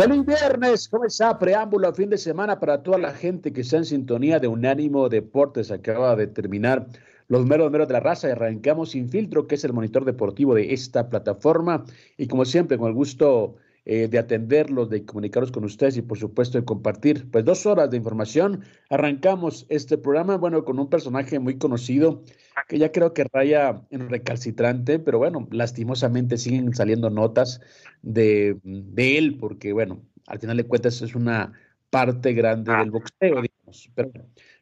Feliz 0.00 0.24
viernes, 0.24 0.88
¿cómo 0.88 1.04
está? 1.04 1.38
Preámbulo 1.38 1.86
a 1.86 1.92
fin 1.92 2.08
de 2.08 2.16
semana 2.16 2.58
para 2.58 2.82
toda 2.82 2.96
la 2.96 3.12
gente 3.12 3.52
que 3.52 3.60
está 3.60 3.76
en 3.76 3.84
sintonía 3.84 4.38
de 4.38 4.48
Unánimo 4.48 5.10
Deportes. 5.10 5.70
Acaba 5.70 6.16
de 6.16 6.26
terminar 6.26 6.86
los 7.28 7.44
meros 7.44 7.70
meros 7.70 7.86
de 7.86 7.92
la 7.92 8.00
raza 8.00 8.26
y 8.26 8.30
arrancamos 8.30 8.92
Sin 8.92 9.10
Filtro, 9.10 9.46
que 9.46 9.56
es 9.56 9.64
el 9.64 9.74
monitor 9.74 10.06
deportivo 10.06 10.54
de 10.54 10.72
esta 10.72 11.10
plataforma. 11.10 11.84
Y 12.16 12.28
como 12.28 12.46
siempre, 12.46 12.78
con 12.78 12.88
el 12.88 12.94
gusto 12.94 13.56
eh, 13.92 14.06
de 14.06 14.20
atenderlos, 14.20 14.88
de 14.88 15.04
comunicarlos 15.04 15.50
con 15.50 15.64
ustedes 15.64 15.96
y 15.96 16.02
por 16.02 16.16
supuesto 16.16 16.56
de 16.56 16.64
compartir 16.64 17.28
pues 17.28 17.44
dos 17.44 17.66
horas 17.66 17.90
de 17.90 17.96
información. 17.96 18.62
Arrancamos 18.88 19.66
este 19.68 19.98
programa, 19.98 20.36
bueno, 20.36 20.64
con 20.64 20.78
un 20.78 20.88
personaje 20.88 21.40
muy 21.40 21.58
conocido 21.58 22.22
que 22.68 22.78
ya 22.78 22.92
creo 22.92 23.14
que 23.14 23.24
raya 23.24 23.82
en 23.90 24.08
recalcitrante, 24.08 25.00
pero 25.00 25.18
bueno, 25.18 25.48
lastimosamente 25.50 26.38
siguen 26.38 26.72
saliendo 26.72 27.10
notas 27.10 27.60
de, 28.00 28.60
de 28.62 29.18
él, 29.18 29.38
porque 29.40 29.72
bueno, 29.72 30.00
al 30.28 30.38
final 30.38 30.56
de 30.56 30.68
cuentas 30.68 31.02
es 31.02 31.16
una 31.16 31.52
parte 31.90 32.32
grande 32.32 32.72
del 32.72 32.92
boxeo, 32.92 33.42
digamos. 33.42 33.90
Pero 33.96 34.12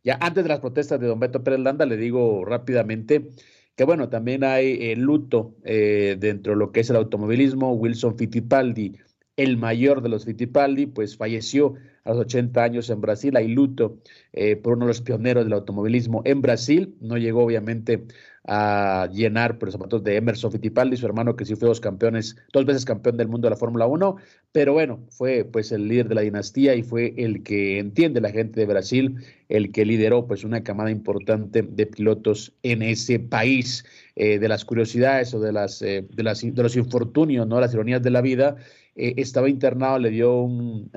ya 0.03 0.17
antes 0.23 0.43
de 0.43 0.49
las 0.49 0.61
protestas 0.61 1.01
de 1.01 1.07
Don 1.07 1.21
Beto 1.21 1.45
Pérez 1.45 1.61
Landa, 1.61 1.85
le 1.85 1.99
digo 1.99 2.47
rápidamente 2.47 3.29
que 3.77 3.85
bueno, 3.85 4.09
también 4.09 4.43
hay 4.43 4.91
el 4.91 5.03
luto 5.03 5.55
eh, 5.65 6.17
dentro 6.19 6.55
de 6.55 6.59
lo 6.59 6.73
que 6.73 6.81
es 6.81 6.91
el 6.91 6.97
automovilismo. 6.97 7.75
Wilson 7.75 8.17
Fittipaldi, 8.19 8.97
el 9.39 9.57
mayor 9.57 10.03
de 10.03 10.09
los 10.09 10.25
Fittipaldi, 10.25 10.87
pues 10.87 11.17
falleció 11.17 11.75
a 12.05 12.11
los 12.11 12.19
80 12.19 12.63
años 12.63 12.91
en 12.91 13.01
Brasil. 13.01 13.37
Hay 13.37 13.49
luto 13.49 13.99
eh, 14.33 14.57
por 14.57 14.75
uno 14.75 14.87
de 14.87 14.91
los 14.91 15.01
pioneros 15.01 15.45
del 15.45 15.53
automovilismo 15.53 16.23
en 16.25 16.43
Brasil. 16.43 16.97
No 17.01 17.17
llegó 17.17 17.45
obviamente 17.45 18.05
a 18.51 19.09
llenar 19.13 19.59
por 19.59 19.69
los 19.69 19.75
zapatos 19.75 20.03
de 20.03 20.17
Emerson 20.17 20.51
Fittipaldi, 20.51 20.97
su 20.97 21.07
hermano 21.07 21.37
que 21.37 21.45
sí 21.45 21.55
fue 21.55 21.69
dos 21.69 21.81
campeones, 21.81 22.35
dos 22.53 22.65
veces 22.65 22.85
campeón 22.85 23.19
del 23.19 23.29
mundo 23.29 23.47
de 23.47 23.51
la 23.51 23.57
Fórmula 23.57 23.87
1, 23.87 24.17
pero 24.53 24.73
bueno, 24.73 25.05
fue 25.11 25.45
pues 25.45 25.71
el 25.71 25.87
líder 25.87 26.09
de 26.09 26.15
la 26.15 26.23
dinastía 26.23 26.75
y 26.75 26.83
fue 26.83 27.13
el 27.19 27.43
que 27.43 27.79
entiende 27.79 28.23
la 28.23 28.31
gente 28.31 28.59
de 28.59 28.67
Brasil, 28.67 29.17
el 29.51 29.71
que 29.71 29.85
lideró 29.85 30.27
pues 30.27 30.45
una 30.45 30.63
camada 30.63 30.91
importante 30.91 31.61
de 31.61 31.87
pilotos 31.87 32.55
en 32.63 32.81
ese 32.83 33.21
país. 33.21 33.85
Eh, 34.21 34.41
de 34.41 34.49
las 34.49 34.65
curiosidades 34.65 35.33
o 35.33 35.39
de 35.39 35.53
las, 35.53 35.81
eh, 35.81 36.05
de 36.13 36.23
las 36.25 36.41
de 36.41 36.61
los 36.61 36.75
infortunios, 36.75 37.47
no 37.47 37.61
las 37.61 37.73
ironías 37.73 38.03
de 38.03 38.11
la 38.11 38.21
vida, 38.21 38.57
eh, 38.99 39.15
estaba 39.17 39.49
internado, 39.49 39.99
le 39.99 40.11
dio 40.11 40.43
un 40.43 40.91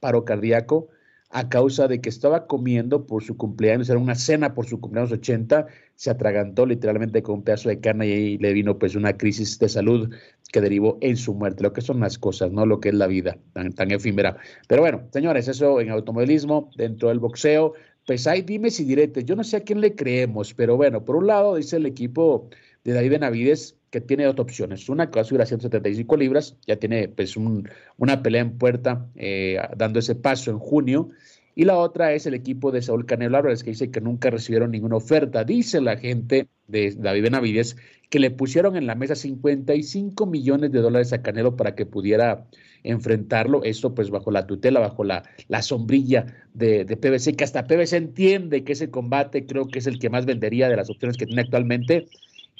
paro 0.00 0.24
cardíaco 0.24 0.88
a 1.34 1.48
causa 1.48 1.88
de 1.88 2.00
que 2.00 2.08
estaba 2.10 2.46
comiendo 2.46 3.06
por 3.06 3.24
su 3.24 3.36
cumpleaños, 3.36 3.90
era 3.90 3.98
una 3.98 4.14
cena 4.14 4.54
por 4.54 4.66
su 4.66 4.80
cumpleaños 4.80 5.10
80, 5.10 5.66
se 5.96 6.10
atragantó 6.10 6.64
literalmente 6.64 7.24
con 7.24 7.36
un 7.36 7.42
pedazo 7.42 7.70
de 7.70 7.80
carne 7.80 8.06
y 8.06 8.12
ahí 8.12 8.38
le 8.38 8.52
vino 8.52 8.78
pues 8.78 8.94
una 8.94 9.16
crisis 9.16 9.58
de 9.58 9.68
salud 9.68 10.14
que 10.52 10.60
derivó 10.60 10.96
en 11.00 11.16
su 11.16 11.34
muerte, 11.34 11.64
lo 11.64 11.72
que 11.72 11.80
son 11.80 11.98
las 11.98 12.18
cosas, 12.18 12.52
no 12.52 12.66
lo 12.66 12.78
que 12.78 12.90
es 12.90 12.94
la 12.94 13.08
vida 13.08 13.36
tan, 13.52 13.72
tan 13.72 13.90
efímera. 13.90 14.36
Pero 14.68 14.82
bueno, 14.82 15.08
señores, 15.12 15.48
eso 15.48 15.80
en 15.80 15.90
automovilismo, 15.90 16.70
dentro 16.76 17.08
del 17.08 17.18
boxeo, 17.18 17.72
pues 18.06 18.28
hay 18.28 18.42
dimes 18.42 18.78
y 18.78 18.84
diretes, 18.84 19.24
yo 19.24 19.34
no 19.34 19.42
sé 19.42 19.56
a 19.56 19.64
quién 19.64 19.80
le 19.80 19.96
creemos, 19.96 20.54
pero 20.54 20.76
bueno, 20.76 21.04
por 21.04 21.16
un 21.16 21.26
lado 21.26 21.56
dice 21.56 21.78
el 21.78 21.86
equipo 21.86 22.48
de 22.84 22.92
David 22.92 23.10
Benavides 23.10 23.76
que 23.90 24.00
tiene 24.00 24.24
dos 24.24 24.38
opciones. 24.38 24.88
Una 24.88 25.10
que 25.10 25.16
va 25.16 25.22
a 25.22 25.24
subir 25.24 25.40
a 25.40 25.46
175 25.46 26.16
libras, 26.16 26.56
ya 26.66 26.76
tiene 26.76 27.08
pues 27.08 27.36
una 27.36 28.22
pelea 28.22 28.42
en 28.42 28.58
puerta 28.58 29.06
eh, 29.14 29.56
dando 29.76 30.00
ese 30.00 30.16
paso 30.16 30.50
en 30.50 30.58
junio. 30.58 31.10
Y 31.54 31.64
la 31.64 31.76
otra 31.78 32.12
es 32.12 32.26
el 32.26 32.34
equipo 32.34 32.72
de 32.72 32.82
Saúl 32.82 33.06
Canelo 33.06 33.36
Álvarez, 33.36 33.62
que 33.62 33.70
dice 33.70 33.92
que 33.92 34.00
nunca 34.00 34.30
recibieron 34.30 34.72
ninguna 34.72 34.96
oferta. 34.96 35.44
Dice 35.44 35.80
la 35.80 35.96
gente 35.96 36.48
de 36.66 36.92
David 36.98 37.22
Benavides 37.22 37.76
que 38.10 38.18
le 38.18 38.30
pusieron 38.30 38.76
en 38.76 38.86
la 38.86 38.96
mesa 38.96 39.14
55 39.14 40.26
millones 40.26 40.72
de 40.72 40.80
dólares 40.80 41.12
a 41.12 41.22
Canelo 41.22 41.56
para 41.56 41.76
que 41.76 41.86
pudiera 41.86 42.46
enfrentarlo. 42.82 43.62
Esto 43.62 43.94
pues 43.94 44.10
bajo 44.10 44.32
la 44.32 44.46
tutela, 44.46 44.80
bajo 44.80 45.04
la, 45.04 45.22
la 45.48 45.62
sombrilla 45.62 46.26
de, 46.52 46.84
de, 46.84 46.96
PBC, 46.96 47.36
que 47.36 47.44
hasta 47.44 47.66
PBC 47.66 47.92
entiende 47.92 48.64
que 48.64 48.72
ese 48.72 48.90
combate 48.90 49.46
creo 49.46 49.68
que 49.68 49.78
es 49.78 49.86
el 49.86 50.00
que 50.00 50.10
más 50.10 50.26
vendería 50.26 50.68
de 50.68 50.76
las 50.76 50.90
opciones 50.90 51.16
que 51.16 51.26
tiene 51.26 51.42
actualmente. 51.42 52.06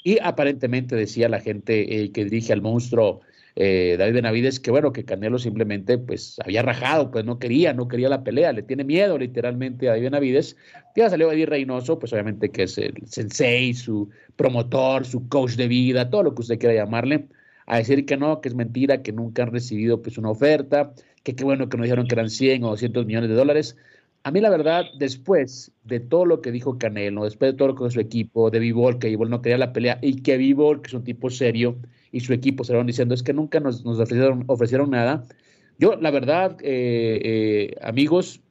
Y 0.05 0.19
aparentemente 0.21 0.95
decía 0.95 1.27
la 1.29 1.39
gente 1.39 2.03
eh, 2.03 2.11
que 2.11 2.25
dirige 2.25 2.53
al 2.53 2.61
monstruo 2.61 3.21
eh, 3.55 3.95
David 3.97 4.13
Benavides 4.13 4.59
que 4.59 4.69
bueno, 4.69 4.93
que 4.93 5.03
Canelo 5.03 5.39
simplemente 5.39 5.97
pues 5.97 6.37
había 6.45 6.61
rajado, 6.61 7.09
pues 7.09 7.25
no 7.25 7.39
quería, 7.39 7.73
no 7.73 7.87
quería 7.87 8.07
la 8.07 8.23
pelea, 8.23 8.53
le 8.53 8.61
tiene 8.61 8.83
miedo 8.83 9.17
literalmente 9.17 9.87
a 9.87 9.93
David 9.93 10.03
Benavides. 10.03 10.57
Ya 10.95 11.09
salió 11.09 11.31
Eddie 11.31 11.47
Reynoso, 11.47 11.97
pues 11.97 12.13
obviamente 12.13 12.51
que 12.51 12.63
es 12.63 12.77
el 12.77 12.93
sensei, 13.07 13.73
su 13.73 14.07
promotor, 14.35 15.07
su 15.07 15.27
coach 15.27 15.53
de 15.53 15.67
vida, 15.67 16.07
todo 16.11 16.21
lo 16.21 16.35
que 16.35 16.41
usted 16.43 16.59
quiera 16.59 16.75
llamarle, 16.75 17.27
a 17.65 17.77
decir 17.77 18.05
que 18.05 18.15
no, 18.15 18.41
que 18.41 18.49
es 18.49 18.55
mentira, 18.55 19.01
que 19.01 19.11
nunca 19.11 19.41
han 19.41 19.51
recibido 19.51 20.03
pues 20.03 20.19
una 20.19 20.29
oferta, 20.29 20.93
que 21.23 21.35
qué 21.35 21.43
bueno 21.43 21.67
que 21.67 21.77
nos 21.77 21.85
dijeron 21.85 22.05
que 22.05 22.13
eran 22.13 22.29
100 22.29 22.63
o 22.63 22.69
200 22.69 23.07
millones 23.07 23.29
de 23.29 23.35
dólares. 23.35 23.75
A 24.25 24.31
mí 24.31 24.41
la 24.41 24.49
verdad, 24.49 24.85
después 24.97 25.71
de 25.83 25.99
todo 25.99 26.25
lo 26.25 26.41
que 26.41 26.51
dijo 26.51 26.79
Canelo, 26.79 27.25
después 27.25 27.51
de 27.51 27.57
todo 27.59 27.67
lo 27.67 27.75
que 27.75 27.83
dijo 27.83 27.91
su 27.91 27.99
equipo, 27.99 28.49
de 28.49 28.57
Vivol, 28.57 28.97
que 28.97 29.09
Vivol 29.09 29.29
no 29.29 29.43
quería 29.43 29.59
la 29.59 29.71
pelea, 29.71 29.99
y 30.01 30.23
que 30.23 30.35
Vivol, 30.37 30.81
que 30.81 30.87
es 30.87 30.93
un 30.95 31.03
tipo 31.03 31.29
serio, 31.29 31.77
y 32.11 32.21
su 32.21 32.33
equipo 32.33 32.63
se 32.63 32.73
van 32.73 32.87
diciendo, 32.87 33.13
es 33.13 33.21
que 33.21 33.33
nunca 33.33 33.59
nos, 33.59 33.85
ofrecieron, 33.85 34.43
ofrecieron, 34.47 34.89
nada. 34.89 35.25
Yo, 35.77 35.95
la 35.97 36.09
verdad, 36.09 36.57
eh, 36.63 37.19
eh, 37.23 37.75
amigos, 37.83 38.41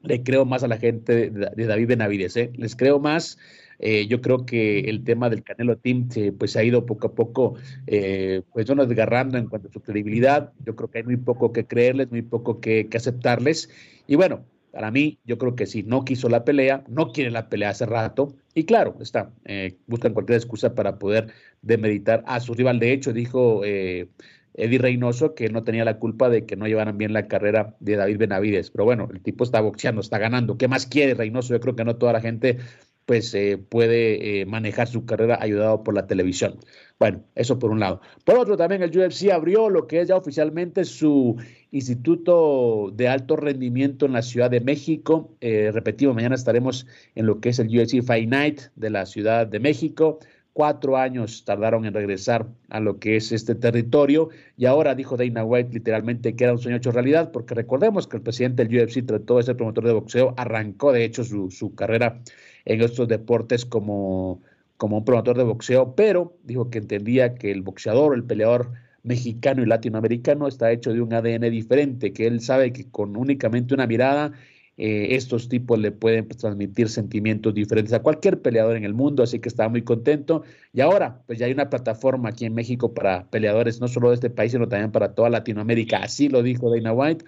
le 0.00 0.22
creo 0.22 0.46
más 0.46 0.62
a 0.62 0.68
la 0.68 0.78
gente 0.78 1.28
de, 1.28 1.66
David 1.66 1.88
Benavides, 1.88 2.34
¿eh? 2.38 2.50
les 2.56 2.74
creo 2.74 2.98
más. 2.98 3.36
Eh, 3.80 4.06
yo 4.06 4.22
creo 4.22 4.46
que 4.46 4.80
el 4.80 5.04
tema 5.04 5.28
del 5.28 5.42
Canelo 5.42 5.76
Team 5.76 6.08
se, 6.10 6.32
pues, 6.32 6.56
ha 6.56 6.64
ido 6.64 6.86
poco 6.86 7.08
a 7.08 7.14
poco 7.14 7.56
eh, 7.86 8.40
pues, 8.54 8.66
desgarrando 8.66 9.36
en 9.36 9.46
cuanto 9.46 9.68
a 9.68 9.72
su 9.72 9.82
credibilidad. 9.82 10.52
Yo 10.64 10.74
creo 10.74 10.90
que 10.90 10.98
hay 10.98 11.04
muy 11.04 11.18
poco 11.18 11.52
que 11.52 11.66
creerles, 11.66 12.10
muy 12.10 12.22
poco 12.22 12.60
que 12.60 12.88
aceptarles. 12.94 13.68
Y 14.06 14.14
bueno, 14.14 14.44
para 14.72 14.90
mí, 14.90 15.20
yo 15.24 15.38
creo 15.38 15.54
que 15.54 15.66
sí, 15.66 15.82
no 15.82 16.04
quiso 16.04 16.28
la 16.28 16.44
pelea, 16.44 16.82
no 16.88 17.12
quiere 17.12 17.30
la 17.30 17.48
pelea 17.48 17.70
hace 17.70 17.86
rato, 17.86 18.34
y 18.54 18.64
claro, 18.64 18.96
está, 19.00 19.32
eh, 19.44 19.76
buscan 19.86 20.14
cualquier 20.14 20.38
excusa 20.38 20.74
para 20.74 20.98
poder 20.98 21.32
demeditar 21.62 22.24
a 22.26 22.40
su 22.40 22.54
rival. 22.54 22.78
De 22.78 22.92
hecho, 22.92 23.12
dijo 23.12 23.62
eh, 23.64 24.08
Eddie 24.54 24.78
Reynoso 24.78 25.34
que 25.34 25.48
no 25.48 25.62
tenía 25.62 25.84
la 25.84 25.98
culpa 25.98 26.28
de 26.28 26.44
que 26.46 26.56
no 26.56 26.66
llevaran 26.66 26.98
bien 26.98 27.12
la 27.12 27.28
carrera 27.28 27.76
de 27.80 27.96
David 27.96 28.18
Benavides, 28.18 28.70
pero 28.70 28.84
bueno, 28.84 29.08
el 29.12 29.20
tipo 29.20 29.44
está 29.44 29.60
boxeando, 29.60 30.00
está 30.00 30.18
ganando. 30.18 30.58
¿Qué 30.58 30.68
más 30.68 30.86
quiere 30.86 31.14
Reynoso? 31.14 31.54
Yo 31.54 31.60
creo 31.60 31.76
que 31.76 31.84
no 31.84 31.96
toda 31.96 32.14
la 32.14 32.20
gente 32.20 32.58
pues 33.06 33.34
eh, 33.34 33.58
puede 33.58 34.40
eh, 34.40 34.46
manejar 34.46 34.88
su 34.88 35.04
carrera 35.04 35.38
ayudado 35.40 35.82
por 35.82 35.94
la 35.94 36.06
televisión. 36.06 36.58
Bueno, 36.98 37.24
eso 37.34 37.58
por 37.58 37.70
un 37.70 37.80
lado. 37.80 38.00
Por 38.24 38.38
otro, 38.38 38.56
también 38.56 38.82
el 38.82 38.96
UFC 38.96 39.30
abrió 39.30 39.68
lo 39.68 39.86
que 39.86 40.00
es 40.00 40.08
ya 40.08 40.16
oficialmente 40.16 40.84
su 40.84 41.36
instituto 41.72 42.92
de 42.94 43.08
alto 43.08 43.34
rendimiento 43.34 44.06
en 44.06 44.12
la 44.12 44.22
Ciudad 44.22 44.50
de 44.50 44.60
México. 44.60 45.34
Eh, 45.40 45.70
repetimos, 45.72 46.14
mañana 46.14 46.34
estaremos 46.34 46.86
en 47.14 47.26
lo 47.26 47.40
que 47.40 47.48
es 47.48 47.58
el 47.58 47.68
UFC 47.68 48.02
Fight 48.02 48.28
Night 48.28 48.60
de 48.76 48.90
la 48.90 49.06
Ciudad 49.06 49.46
de 49.46 49.58
México. 49.58 50.18
Cuatro 50.52 50.98
años 50.98 51.46
tardaron 51.46 51.86
en 51.86 51.94
regresar 51.94 52.46
a 52.68 52.78
lo 52.78 52.98
que 52.98 53.16
es 53.16 53.32
este 53.32 53.54
territorio 53.54 54.28
y 54.58 54.66
ahora 54.66 54.94
dijo 54.94 55.16
Dana 55.16 55.44
White 55.44 55.72
literalmente 55.72 56.36
que 56.36 56.44
era 56.44 56.52
un 56.52 56.58
sueño 56.58 56.76
hecho 56.76 56.92
realidad 56.92 57.32
porque 57.32 57.54
recordemos 57.54 58.06
que 58.06 58.18
el 58.18 58.22
presidente 58.22 58.66
del 58.66 58.82
UFC 58.82 59.06
trató 59.06 59.38
de 59.38 59.44
ser 59.44 59.56
promotor 59.56 59.86
de 59.86 59.94
boxeo, 59.94 60.34
arrancó 60.36 60.92
de 60.92 61.06
hecho 61.06 61.24
su, 61.24 61.50
su 61.50 61.74
carrera 61.74 62.20
en 62.66 62.82
estos 62.82 63.08
deportes 63.08 63.64
como, 63.64 64.42
como 64.76 64.98
un 64.98 65.06
promotor 65.06 65.38
de 65.38 65.44
boxeo, 65.44 65.94
pero 65.94 66.36
dijo 66.44 66.68
que 66.68 66.78
entendía 66.78 67.34
que 67.34 67.50
el 67.50 67.62
boxeador, 67.62 68.14
el 68.14 68.24
peleador 68.24 68.72
mexicano 69.02 69.62
y 69.62 69.66
latinoamericano 69.66 70.48
está 70.48 70.70
hecho 70.70 70.92
de 70.92 71.00
un 71.00 71.12
ADN 71.12 71.50
diferente, 71.50 72.12
que 72.12 72.26
él 72.26 72.40
sabe 72.40 72.72
que 72.72 72.88
con 72.90 73.16
únicamente 73.16 73.74
una 73.74 73.86
mirada 73.86 74.32
eh, 74.78 75.14
estos 75.16 75.48
tipos 75.48 75.78
le 75.78 75.92
pueden 75.92 76.26
pues, 76.26 76.38
transmitir 76.38 76.88
sentimientos 76.88 77.52
diferentes 77.54 77.92
a 77.92 78.00
cualquier 78.00 78.40
peleador 78.40 78.76
en 78.76 78.84
el 78.84 78.94
mundo, 78.94 79.22
así 79.22 79.38
que 79.38 79.48
estaba 79.48 79.68
muy 79.68 79.82
contento. 79.82 80.44
Y 80.72 80.80
ahora, 80.80 81.22
pues 81.26 81.38
ya 81.38 81.46
hay 81.46 81.52
una 81.52 81.68
plataforma 81.68 82.30
aquí 82.30 82.46
en 82.46 82.54
México 82.54 82.94
para 82.94 83.28
peleadores, 83.30 83.80
no 83.80 83.88
solo 83.88 84.08
de 84.08 84.14
este 84.14 84.30
país, 84.30 84.52
sino 84.52 84.68
también 84.68 84.90
para 84.90 85.14
toda 85.14 85.30
Latinoamérica, 85.30 85.98
así 85.98 86.28
lo 86.28 86.42
dijo 86.42 86.70
Dana 86.74 86.92
White. 86.92 87.24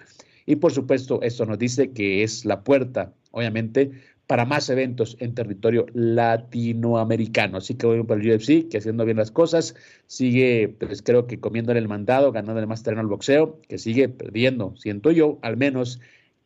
Y 0.47 0.57
por 0.57 0.71
supuesto, 0.71 1.21
esto 1.21 1.45
nos 1.45 1.59
dice 1.59 1.91
que 1.91 2.23
es 2.23 2.45
la 2.45 2.63
puerta, 2.63 3.13
obviamente, 3.31 3.91
para 4.27 4.45
más 4.45 4.69
eventos 4.69 5.17
en 5.19 5.35
territorio 5.35 5.85
latinoamericano. 5.93 7.57
Así 7.57 7.75
que 7.75 7.85
voy 7.85 8.03
para 8.03 8.21
el 8.21 8.31
UFC, 8.31 8.67
que 8.69 8.77
haciendo 8.77 9.05
bien 9.05 9.17
las 9.17 9.31
cosas, 9.31 9.75
sigue, 10.07 10.75
pues 10.79 11.01
creo 11.01 11.27
que 11.27 11.39
comiéndole 11.39 11.79
el 11.79 11.87
mandado, 11.87 12.31
ganándole 12.31 12.67
más 12.67 12.83
terreno 12.83 13.01
al 13.01 13.07
boxeo, 13.07 13.59
que 13.67 13.77
sigue 13.77 14.09
perdiendo, 14.09 14.75
siento 14.77 15.11
yo, 15.11 15.39
al 15.41 15.57
menos 15.57 15.99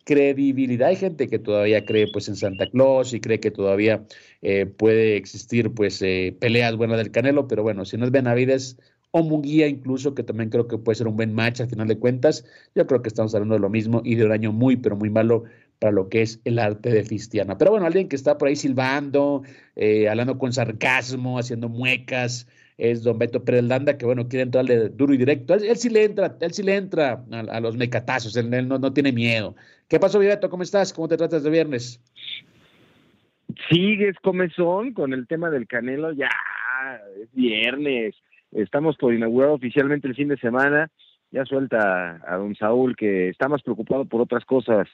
credibilidad. 0.04 0.90
Hay 0.90 0.96
gente 0.96 1.28
que 1.28 1.40
todavía 1.40 1.86
cree 1.86 2.08
pues 2.12 2.28
en 2.30 2.36
Santa 2.36 2.68
Claus 2.70 3.14
y 3.14 3.22
cree 3.22 3.40
que 3.40 3.52
todavía 3.52 4.06
eh, 4.42 4.66
puede 4.66 5.18
existir 5.18 5.72
pues 5.74 6.02
eh, 6.02 6.36
peleas 6.40 6.76
buenas 6.76 6.98
del 6.98 7.12
Canelo, 7.12 7.48
pero 7.48 7.64
bueno, 7.64 7.86
si 7.86 7.98
no 7.98 8.06
es 8.06 8.12
Benavides 8.12 8.78
o 9.12 9.24
Munguía 9.24 9.68
incluso, 9.68 10.16
que 10.16 10.24
también 10.24 10.50
creo 10.50 10.68
que 10.68 10.78
puede 10.78 10.96
ser 10.96 11.08
un 11.08 11.16
buen 11.16 11.34
match 11.34 11.62
al 11.62 11.70
final 11.70 11.88
de 11.88 11.98
cuentas, 11.98 12.46
yo 12.76 12.86
creo 12.88 13.02
que 13.02 13.10
estamos 13.10 13.34
hablando 13.36 13.56
de 13.56 13.62
lo 13.62 13.70
mismo 13.70 14.02
y 14.04 14.16
de 14.16 14.26
un 14.26 14.32
año 14.32 14.52
muy, 14.52 14.78
pero 14.78 14.96
muy 14.96 15.10
malo 15.10 15.44
para 15.80 15.94
lo 15.94 16.10
que 16.10 16.22
es 16.22 16.42
el 16.44 16.60
arte 16.60 16.90
de 16.90 17.04
Cristiana. 17.06 17.58
Pero 17.58 17.72
bueno, 17.72 17.86
alguien 17.86 18.10
que 18.10 18.16
está 18.16 18.38
por 18.38 18.50
ahí 18.50 18.56
silbando, 18.56 19.44
eh, 19.76 20.10
hablando 20.10 20.38
con 20.38 20.52
sarcasmo, 20.52 21.40
haciendo 21.40 21.70
muecas, 21.70 22.48
es 22.78 23.04
don 23.04 23.18
Beto 23.18 23.44
Pérez 23.44 23.64
Landa, 23.64 23.98
que 23.98 24.06
bueno, 24.06 24.28
quiere 24.28 24.44
entrarle 24.44 24.90
duro 24.90 25.14
y 25.14 25.18
directo. 25.18 25.54
Él, 25.54 25.76
sí 25.78 25.90
le 25.90 26.04
entra, 26.04 26.36
él 26.40 26.54
sí 26.54 26.64
le 26.64 26.76
entra 26.76 27.24
a, 27.32 27.60
los 27.60 27.78
mecatazos, 27.78 28.36
él, 28.36 28.50
no, 28.50 28.78
no, 28.78 28.94
tiene 28.94 29.12
miedo. 29.12 29.56
¿Qué 29.88 30.00
pasó, 30.00 30.20
Beto? 30.20 30.50
¿Cómo 30.50 30.64
estás? 30.64 30.94
¿Cómo 30.94 31.08
te 31.08 31.18
tratas 31.18 31.44
de 31.44 31.50
viernes? 31.50 32.02
Sigues 33.70 34.16
comezón 34.22 34.94
con 34.94 35.14
el 35.14 35.28
tema 35.28 35.50
del 35.50 35.68
Canelo, 35.68 36.12
ya 36.14 36.30
es 37.22 37.34
viernes. 37.34 38.16
Estamos 38.52 38.98
por 38.98 39.14
inaugurar 39.14 39.50
oficialmente 39.50 40.08
el 40.08 40.16
fin 40.16 40.28
de 40.28 40.38
semana. 40.38 40.90
Ya 41.32 41.46
suelta 41.46 42.20
a 42.26 42.38
don 42.38 42.56
Saúl 42.56 42.96
que 42.96 43.30
está 43.30 43.48
más 43.48 43.62
preocupado 43.62 44.06
por 44.06 44.22
otras 44.22 44.46
cosas 44.46 44.88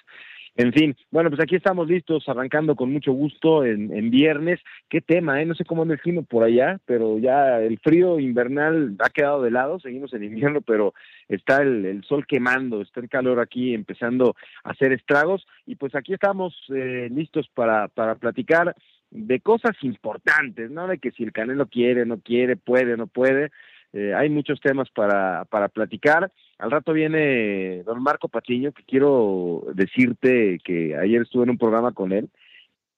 en 0.57 0.71
fin, 0.71 0.95
bueno, 1.11 1.29
pues 1.29 1.41
aquí 1.41 1.55
estamos 1.55 1.87
listos, 1.87 2.27
arrancando 2.29 2.75
con 2.75 2.91
mucho 2.91 3.11
gusto 3.11 3.65
en, 3.65 3.93
en 3.93 4.09
viernes. 4.09 4.59
Qué 4.89 5.01
tema, 5.01 5.41
¿eh? 5.41 5.45
No 5.45 5.53
sé 5.53 5.65
cómo 5.65 5.81
anda 5.81 5.95
el 5.95 5.99
clima 5.99 6.21
por 6.21 6.43
allá, 6.43 6.79
pero 6.85 7.19
ya 7.19 7.59
el 7.61 7.77
frío 7.79 8.19
invernal 8.19 8.95
ha 8.99 9.09
quedado 9.09 9.41
de 9.41 9.51
lado, 9.51 9.79
seguimos 9.79 10.13
en 10.13 10.23
invierno, 10.23 10.61
pero 10.61 10.93
está 11.27 11.61
el, 11.61 11.85
el 11.85 12.03
sol 12.05 12.25
quemando, 12.25 12.81
está 12.81 13.01
el 13.01 13.09
calor 13.09 13.39
aquí 13.39 13.73
empezando 13.73 14.35
a 14.63 14.71
hacer 14.71 14.93
estragos. 14.93 15.45
Y 15.65 15.75
pues 15.75 15.93
aquí 15.93 16.13
estamos 16.13 16.55
eh, 16.73 17.09
listos 17.11 17.49
para, 17.53 17.89
para 17.89 18.15
platicar 18.15 18.75
de 19.11 19.39
cosas 19.39 19.75
importantes, 19.81 20.71
¿no? 20.71 20.87
De 20.87 20.99
que 20.99 21.11
si 21.11 21.23
el 21.23 21.31
Canelo 21.31 21.67
quiere, 21.67 22.05
no 22.05 22.19
quiere, 22.19 22.55
puede, 22.55 22.97
no 22.97 23.07
puede. 23.07 23.51
Eh, 23.93 24.13
hay 24.13 24.29
muchos 24.29 24.59
temas 24.59 24.89
para, 24.89 25.45
para 25.45 25.69
platicar. 25.69 26.31
Al 26.57 26.71
rato 26.71 26.93
viene 26.93 27.83
don 27.83 28.01
Marco 28.01 28.29
Patiño, 28.29 28.71
que 28.71 28.83
quiero 28.83 29.63
decirte 29.73 30.59
que 30.63 30.95
ayer 30.95 31.23
estuve 31.23 31.43
en 31.43 31.51
un 31.51 31.57
programa 31.57 31.91
con 31.91 32.13
él 32.13 32.29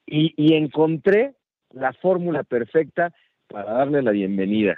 y, 0.05 0.33
y 0.37 0.53
encontré 0.53 1.33
la 1.71 1.93
fórmula 1.93 2.43
perfecta 2.43 3.13
para 3.47 3.73
darle 3.73 4.01
la 4.01 4.11
bienvenida. 4.11 4.77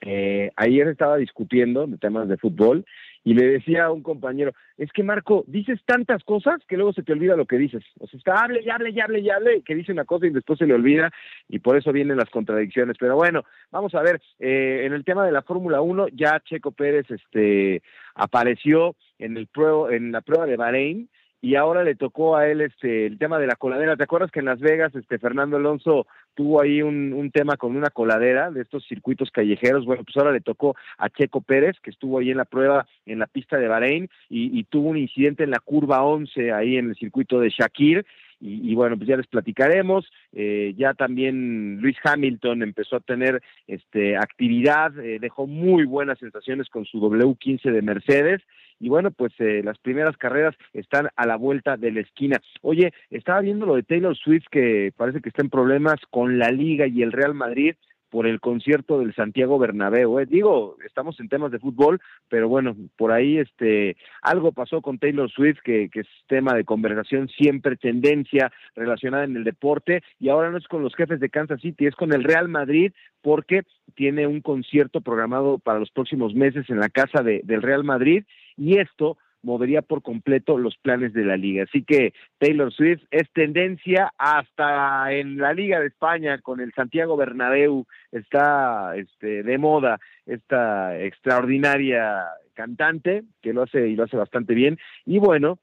Eh, 0.00 0.50
ayer 0.56 0.88
estaba 0.88 1.18
discutiendo 1.18 1.86
de 1.86 1.98
temas 1.98 2.26
de 2.28 2.38
fútbol 2.38 2.86
y 3.22 3.34
le 3.34 3.46
decía 3.46 3.84
a 3.84 3.92
un 3.92 4.02
compañero, 4.02 4.52
es 4.78 4.90
que 4.92 5.02
Marco, 5.02 5.44
dices 5.46 5.80
tantas 5.84 6.24
cosas 6.24 6.60
que 6.66 6.76
luego 6.76 6.92
se 6.92 7.02
te 7.02 7.12
olvida 7.12 7.36
lo 7.36 7.46
que 7.46 7.58
dices. 7.58 7.84
O 7.98 8.06
sea, 8.06 8.18
está 8.18 8.34
hable 8.42 8.62
y 8.64 8.70
hable 8.70 8.90
y 8.90 9.00
hable 9.00 9.20
y 9.20 9.30
hable, 9.30 9.62
que 9.62 9.74
dice 9.74 9.92
una 9.92 10.04
cosa 10.04 10.26
y 10.26 10.30
después 10.30 10.58
se 10.58 10.66
le 10.66 10.74
olvida 10.74 11.10
y 11.48 11.58
por 11.58 11.76
eso 11.76 11.92
vienen 11.92 12.16
las 12.16 12.30
contradicciones. 12.30 12.96
Pero 12.98 13.16
bueno, 13.16 13.44
vamos 13.70 13.94
a 13.94 14.02
ver, 14.02 14.20
eh, 14.38 14.82
en 14.84 14.94
el 14.94 15.04
tema 15.04 15.26
de 15.26 15.32
la 15.32 15.42
Fórmula 15.42 15.80
1, 15.82 16.08
ya 16.08 16.40
Checo 16.40 16.72
Pérez 16.72 17.10
este, 17.10 17.82
apareció 18.14 18.96
en, 19.18 19.36
el 19.36 19.46
pruebo, 19.46 19.90
en 19.90 20.12
la 20.12 20.22
prueba 20.22 20.46
de 20.46 20.56
Bahrein 20.56 21.08
y 21.42 21.54
ahora 21.54 21.84
le 21.84 21.94
tocó 21.94 22.36
a 22.36 22.46
él 22.48 22.60
este 22.60 23.06
el 23.06 23.18
tema 23.18 23.38
de 23.38 23.46
la 23.46 23.56
coladera. 23.56 23.96
¿Te 23.96 24.04
acuerdas 24.04 24.30
que 24.30 24.40
en 24.40 24.46
Las 24.46 24.60
Vegas 24.60 24.94
este 24.94 25.18
Fernando 25.18 25.56
Alonso 25.56 26.06
tuvo 26.34 26.62
ahí 26.62 26.82
un, 26.82 27.12
un 27.12 27.30
tema 27.30 27.56
con 27.56 27.76
una 27.76 27.90
coladera 27.90 28.50
de 28.50 28.62
estos 28.62 28.86
circuitos 28.86 29.30
callejeros? 29.30 29.84
Bueno, 29.84 30.04
pues 30.04 30.16
ahora 30.16 30.32
le 30.32 30.40
tocó 30.40 30.74
a 30.98 31.08
Checo 31.08 31.40
Pérez, 31.40 31.78
que 31.82 31.90
estuvo 31.90 32.18
ahí 32.18 32.30
en 32.30 32.38
la 32.38 32.44
prueba 32.44 32.86
en 33.06 33.18
la 33.18 33.26
pista 33.26 33.56
de 33.58 33.68
Bahrein 33.68 34.08
y, 34.28 34.58
y 34.58 34.64
tuvo 34.64 34.90
un 34.90 34.98
incidente 34.98 35.44
en 35.44 35.50
la 35.50 35.60
curva 35.60 36.02
11 36.02 36.52
ahí 36.52 36.76
en 36.76 36.90
el 36.90 36.96
circuito 36.96 37.40
de 37.40 37.50
Shakir 37.50 38.06
y, 38.40 38.74
bueno, 38.74 38.96
pues 38.96 39.08
ya 39.08 39.16
les 39.16 39.26
platicaremos. 39.26 40.10
Eh, 40.32 40.74
ya 40.76 40.94
también 40.94 41.78
Luis 41.80 41.96
Hamilton 42.02 42.62
empezó 42.62 42.96
a 42.96 43.00
tener 43.00 43.42
este 43.66 44.16
actividad, 44.16 44.98
eh, 44.98 45.18
dejó 45.20 45.46
muy 45.46 45.84
buenas 45.84 46.18
sensaciones 46.18 46.68
con 46.70 46.86
su 46.86 47.00
W15 47.00 47.70
de 47.70 47.82
Mercedes. 47.82 48.42
Y 48.78 48.88
bueno, 48.88 49.10
pues 49.10 49.32
eh, 49.40 49.60
las 49.62 49.76
primeras 49.78 50.16
carreras 50.16 50.56
están 50.72 51.08
a 51.14 51.26
la 51.26 51.36
vuelta 51.36 51.76
de 51.76 51.92
la 51.92 52.00
esquina. 52.00 52.40
Oye, 52.62 52.94
estaba 53.10 53.42
viendo 53.42 53.66
lo 53.66 53.76
de 53.76 53.82
Taylor 53.82 54.16
Swift 54.16 54.46
que 54.50 54.90
parece 54.96 55.20
que 55.20 55.28
está 55.28 55.42
en 55.42 55.50
problemas 55.50 55.96
con 56.10 56.38
la 56.38 56.50
liga 56.50 56.86
y 56.86 57.02
el 57.02 57.12
Real 57.12 57.34
Madrid 57.34 57.74
por 58.10 58.26
el 58.26 58.40
concierto 58.40 58.98
del 58.98 59.14
Santiago 59.14 59.58
Bernabéu. 59.58 60.18
¿eh? 60.18 60.26
Digo, 60.26 60.76
estamos 60.84 61.18
en 61.20 61.28
temas 61.28 61.52
de 61.52 61.58
fútbol, 61.58 62.00
pero 62.28 62.48
bueno, 62.48 62.76
por 62.96 63.12
ahí 63.12 63.38
este 63.38 63.96
algo 64.22 64.52
pasó 64.52 64.82
con 64.82 64.98
Taylor 64.98 65.30
Swift 65.30 65.60
que, 65.64 65.88
que 65.88 66.00
es 66.00 66.08
tema 66.26 66.54
de 66.54 66.64
conversación, 66.64 67.28
siempre 67.28 67.76
tendencia 67.76 68.52
relacionada 68.74 69.24
en 69.24 69.36
el 69.36 69.44
deporte 69.44 70.02
y 70.18 70.28
ahora 70.28 70.50
no 70.50 70.58
es 70.58 70.66
con 70.66 70.82
los 70.82 70.94
jefes 70.94 71.20
de 71.20 71.30
Kansas 71.30 71.60
City, 71.60 71.86
es 71.86 71.94
con 71.94 72.12
el 72.12 72.24
Real 72.24 72.48
Madrid 72.48 72.92
porque 73.22 73.62
tiene 73.94 74.26
un 74.26 74.40
concierto 74.40 75.00
programado 75.00 75.58
para 75.58 75.78
los 75.78 75.90
próximos 75.90 76.34
meses 76.34 76.68
en 76.68 76.80
la 76.80 76.88
casa 76.88 77.22
de, 77.22 77.40
del 77.44 77.62
Real 77.62 77.84
Madrid 77.84 78.24
y 78.56 78.78
esto 78.78 79.16
movería 79.42 79.82
por 79.82 80.02
completo 80.02 80.58
los 80.58 80.76
planes 80.76 81.12
de 81.12 81.24
la 81.24 81.36
liga. 81.36 81.64
Así 81.64 81.82
que 81.82 82.12
Taylor 82.38 82.72
Swift 82.72 83.02
es 83.10 83.30
tendencia 83.32 84.12
hasta 84.18 85.12
en 85.12 85.38
la 85.38 85.52
Liga 85.52 85.80
de 85.80 85.86
España 85.86 86.38
con 86.38 86.60
el 86.60 86.72
Santiago 86.72 87.16
Bernabéu 87.16 87.86
está 88.12 88.96
este, 88.96 89.42
de 89.42 89.58
moda 89.58 89.98
esta 90.26 90.98
extraordinaria 91.00 92.24
cantante 92.54 93.22
que 93.40 93.52
lo 93.52 93.62
hace 93.62 93.88
y 93.88 93.96
lo 93.96 94.04
hace 94.04 94.16
bastante 94.16 94.54
bien 94.54 94.78
y 95.06 95.18
bueno 95.18 95.58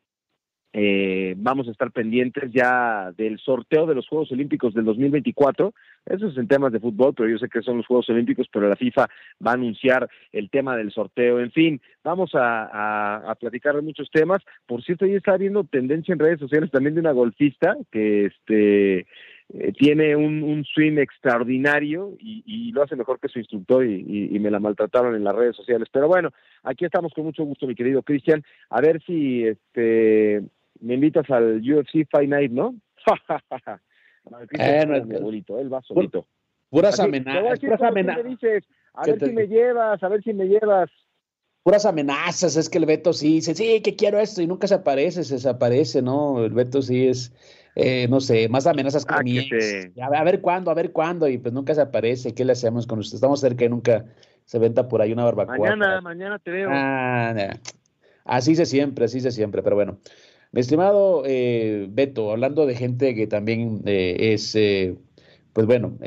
eh, 0.73 1.33
vamos 1.37 1.67
a 1.67 1.71
estar 1.71 1.91
pendientes 1.91 2.51
ya 2.51 3.11
del 3.17 3.39
sorteo 3.39 3.85
de 3.85 3.95
los 3.95 4.07
Juegos 4.07 4.31
Olímpicos 4.31 4.73
del 4.73 4.85
2024. 4.85 5.73
Eso 6.05 6.27
es 6.27 6.37
en 6.37 6.47
temas 6.47 6.71
de 6.71 6.79
fútbol, 6.79 7.13
pero 7.15 7.29
yo 7.29 7.37
sé 7.37 7.49
que 7.49 7.61
son 7.61 7.77
los 7.77 7.87
Juegos 7.87 8.09
Olímpicos, 8.09 8.47
pero 8.51 8.69
la 8.69 8.75
FIFA 8.75 9.07
va 9.45 9.51
a 9.51 9.55
anunciar 9.55 10.09
el 10.31 10.49
tema 10.49 10.75
del 10.75 10.91
sorteo. 10.91 11.39
En 11.39 11.51
fin, 11.51 11.81
vamos 12.03 12.31
a, 12.33 13.35
platicar 13.39 13.75
de 13.75 13.81
muchos 13.81 14.09
temas. 14.11 14.41
Por 14.65 14.83
cierto, 14.83 15.05
ya 15.05 15.17
está 15.17 15.37
viendo 15.37 15.63
tendencia 15.63 16.13
en 16.13 16.19
redes 16.19 16.39
sociales 16.39 16.69
también 16.71 16.95
de 16.95 17.01
una 17.01 17.11
golfista 17.11 17.75
que 17.91 18.25
este 18.25 19.07
eh, 19.49 19.71
tiene 19.77 20.15
un, 20.15 20.65
swing 20.65 20.97
extraordinario 20.97 22.17
y, 22.19 22.71
lo 22.73 22.83
hace 22.83 22.95
mejor 22.95 23.19
que 23.19 23.29
su 23.29 23.39
instructor 23.39 23.85
y, 23.85 24.29
y, 24.31 24.39
me 24.39 24.51
la 24.51 24.59
maltrataron 24.59 25.15
en 25.15 25.23
las 25.23 25.35
redes 25.35 25.55
sociales. 25.55 25.87
Pero 25.91 26.07
bueno, 26.07 26.31
aquí 26.63 26.85
estamos 26.85 27.13
con 27.13 27.23
mucho 27.23 27.43
gusto, 27.43 27.65
mi 27.65 27.73
querido 27.73 28.03
Cristian. 28.03 28.43
A 28.69 28.81
ver 28.81 29.01
si 29.03 29.45
este 29.45 30.43
me 30.81 30.95
invitas 30.95 31.29
al 31.29 31.61
UFC 31.61 32.07
Fight 32.09 32.29
Night, 32.29 32.51
¿no? 32.51 32.75
eh, 34.51 34.85
no, 34.85 35.19
bonito, 35.19 35.59
él 35.59 35.73
va 35.73 35.81
solito. 35.81 36.27
Puras 36.69 36.99
amenazas. 36.99 37.59
Puras 37.59 37.81
amenazas. 37.81 38.25
A 38.93 39.05
ver 39.05 39.19
si 39.19 39.31
me 39.31 39.47
llevas, 39.47 40.01
a 40.01 40.07
ver 40.09 40.23
si 40.23 40.33
me 40.33 40.45
llevas. 40.45 40.89
Puras 41.63 41.85
amenazas, 41.85 42.55
es 42.55 42.69
que 42.69 42.77
el 42.77 42.85
Beto 42.85 43.13
sí 43.13 43.35
dice, 43.35 43.53
sí, 43.53 43.81
que 43.81 43.95
quiero 43.95 44.19
esto, 44.19 44.41
y 44.41 44.47
nunca 44.47 44.67
se 44.67 44.75
aparece, 44.75 45.23
se 45.23 45.35
desaparece, 45.35 46.01
¿no? 46.01 46.43
El 46.45 46.53
Beto 46.53 46.81
sí 46.81 47.07
es, 47.07 47.33
eh, 47.75 48.07
no 48.09 48.21
sé, 48.21 48.47
más 48.47 48.65
amenazas 48.67 49.05
que 49.05 49.13
ah, 49.13 50.07
a, 50.07 50.23
ver 50.23 50.41
cuándo, 50.41 50.71
a 50.71 50.73
ver 50.73 50.93
cuándo, 50.93 51.27
y 51.27 51.37
pues 51.37 51.53
nunca 51.53 51.75
se 51.75 51.81
aparece. 51.81 52.33
¿Qué 52.33 52.45
le 52.45 52.53
hacemos 52.53 52.87
con 52.87 52.99
usted? 52.99 53.15
Estamos 53.15 53.41
cerca 53.41 53.65
y 53.65 53.69
nunca 53.69 54.05
se 54.45 54.59
venta 54.59 54.87
por 54.87 55.01
ahí 55.01 55.11
una 55.11 55.25
barbacoa. 55.25 55.57
Mañana, 55.57 55.99
mañana 55.99 56.39
te 56.39 56.51
veo. 56.51 56.69
Ah, 56.71 57.35
así 58.23 58.55
se 58.55 58.65
siempre, 58.65 59.05
así 59.05 59.19
se 59.19 59.31
siempre, 59.31 59.61
pero 59.61 59.75
bueno. 59.75 59.99
Mi 60.57 60.61
estimado 60.61 61.21
eh, 61.23 61.85
Beto, 61.87 62.31
hablando 62.31 62.65
de 62.65 62.73
gente 62.73 63.13
que 63.13 63.27
también 63.27 63.83
eh, 63.85 64.33
es, 64.33 64.55
eh, 64.55 64.95
pues 65.53 65.67
bueno, 65.67 65.99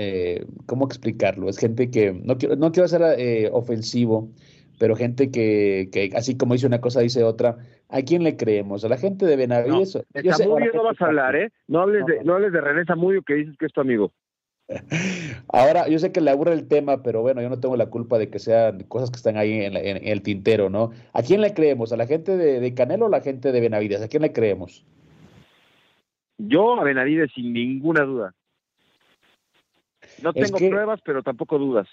¿cómo 0.67 0.87
explicarlo? 0.87 1.49
Es 1.49 1.57
gente 1.57 1.89
que, 1.89 2.13
no 2.13 2.37
quiero, 2.37 2.57
no 2.57 2.73
quiero 2.73 2.89
ser 2.89 3.49
ofensivo, 3.53 4.29
pero 4.81 4.97
gente 4.97 5.31
que, 5.31 5.89
que, 5.93 6.11
así 6.17 6.37
como 6.37 6.55
dice 6.55 6.67
una 6.67 6.81
cosa, 6.81 6.99
dice 6.99 7.23
otra. 7.23 7.59
¿A 7.91 8.03
quién 8.03 8.25
le 8.25 8.37
creemos? 8.37 8.85
¿A 8.85 8.89
la 8.89 8.97
gente 8.97 9.25
de 9.25 9.37
Benavides? 9.37 9.95
No, 9.95 10.21
de 10.21 10.33
Zamudio 10.33 10.73
no 10.75 10.83
vas 10.83 11.01
a 11.01 11.07
hablar, 11.07 11.37
¿eh? 11.37 11.53
No 11.69 11.83
hables, 11.83 12.05
de, 12.07 12.25
no 12.25 12.35
hables 12.35 12.53
de 12.53 12.61
René 12.61 12.85
Zamudio 12.85 13.23
que 13.23 13.35
dices 13.35 13.57
que 13.57 13.67
es 13.67 13.73
tu 13.73 13.81
amigo. 13.81 14.11
Ahora, 15.49 15.89
yo 15.89 15.99
sé 15.99 16.13
que 16.13 16.21
le 16.21 16.31
aburre 16.31 16.53
el 16.53 16.69
tema, 16.69 17.03
pero 17.03 17.23
bueno, 17.23 17.43
yo 17.43 17.49
no 17.49 17.59
tengo 17.61 17.77
la 17.77 17.87
culpa 17.87 18.19
de 18.19 18.31
que 18.31 18.39
sean 18.39 18.85
cosas 18.85 19.11
que 19.11 19.17
están 19.17 19.37
ahí 19.37 19.53
en, 19.53 19.77
el 19.77 20.23
tintero, 20.23 20.71
¿no? 20.71 20.91
¿A 21.13 21.23
quién 21.23 21.41
le 21.41 21.55
creemos? 21.55 21.93
¿A 21.93 21.97
la 21.97 22.07
gente 22.07 22.37
de, 22.37 22.75
Canelo 22.75 23.07
o 23.07 23.09
a 23.09 23.11
la 23.11 23.21
gente 23.21 23.53
de 23.53 23.61
Benavides? 23.61 24.03
¿A 24.03 24.09
quién 24.09 24.23
le 24.23 24.33
creemos? 24.33 24.85
Yo 26.39 26.81
a 26.81 26.85
Benavides 26.85 27.31
sin 27.35 27.53
ninguna 27.53 28.05
duda. 28.05 28.35
No 30.23 30.33
tengo 30.33 30.59
pruebas, 30.59 31.01
pero 31.05 31.23
tampoco 31.23 31.59
dudas. 31.59 31.89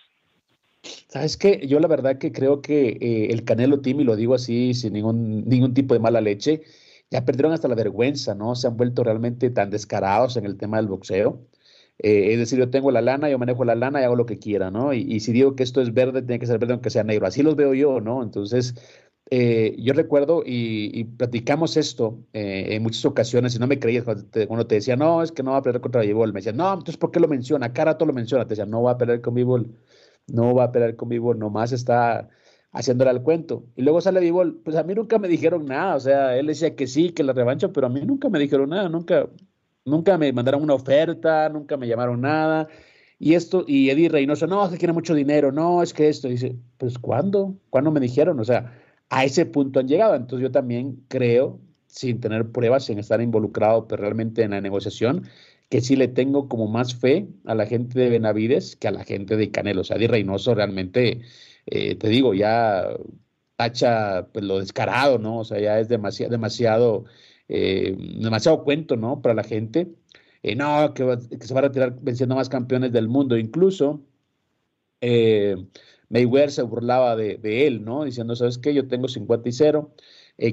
¿Sabes 1.07 1.37
qué? 1.37 1.65
Yo 1.67 1.79
la 1.79 1.87
verdad 1.87 2.17
que 2.17 2.31
creo 2.31 2.61
que 2.61 2.89
eh, 3.01 3.27
el 3.31 3.43
Canelo 3.43 3.81
Team, 3.81 4.01
y 4.01 4.03
lo 4.03 4.15
digo 4.15 4.35
así 4.35 4.73
sin 4.73 4.93
ningún, 4.93 5.47
ningún 5.47 5.73
tipo 5.73 5.93
de 5.93 5.99
mala 5.99 6.21
leche, 6.21 6.61
ya 7.09 7.25
perdieron 7.25 7.53
hasta 7.53 7.67
la 7.67 7.75
vergüenza, 7.75 8.35
¿no? 8.35 8.55
Se 8.55 8.67
han 8.67 8.77
vuelto 8.77 9.03
realmente 9.03 9.49
tan 9.49 9.69
descarados 9.69 10.37
en 10.37 10.45
el 10.45 10.57
tema 10.57 10.77
del 10.77 10.87
boxeo. 10.87 11.41
Eh, 11.99 12.33
es 12.33 12.39
decir, 12.39 12.59
yo 12.59 12.69
tengo 12.69 12.91
la 12.91 13.01
lana, 13.01 13.29
yo 13.29 13.39
manejo 13.39 13.65
la 13.65 13.75
lana 13.75 14.01
y 14.01 14.03
hago 14.03 14.15
lo 14.15 14.25
que 14.25 14.37
quiera, 14.37 14.69
¿no? 14.71 14.93
Y, 14.93 15.19
si 15.19 15.31
digo 15.31 15.55
que 15.55 15.63
esto 15.63 15.81
es 15.81 15.93
verde, 15.93 16.21
tiene 16.21 16.39
que 16.39 16.45
ser 16.45 16.59
verde 16.59 16.73
aunque 16.73 16.89
sea 16.89 17.03
negro. 17.03 17.27
Así 17.27 17.43
los 17.43 17.55
veo 17.55 17.73
yo, 17.73 17.99
¿no? 18.01 18.23
Entonces, 18.23 18.75
eh, 19.29 19.75
yo 19.79 19.93
recuerdo 19.93 20.43
y, 20.45 21.03
platicamos 21.17 21.75
esto 21.77 22.19
eh, 22.33 22.75
en 22.75 22.83
muchas 22.83 23.03
ocasiones 23.05 23.55
y 23.55 23.59
no 23.59 23.67
me 23.67 23.79
creías 23.79 24.03
cuando 24.03 24.67
te, 24.67 24.75
decía, 24.75 24.95
no, 24.95 25.23
es 25.23 25.31
que 25.31 25.43
no 25.43 25.51
va 25.51 25.57
a 25.57 25.61
pelear 25.63 25.81
contra 25.81 26.01
Bivol. 26.01 26.33
Me 26.33 26.39
decía, 26.39 26.53
no, 26.53 26.69
entonces, 26.69 26.97
¿por 26.97 27.11
qué 27.11 27.19
lo 27.19 27.27
menciona? 27.27 27.73
Cada 27.73 27.97
todo 27.97 28.07
lo 28.07 28.13
menciona. 28.13 28.45
Te 28.45 28.49
decía, 28.51 28.65
no 28.65 28.83
va 28.83 28.91
a 28.91 28.97
pelear 28.97 29.21
con 29.21 29.33
Bivol, 29.33 29.75
no 30.27 30.53
va 30.55 30.65
a 30.65 30.71
pelear 30.71 30.95
con 30.95 31.09
Bivol, 31.09 31.39
nomás 31.39 31.71
está 31.71 32.29
haciéndole 32.71 33.09
al 33.11 33.23
cuento. 33.23 33.65
Y 33.75 33.81
luego 33.81 34.01
sale 34.01 34.19
Bivol, 34.19 34.61
pues 34.63 34.75
a 34.77 34.83
mí 34.83 34.93
nunca 34.95 35.19
me 35.19 35.27
dijeron 35.27 35.65
nada, 35.65 35.95
o 35.95 35.99
sea, 35.99 36.37
él 36.37 36.47
decía 36.47 36.75
que 36.75 36.87
sí, 36.87 37.11
que 37.11 37.23
la 37.23 37.33
revancha, 37.33 37.69
pero 37.71 37.87
a 37.87 37.89
mí 37.89 38.01
nunca 38.05 38.29
me 38.29 38.39
dijeron 38.39 38.69
nada, 38.69 38.89
nunca, 38.89 39.27
Nunca 39.87 40.17
me 40.17 40.31
mandaron 40.33 40.63
una 40.63 40.73
oferta, 40.73 41.49
nunca 41.49 41.77
me 41.77 41.87
llamaron 41.87 42.21
nada. 42.21 42.67
Y 43.19 43.33
esto, 43.33 43.63
y 43.67 43.89
Eddie 43.89 44.09
Reynoso, 44.09 44.45
no, 44.47 44.65
es 44.65 44.71
que 44.71 44.77
quiere 44.77 44.93
mucho 44.93 45.15
dinero, 45.15 45.51
no, 45.51 45.81
es 45.81 45.93
que 45.93 46.09
esto. 46.09 46.27
dice, 46.27 46.55
pues 46.77 46.99
¿cuándo? 46.99 47.57
¿Cuándo 47.69 47.91
me 47.91 47.99
dijeron? 47.99 48.39
O 48.39 48.43
sea, 48.43 48.73
a 49.09 49.25
ese 49.25 49.45
punto 49.45 49.79
han 49.79 49.87
llegado. 49.87 50.15
Entonces 50.15 50.43
yo 50.43 50.51
también 50.51 51.03
creo, 51.07 51.59
sin 51.87 52.19
tener 52.19 52.51
pruebas, 52.51 52.85
sin 52.85 52.99
estar 52.99 53.21
involucrado 53.21 53.87
pero 53.87 54.01
realmente 54.03 54.43
en 54.43 54.51
la 54.51 54.61
negociación, 54.61 55.27
que 55.69 55.81
sí 55.81 55.95
le 55.95 56.07
tengo 56.07 56.47
como 56.49 56.67
más 56.67 56.95
fe 56.95 57.27
a 57.45 57.55
la 57.55 57.65
gente 57.65 57.99
de 57.99 58.09
Benavides 58.09 58.75
que 58.75 58.87
a 58.87 58.91
la 58.91 59.03
gente 59.03 59.37
de 59.37 59.51
Canelo. 59.51 59.81
O 59.81 59.83
sea, 59.83 59.97
Eddie 59.97 60.07
Reynoso 60.09 60.55
realmente, 60.55 61.21
eh, 61.65 61.95
te 61.95 62.09
digo, 62.09 62.33
ya 62.33 62.89
tacha 63.55 64.27
pues, 64.31 64.45
lo 64.45 64.59
descarado, 64.59 65.17
¿no? 65.19 65.39
O 65.39 65.43
sea, 65.45 65.59
ya 65.59 65.79
es 65.79 65.89
demasiado 65.89 67.05
eh, 67.49 67.95
demasiado 67.97 68.63
cuento, 68.63 68.95
¿no? 68.97 69.21
Para 69.21 69.35
la 69.35 69.43
gente. 69.43 69.87
Eh, 70.43 70.55
no, 70.55 70.93
que, 70.93 71.03
se 71.41 71.53
va 71.53 71.59
a 71.61 71.63
retirar 71.63 71.97
venciendo 72.01 72.35
más 72.35 72.49
campeones 72.49 72.91
del 72.91 73.07
mundo. 73.07 73.37
Incluso 73.37 74.01
eh, 75.01 75.55
Mayweather 76.09 76.51
se 76.51 76.61
burlaba 76.63 77.15
de, 77.15 77.67
él, 77.67 77.83
¿no? 77.83 78.03
Diciendo, 78.03 78.35
¿sabes 78.35 78.57
qué? 78.57 78.73
Yo 78.73 78.87
tengo 78.87 79.07
50 79.07 79.49
y 79.49 79.51
0. 79.51 79.93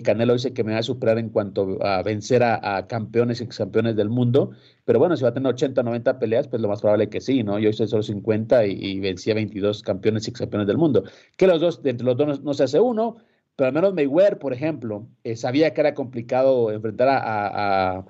Canelo 0.03 0.33
dice 0.33 0.55
que 0.55 0.65
me 0.65 0.73
va 0.73 0.79
a 0.79 0.83
superar 0.83 1.19
en 1.19 1.29
cuanto 1.29 1.79
a 1.85 2.03
vencer 2.03 2.43
a, 2.43 2.87
campeones 2.87 3.43
y 3.43 3.47
campeones 3.47 3.97
del 3.97 4.09
mundo. 4.09 4.53
Pero 4.87 4.99
bueno, 4.99 5.15
si 5.17 5.25
va 5.25 5.29
a 5.31 5.35
tener 5.35 5.53
80, 5.53 5.83
90 5.83 6.19
peleas, 6.19 6.49
pues 6.49 6.63
lo 6.63 6.69
más 6.69 6.81
probable 6.81 7.11
que 7.11 7.21
sí, 7.21 7.43
¿no? 7.43 7.59
Yo 7.59 7.69
hice 7.69 7.87
solo 7.87 8.03
50 8.03 8.65
y, 8.67 9.01
vencí 9.01 9.31
a 9.31 9.35
22 9.35 9.83
campeones 9.83 10.27
y 10.27 10.33
campeones 10.33 10.67
del 10.69 10.79
mundo. 10.79 11.05
Que 11.37 11.47
los 11.47 11.61
dos, 11.61 11.81
entre 11.85 12.07
los 12.07 12.17
dos 12.17 12.43
no 12.43 12.55
se 12.55 12.65
hace 12.65 12.81
uno, 12.81 13.19
pero 13.57 13.69
al 13.69 13.75
menos 13.75 13.95
Mayweather, 13.95 14.39
por 14.39 14.53
ejemplo, 14.53 15.07
eh, 15.25 15.37
sabía 15.37 15.73
que 15.75 15.81
era 15.81 15.95
complicado 15.95 16.71
enfrentar 16.73 17.09
a, 17.11 18.05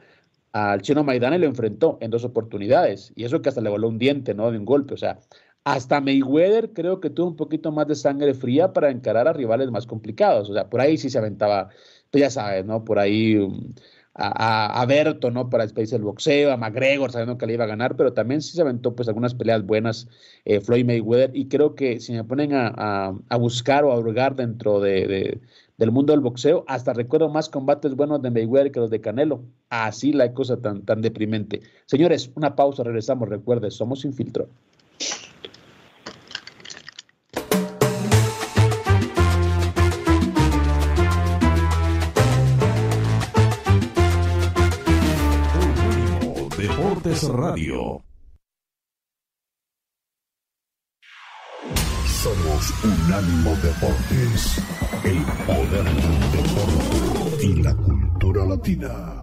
al 0.53 0.83
chino 0.83 1.05
Maidana 1.05 1.37
y 1.37 1.41
lo 1.41 1.47
enfrentó 1.47 1.99
en 2.01 2.11
dos 2.11 2.25
oportunidades. 2.25 3.13
Y 3.17 3.25
eso 3.25 3.43
que 3.43 3.49
hasta 3.51 3.61
le 3.61 3.71
voló 3.71 3.89
un 3.89 3.99
diente, 3.99 4.35
¿no? 4.35 4.51
De 4.51 4.59
un 4.59 4.65
golpe. 4.65 4.95
O 4.95 4.97
sea, 4.97 5.19
hasta 5.65 6.01
Mayweather 6.01 6.73
creo 6.73 7.01
que 7.01 7.11
tuvo 7.11 7.29
un 7.29 7.37
poquito 7.37 7.73
más 7.73 7.89
de 7.89 7.95
sangre 7.97 8.35
fría 8.35 8.73
para 8.73 8.91
encarar 8.91 9.29
a 9.29 9.33
rivales 9.33 9.71
más 9.71 9.87
complicados. 9.87 10.51
O 10.51 10.55
sea, 10.55 10.69
por 10.71 10.81
ahí 10.81 10.97
sí 10.99 11.11
se 11.11 11.19
aventaba, 11.19 11.71
pues 12.11 12.23
ya 12.23 12.31
sabes, 12.31 12.65
¿no? 12.65 12.85
Por 12.85 12.99
ahí 12.99 13.37
um, 13.37 13.75
a, 14.15 14.81
a, 14.81 14.87
Berto, 14.87 15.31
¿no? 15.31 15.51
Para 15.51 15.65
despedirse 15.65 15.97
del 15.97 16.05
boxeo, 16.05 16.53
a 16.53 16.57
McGregor 16.57 17.11
sabiendo 17.11 17.37
que 17.37 17.47
le 17.47 17.55
iba 17.55 17.65
a 17.65 17.69
ganar, 17.69 17.97
pero 17.97 18.13
también 18.13 18.43
sí 18.43 18.53
se 18.53 18.63
aventó 18.63 18.95
pues 18.95 19.09
algunas 19.09 19.35
peleas 19.35 19.65
buenas 19.67 20.09
eh, 20.45 20.61
Floyd 20.61 20.85
Mayweather 20.87 21.31
y 21.35 21.49
creo 21.49 21.75
que 21.75 22.01
si 22.01 22.13
me 22.13 22.25
ponen 22.25 22.53
a, 22.55 23.15
a, 23.29 23.37
buscar 23.37 23.85
o 23.85 23.93
a 23.93 23.99
hurgar 23.99 24.37
dentro 24.37 24.81
de, 24.81 25.41
del 25.79 25.91
mundo 25.91 26.13
del 26.13 26.21
boxeo, 26.21 26.65
hasta 26.69 26.93
recuerdo 26.93 27.29
más 27.29 27.49
combates 27.49 27.97
buenos 27.97 28.23
de 28.23 28.31
Mayweather 28.31 28.71
que 28.71 28.81
los 28.81 28.91
de 28.91 29.01
Canelo. 29.01 29.43
Así 29.71 30.13
la 30.13 30.33
cosa 30.33 30.57
tan, 30.59 30.83
tan 30.83 31.03
deprimente. 31.03 31.63
Señores, 31.87 32.31
una 32.37 32.55
pausa, 32.55 32.85
regresamos, 32.85 33.29
recuerde, 33.29 33.71
somos 33.71 34.01
sin 34.03 34.13
filtro. 34.13 34.49
Radio. 47.23 48.03
Somos 52.23 52.73
Unánimo 52.83 53.55
Deportes, 53.63 54.59
el 55.05 55.23
poder 55.47 55.85
del 55.85 56.33
deporte 56.33 57.47
y 57.47 57.63
la 57.63 57.77
cultura 57.77 58.45
latina. 58.47 59.21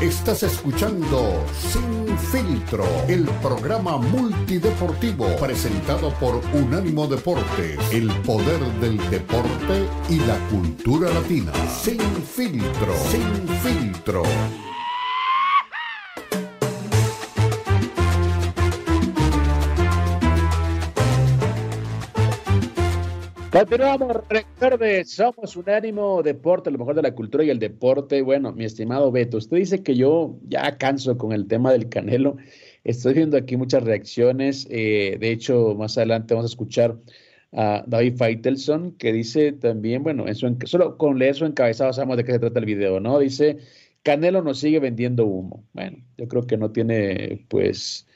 Estás 0.00 0.42
escuchando 0.44 1.44
Sin 1.58 2.18
Filtro, 2.18 2.84
el 3.08 3.24
programa 3.42 3.96
multideportivo 3.96 5.26
presentado 5.36 6.10
por 6.20 6.40
Unánimo 6.52 7.06
Deportes, 7.06 7.78
el 7.92 8.12
poder 8.22 8.60
del 8.80 8.98
deporte 9.10 9.88
y 10.08 10.20
la 10.20 10.38
cultura 10.50 11.10
latina. 11.10 11.52
Sin 11.68 11.98
Filtro, 12.00 12.94
Sin 13.10 13.48
Filtro. 13.58 14.22
Continuamos, 23.54 24.16
recuerde, 24.28 25.04
somos 25.04 25.54
un 25.54 25.70
ánimo 25.70 26.24
deporte, 26.24 26.72
lo 26.72 26.78
mejor 26.78 26.96
de 26.96 27.02
la 27.02 27.14
cultura 27.14 27.44
y 27.44 27.50
el 27.50 27.60
deporte. 27.60 28.20
Bueno, 28.20 28.52
mi 28.52 28.64
estimado 28.64 29.12
Beto, 29.12 29.36
usted 29.36 29.58
dice 29.58 29.84
que 29.84 29.94
yo 29.94 30.40
ya 30.48 30.76
canso 30.76 31.16
con 31.16 31.32
el 31.32 31.46
tema 31.46 31.70
del 31.70 31.88
Canelo. 31.88 32.36
Estoy 32.82 33.14
viendo 33.14 33.36
aquí 33.36 33.56
muchas 33.56 33.84
reacciones. 33.84 34.66
Eh, 34.70 35.18
de 35.20 35.30
hecho, 35.30 35.76
más 35.78 35.96
adelante 35.96 36.34
vamos 36.34 36.50
a 36.50 36.52
escuchar 36.52 36.96
a 37.52 37.84
David 37.86 38.16
Feitelson, 38.16 38.90
que 38.96 39.12
dice 39.12 39.52
también, 39.52 40.02
bueno, 40.02 40.26
en 40.26 40.34
solo 40.34 40.98
con 40.98 41.20
leer 41.20 41.36
su 41.36 41.46
encabezado 41.46 41.92
sabemos 41.92 42.16
de 42.16 42.24
qué 42.24 42.32
se 42.32 42.40
trata 42.40 42.58
el 42.58 42.66
video, 42.66 42.98
¿no? 42.98 43.20
Dice, 43.20 43.58
Canelo 44.02 44.42
nos 44.42 44.58
sigue 44.58 44.80
vendiendo 44.80 45.26
humo. 45.26 45.64
Bueno, 45.74 45.98
yo 46.18 46.26
creo 46.26 46.44
que 46.44 46.56
no 46.56 46.72
tiene, 46.72 47.46
pues, 47.48 48.08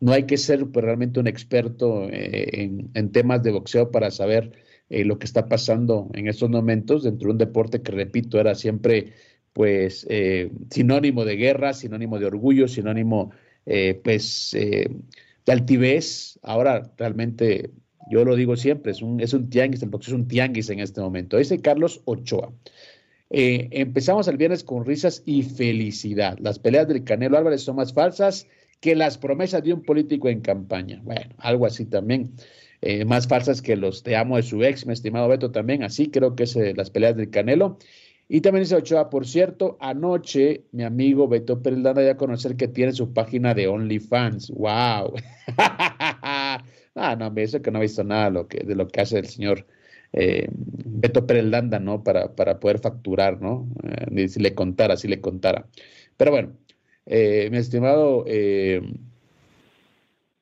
no 0.00 0.12
hay 0.12 0.22
que 0.22 0.38
ser 0.38 0.66
pues, 0.66 0.82
realmente 0.82 1.20
un 1.20 1.26
experto 1.26 2.08
eh, 2.08 2.62
en, 2.62 2.90
en 2.94 3.12
temas 3.12 3.42
de 3.42 3.52
boxeo 3.52 3.90
para 3.90 4.10
saber 4.10 4.66
eh, 4.90 5.04
lo 5.04 5.18
que 5.18 5.26
está 5.26 5.46
pasando 5.48 6.10
en 6.14 6.28
estos 6.28 6.48
momentos 6.48 7.02
dentro 7.02 7.26
de 7.26 7.32
un 7.32 7.38
deporte 7.38 7.82
que, 7.82 7.92
repito, 7.92 8.40
era 8.40 8.54
siempre 8.54 9.12
pues 9.52 10.06
eh, 10.08 10.50
sinónimo 10.70 11.24
de 11.24 11.36
guerra, 11.36 11.74
sinónimo 11.74 12.18
de 12.18 12.26
orgullo, 12.26 12.68
sinónimo 12.68 13.30
eh, 13.66 14.00
pues 14.02 14.50
de 14.52 15.52
altivez. 15.52 16.38
Ahora 16.42 16.90
realmente, 16.96 17.70
yo 18.10 18.24
lo 18.24 18.34
digo 18.34 18.56
siempre, 18.56 18.92
es 18.92 19.02
un, 19.02 19.20
es 19.20 19.34
un 19.34 19.50
tianguis, 19.50 19.82
el 19.82 19.90
boxeo 19.90 20.14
es 20.14 20.20
un 20.20 20.28
tianguis 20.28 20.70
en 20.70 20.80
este 20.80 21.00
momento. 21.00 21.36
Dice 21.36 21.60
Carlos 21.60 22.00
Ochoa. 22.04 22.52
empezamos 23.30 24.26
el 24.28 24.36
viernes 24.38 24.64
con 24.64 24.86
risas 24.86 25.22
y 25.26 25.42
felicidad. 25.42 26.38
Las 26.40 26.58
peleas 26.58 26.88
del 26.88 27.04
Canelo 27.04 27.36
Álvarez 27.36 27.62
son 27.62 27.76
más 27.76 27.92
falsas 27.92 28.46
que 28.80 28.94
las 28.94 29.18
promesas 29.18 29.62
de 29.64 29.72
un 29.72 29.82
político 29.82 30.28
en 30.28 30.40
campaña. 30.40 31.00
Bueno, 31.02 31.34
algo 31.38 31.66
así 31.66 31.84
también. 31.84 32.32
Eh, 32.80 33.04
más 33.04 33.26
falsas 33.26 33.60
que 33.60 33.76
los 33.76 34.02
Te 34.02 34.16
amo 34.16 34.36
de 34.36 34.42
su 34.42 34.62
ex, 34.62 34.86
mi 34.86 34.92
estimado 34.92 35.28
Beto 35.28 35.50
también, 35.50 35.82
así 35.82 36.10
creo 36.10 36.36
que 36.36 36.44
es 36.44 36.56
eh, 36.56 36.74
las 36.76 36.90
peleas 36.90 37.16
del 37.16 37.30
Canelo. 37.30 37.78
Y 38.28 38.42
también 38.42 38.64
dice 38.64 38.76
Ochoa, 38.76 39.08
por 39.10 39.26
cierto, 39.26 39.78
anoche 39.80 40.64
mi 40.72 40.84
amigo 40.84 41.28
Beto 41.28 41.62
Pérez 41.62 41.80
ya 41.82 42.10
a 42.10 42.16
conocer 42.16 42.56
que 42.56 42.68
tiene 42.68 42.92
su 42.92 43.12
página 43.14 43.54
de 43.54 43.68
OnlyFans. 43.68 44.50
¡Wow! 44.50 45.14
ah, 45.56 47.16
no, 47.18 47.30
me 47.30 47.42
dice 47.42 47.62
que 47.62 47.70
no 47.70 47.78
ha 47.78 47.82
visto 47.82 48.04
nada 48.04 48.26
de 48.26 48.30
lo 48.32 48.48
que, 48.48 48.64
de 48.64 48.74
lo 48.74 48.86
que 48.88 49.00
hace 49.00 49.18
el 49.18 49.26
señor 49.26 49.66
eh, 50.12 50.46
Beto 50.52 51.26
Pérez 51.26 51.46
¿no? 51.80 52.04
Para, 52.04 52.34
para 52.34 52.60
poder 52.60 52.78
facturar, 52.80 53.40
¿no? 53.40 53.66
si 54.28 54.40
le 54.40 54.54
contara, 54.54 54.96
si 54.96 55.08
le 55.08 55.20
contara. 55.20 55.66
Pero 56.18 56.30
bueno, 56.30 56.52
mi 57.06 57.56
estimado 57.56 58.24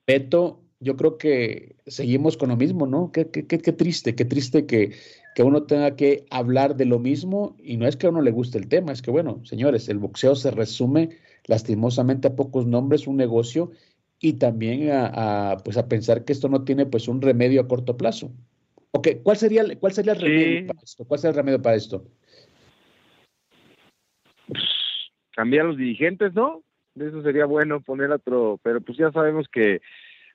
Beto, 0.07 0.66
yo 0.87 0.97
creo 0.97 1.19
que 1.19 1.77
seguimos 1.87 2.37
con 2.37 2.49
lo 2.49 2.57
mismo, 2.57 2.87
¿no? 2.87 3.11
Qué, 3.13 3.29
qué, 3.29 3.47
qué, 3.47 3.73
triste, 3.73 4.15
qué 4.15 4.25
triste 4.25 4.67
que, 4.67 4.93
que, 5.35 5.43
uno 5.43 5.65
tenga 5.65 5.97
que 5.97 6.25
hablar 6.31 6.77
de 6.77 6.87
lo 6.87 6.99
mismo 6.99 7.57
y 7.59 7.77
no 7.77 7.87
es 7.87 7.97
que 7.97 8.07
a 8.07 8.11
uno 8.11 8.23
le 8.23 8.31
guste 8.31 8.57
el 8.59 8.69
tema, 8.69 8.93
es 8.93 9.03
que, 9.03 9.11
bueno, 9.11 9.45
señores, 9.45 9.89
el 9.89 9.99
boxeo 9.99 10.37
se 10.37 10.51
resume 10.51 11.11
lastimosamente 11.47 12.29
a 12.29 12.37
pocos 12.37 12.67
nombres, 12.67 13.07
un 13.07 13.17
negocio 13.17 13.73
y 14.21 14.35
también 14.35 14.91
a, 14.93 15.59
pues 15.65 15.77
a 15.77 15.89
pensar 15.89 16.25
que 16.25 16.33
esto 16.33 16.49
no 16.49 16.65
tiene 16.65 16.87
pues 16.87 17.09
un 17.09 17.21
remedio 17.21 17.61
a 17.61 17.69
corto 17.69 17.97
plazo. 17.97 18.33
Ok, 18.93 19.09
¿cuál 19.23 19.37
sería, 19.37 19.65
cuál 19.79 19.93
sería 19.93 20.13
el 20.13 20.21
remedio 20.21 20.67
para 20.69 20.81
esto? 20.83 21.05
¿Cuál 21.05 21.21
sería 21.21 21.31
el 21.31 21.37
remedio 21.37 21.63
para 21.63 21.77
esto? 21.77 22.05
cambiar 25.37 25.67
los 25.67 25.77
dirigentes, 25.77 26.33
¿no? 26.33 26.63
Eso 26.99 27.23
sería 27.23 27.45
bueno 27.45 27.83
poner 27.83 28.11
otro, 28.11 28.59
pero 28.63 28.81
pues 28.81 28.97
ya 28.97 29.13
sabemos 29.13 29.47
que 29.53 29.83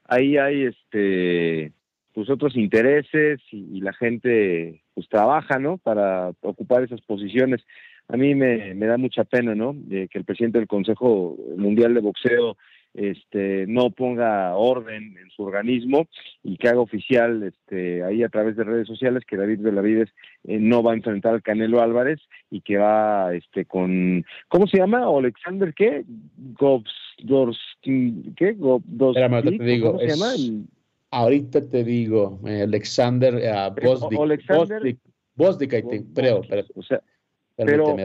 ahí 0.05 0.37
hay 0.37 0.63
este 0.63 1.73
pues 2.13 2.29
otros 2.29 2.57
intereses 2.57 3.39
y, 3.51 3.79
la 3.79 3.93
gente 3.93 4.81
pues 4.93 5.07
trabaja, 5.07 5.59
¿no? 5.59 5.77
Para 5.77 6.31
ocupar 6.41 6.83
esas 6.83 6.99
posiciones. 7.01 7.61
A 8.09 8.17
mí 8.17 8.35
me, 8.35 8.73
me 8.73 8.85
da 8.85 8.97
mucha 8.97 9.23
pena, 9.23 9.55
¿no? 9.55 9.73
que 9.89 10.09
el 10.11 10.25
presidente 10.25 10.57
del 10.57 10.67
Consejo 10.67 11.37
Mundial 11.55 11.93
de 11.93 12.01
Boxeo 12.01 12.57
este 12.93 13.65
no 13.67 13.89
ponga 13.91 14.55
orden 14.55 15.17
en 15.17 15.29
su 15.29 15.43
organismo 15.43 16.07
y 16.43 16.57
que 16.57 16.67
haga 16.67 16.81
oficial 16.81 17.43
este 17.43 18.03
ahí 18.03 18.23
a 18.23 18.29
través 18.29 18.55
de 18.55 18.63
redes 18.63 18.87
sociales 18.87 19.23
que 19.25 19.37
David 19.37 19.61
Benavides 19.61 20.09
eh, 20.43 20.57
no 20.59 20.83
va 20.83 20.91
a 20.91 20.95
enfrentar 20.95 21.33
al 21.33 21.41
Canelo 21.41 21.81
Álvarez 21.81 22.19
y 22.49 22.61
que 22.61 22.77
va 22.77 23.33
este 23.33 23.65
con 23.65 24.25
¿cómo 24.49 24.67
se 24.67 24.77
llama? 24.77 25.05
Alexander 25.05 25.73
qué? 25.73 26.03
Gobs, 26.37 26.91
¿qué? 27.81 28.57
¿Cómo 28.59 29.13
se 29.13 29.19
llama? 29.19 29.41
Ahorita 31.13 31.69
te 31.69 31.83
digo, 31.83 32.39
eh, 32.45 32.61
Alexander 32.61 33.35
uh, 33.35 33.73
Bosdick, 33.83 34.97
Bosdick, 35.35 35.73
I 35.73 35.81
think, 35.81 36.13
creo, 36.15 36.41
pero, 36.47 36.63
o 36.75 36.83
sea, 36.83 37.01
pero 37.57 37.95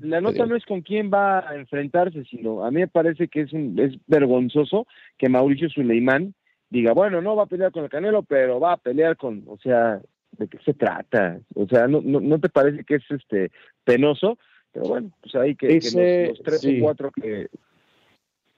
la 0.00 0.20
nota 0.20 0.46
no 0.46 0.56
es 0.56 0.64
con 0.64 0.82
quién 0.82 1.10
va 1.12 1.48
a 1.48 1.56
enfrentarse, 1.56 2.24
sino 2.24 2.64
a 2.64 2.70
mí 2.70 2.80
me 2.80 2.88
parece 2.88 3.28
que 3.28 3.42
es, 3.42 3.52
un, 3.52 3.78
es 3.78 3.94
vergonzoso 4.06 4.86
que 5.16 5.28
Mauricio 5.28 5.68
Suleimán 5.68 6.34
diga, 6.70 6.92
bueno, 6.92 7.22
no 7.22 7.36
va 7.36 7.44
a 7.44 7.46
pelear 7.46 7.72
con 7.72 7.84
el 7.84 7.90
Canelo, 7.90 8.22
pero 8.22 8.60
va 8.60 8.74
a 8.74 8.76
pelear 8.76 9.16
con, 9.16 9.44
o 9.46 9.58
sea, 9.58 10.00
¿de 10.32 10.48
qué 10.48 10.58
se 10.64 10.74
trata? 10.74 11.40
O 11.54 11.66
sea, 11.66 11.86
¿no, 11.86 12.00
no, 12.02 12.40
te 12.40 12.48
parece 12.48 12.84
que 12.84 12.96
es 12.96 13.10
este 13.10 13.50
penoso? 13.84 14.38
Pero 14.72 14.86
bueno, 14.86 15.10
pues 15.20 15.34
ahí 15.34 15.54
que, 15.54 15.74
los, 15.74 16.42
tres 16.42 16.64
o 16.64 16.80
cuatro 16.80 17.10
que, 17.10 17.48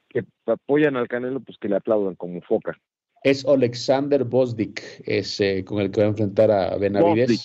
que 0.09 0.25
apoyan 0.47 0.97
al 0.97 1.09
Canelo, 1.09 1.41
pues 1.41 1.59
que 1.59 1.69
le 1.69 1.77
aplaudan 1.77 2.17
como 2.17 2.41
foca 2.41 2.77
es 3.23 3.45
Alexander 3.47 4.25
Bosdick, 4.25 4.83
ese 5.05 5.65
con 5.65 5.81
el 5.81 5.91
que 5.91 6.01
va 6.01 6.07
a 6.07 6.11
enfrentar 6.11 6.51
a 6.51 6.77
Benavides. 6.77 7.45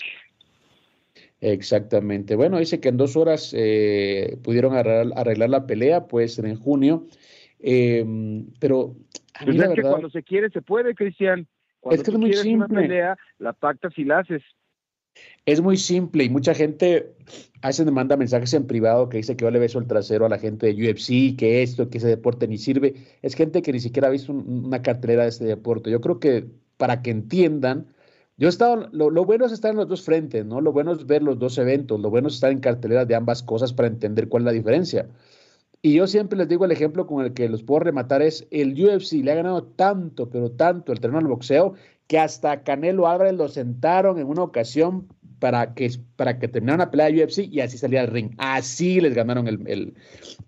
Exactamente. 1.42 2.36
Bueno, 2.36 2.60
dice 2.60 2.80
que 2.80 2.90
en 2.90 2.98
dos 2.98 3.16
horas 3.16 3.54
eh, 3.56 4.38
pudieron 4.44 4.76
arreglar, 4.76 5.50
la 5.50 5.68
pelea, 5.68 6.08
puede 6.08 6.28
ser 6.28 6.46
en 6.46 6.56
junio. 6.56 7.08
Em, 7.60 8.48
pero 8.60 8.96
pues 9.44 9.58
es 9.58 9.70
que 9.76 9.82
cuando 9.82 10.10
se 10.10 10.24
quiere, 10.24 10.50
se 10.50 10.62
puede, 10.62 10.96
Cristian. 10.96 11.48
Cuando 11.80 12.02
es 12.02 12.04
que 12.08 12.12
es 12.12 12.18
muy 12.18 12.34
simple. 12.34 12.56
una 12.56 12.68
pelea, 12.68 13.18
la 13.38 13.54
pactas 13.54 13.94
y 13.98 14.06
la 14.06 14.20
haces. 14.20 14.42
Es 15.46 15.62
muy 15.62 15.78
simple 15.78 16.24
y 16.26 16.30
mucha 16.30 16.54
gente 16.54 17.14
a 17.62 17.68
veces 17.68 17.86
me 17.86 17.92
manda 17.92 18.18
mensajes 18.18 18.54
en 18.54 18.68
privado 18.68 19.08
que 19.08 19.18
dice 19.18 19.38
que 19.38 19.46
yo 19.46 19.52
le 19.52 19.60
beso 19.60 19.80
el 19.80 19.88
trasero 19.88 20.26
a 20.26 20.30
la 20.30 20.40
gente 20.40 20.68
de 20.68 20.74
UFC, 20.74 21.38
que 21.38 21.62
esto, 21.62 21.90
que 21.90 22.00
ese 22.00 22.08
deporte 22.08 22.48
ni 22.48 22.58
sirve. 22.58 22.96
Es 23.22 23.36
gente 23.36 23.62
que 23.62 23.72
ni 23.72 23.80
siquiera 23.80 24.08
ha 24.08 24.12
visto 24.12 24.34
una 24.34 24.82
cartelera 24.82 25.24
de 25.24 25.30
este 25.30 25.46
deporte. 25.46 25.90
Yo 25.90 26.02
creo 26.02 26.20
que 26.20 26.46
para 26.78 27.02
que 27.02 27.12
entiendan, 27.12 27.88
yo 28.38 28.48
he 28.48 28.50
estado, 28.50 28.90
lo, 28.92 29.26
bueno 29.26 29.46
es 29.46 29.52
estar 29.52 29.72
en 29.72 29.78
los 29.78 29.88
dos 29.88 30.04
frentes, 30.04 30.46
¿no? 30.46 30.60
Lo 30.60 30.74
bueno 30.74 30.92
es 30.92 31.06
ver 31.06 31.24
los 31.24 31.40
dos 31.40 31.58
eventos, 31.58 32.00
lo 32.00 32.10
bueno 32.10 32.28
es 32.28 32.36
estar 32.36 32.52
en 32.52 32.60
carteleras 32.60 33.08
de 33.08 33.16
ambas 33.16 33.42
cosas 33.42 33.72
para 33.72 33.88
entender 33.88 34.28
cuál 34.28 34.44
es 34.44 34.46
la 34.46 34.52
diferencia. 34.52 35.08
Y 35.82 35.94
yo 35.94 36.08
siempre 36.08 36.38
les 36.38 36.48
digo 36.48 36.66
el 36.66 36.72
ejemplo 36.72 37.06
con 37.08 37.24
el 37.24 37.34
que 37.34 37.48
los 37.48 37.64
puedo 37.64 37.82
rematar 37.82 38.22
es 38.22 38.48
el 38.52 38.74
UFC 38.74 39.24
le 39.24 39.32
ha 39.32 39.36
ganado 39.36 39.64
tanto, 39.64 40.30
pero 40.30 40.52
tanto 40.52 40.92
el 40.92 41.00
terreno 41.00 41.20
del 41.20 41.28
boxeo 41.28 41.76
que 42.08 42.20
hasta 42.20 42.64
Canelo 42.64 43.08
Álvarez 43.08 43.34
lo 43.34 43.48
sentaron 43.48 44.20
en 44.20 44.28
una 44.28 44.44
ocasión 44.44 45.08
para 45.40 45.74
que, 45.74 45.92
para 46.16 46.40
que 46.40 46.48
terminara 46.48 46.84
una 46.84 46.92
pelea 46.92 47.08
de 47.12 47.24
UFC 47.24 47.40
y 47.52 47.62
así 47.62 47.78
salía 47.78 48.02
al 48.02 48.08
ring. 48.08 48.32
Así 48.38 49.00
les 49.00 49.14
ganaron 49.14 49.48
el, 49.48 49.94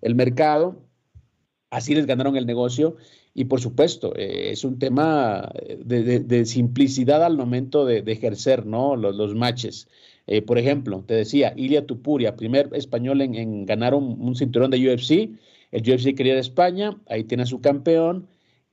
el, 0.00 0.14
mercado, 0.14 0.82
así 1.70 1.94
les 1.94 2.06
ganaron 2.06 2.36
el 2.36 2.46
negocio 2.46 2.96
y 3.38 3.44
por 3.44 3.60
supuesto 3.60 4.12
eh, 4.16 4.50
es 4.50 4.64
un 4.64 4.80
tema 4.80 5.48
de, 5.84 6.18
de, 6.18 6.44
simplicidad 6.44 7.22
al 7.22 7.36
momento 7.36 7.86
de, 7.86 7.98
ejercer 7.98 8.66
¿no? 8.66 8.96
los, 8.96 9.14
los 9.14 9.36
matches. 9.36 9.86
Eh, 10.26 10.42
por 10.42 10.58
ejemplo, 10.58 11.04
te 11.06 11.14
decía, 11.14 11.54
Ilia 11.56 11.86
Tupuria, 11.86 12.34
primer 12.34 12.68
español 12.72 13.20
en, 13.20 13.36
en 13.36 13.64
ganar 13.64 13.94
un, 13.94 14.34
cinturón 14.34 14.72
de 14.72 14.92
UFC. 14.92 15.38
El 15.70 15.82
UFC 15.88 16.16
quería 16.16 16.34
de 16.34 16.40
España, 16.40 17.00
ahí 17.06 17.22
tiene 17.22 17.44
a 17.44 17.46
su 17.46 17.60
campeón. 17.60 18.26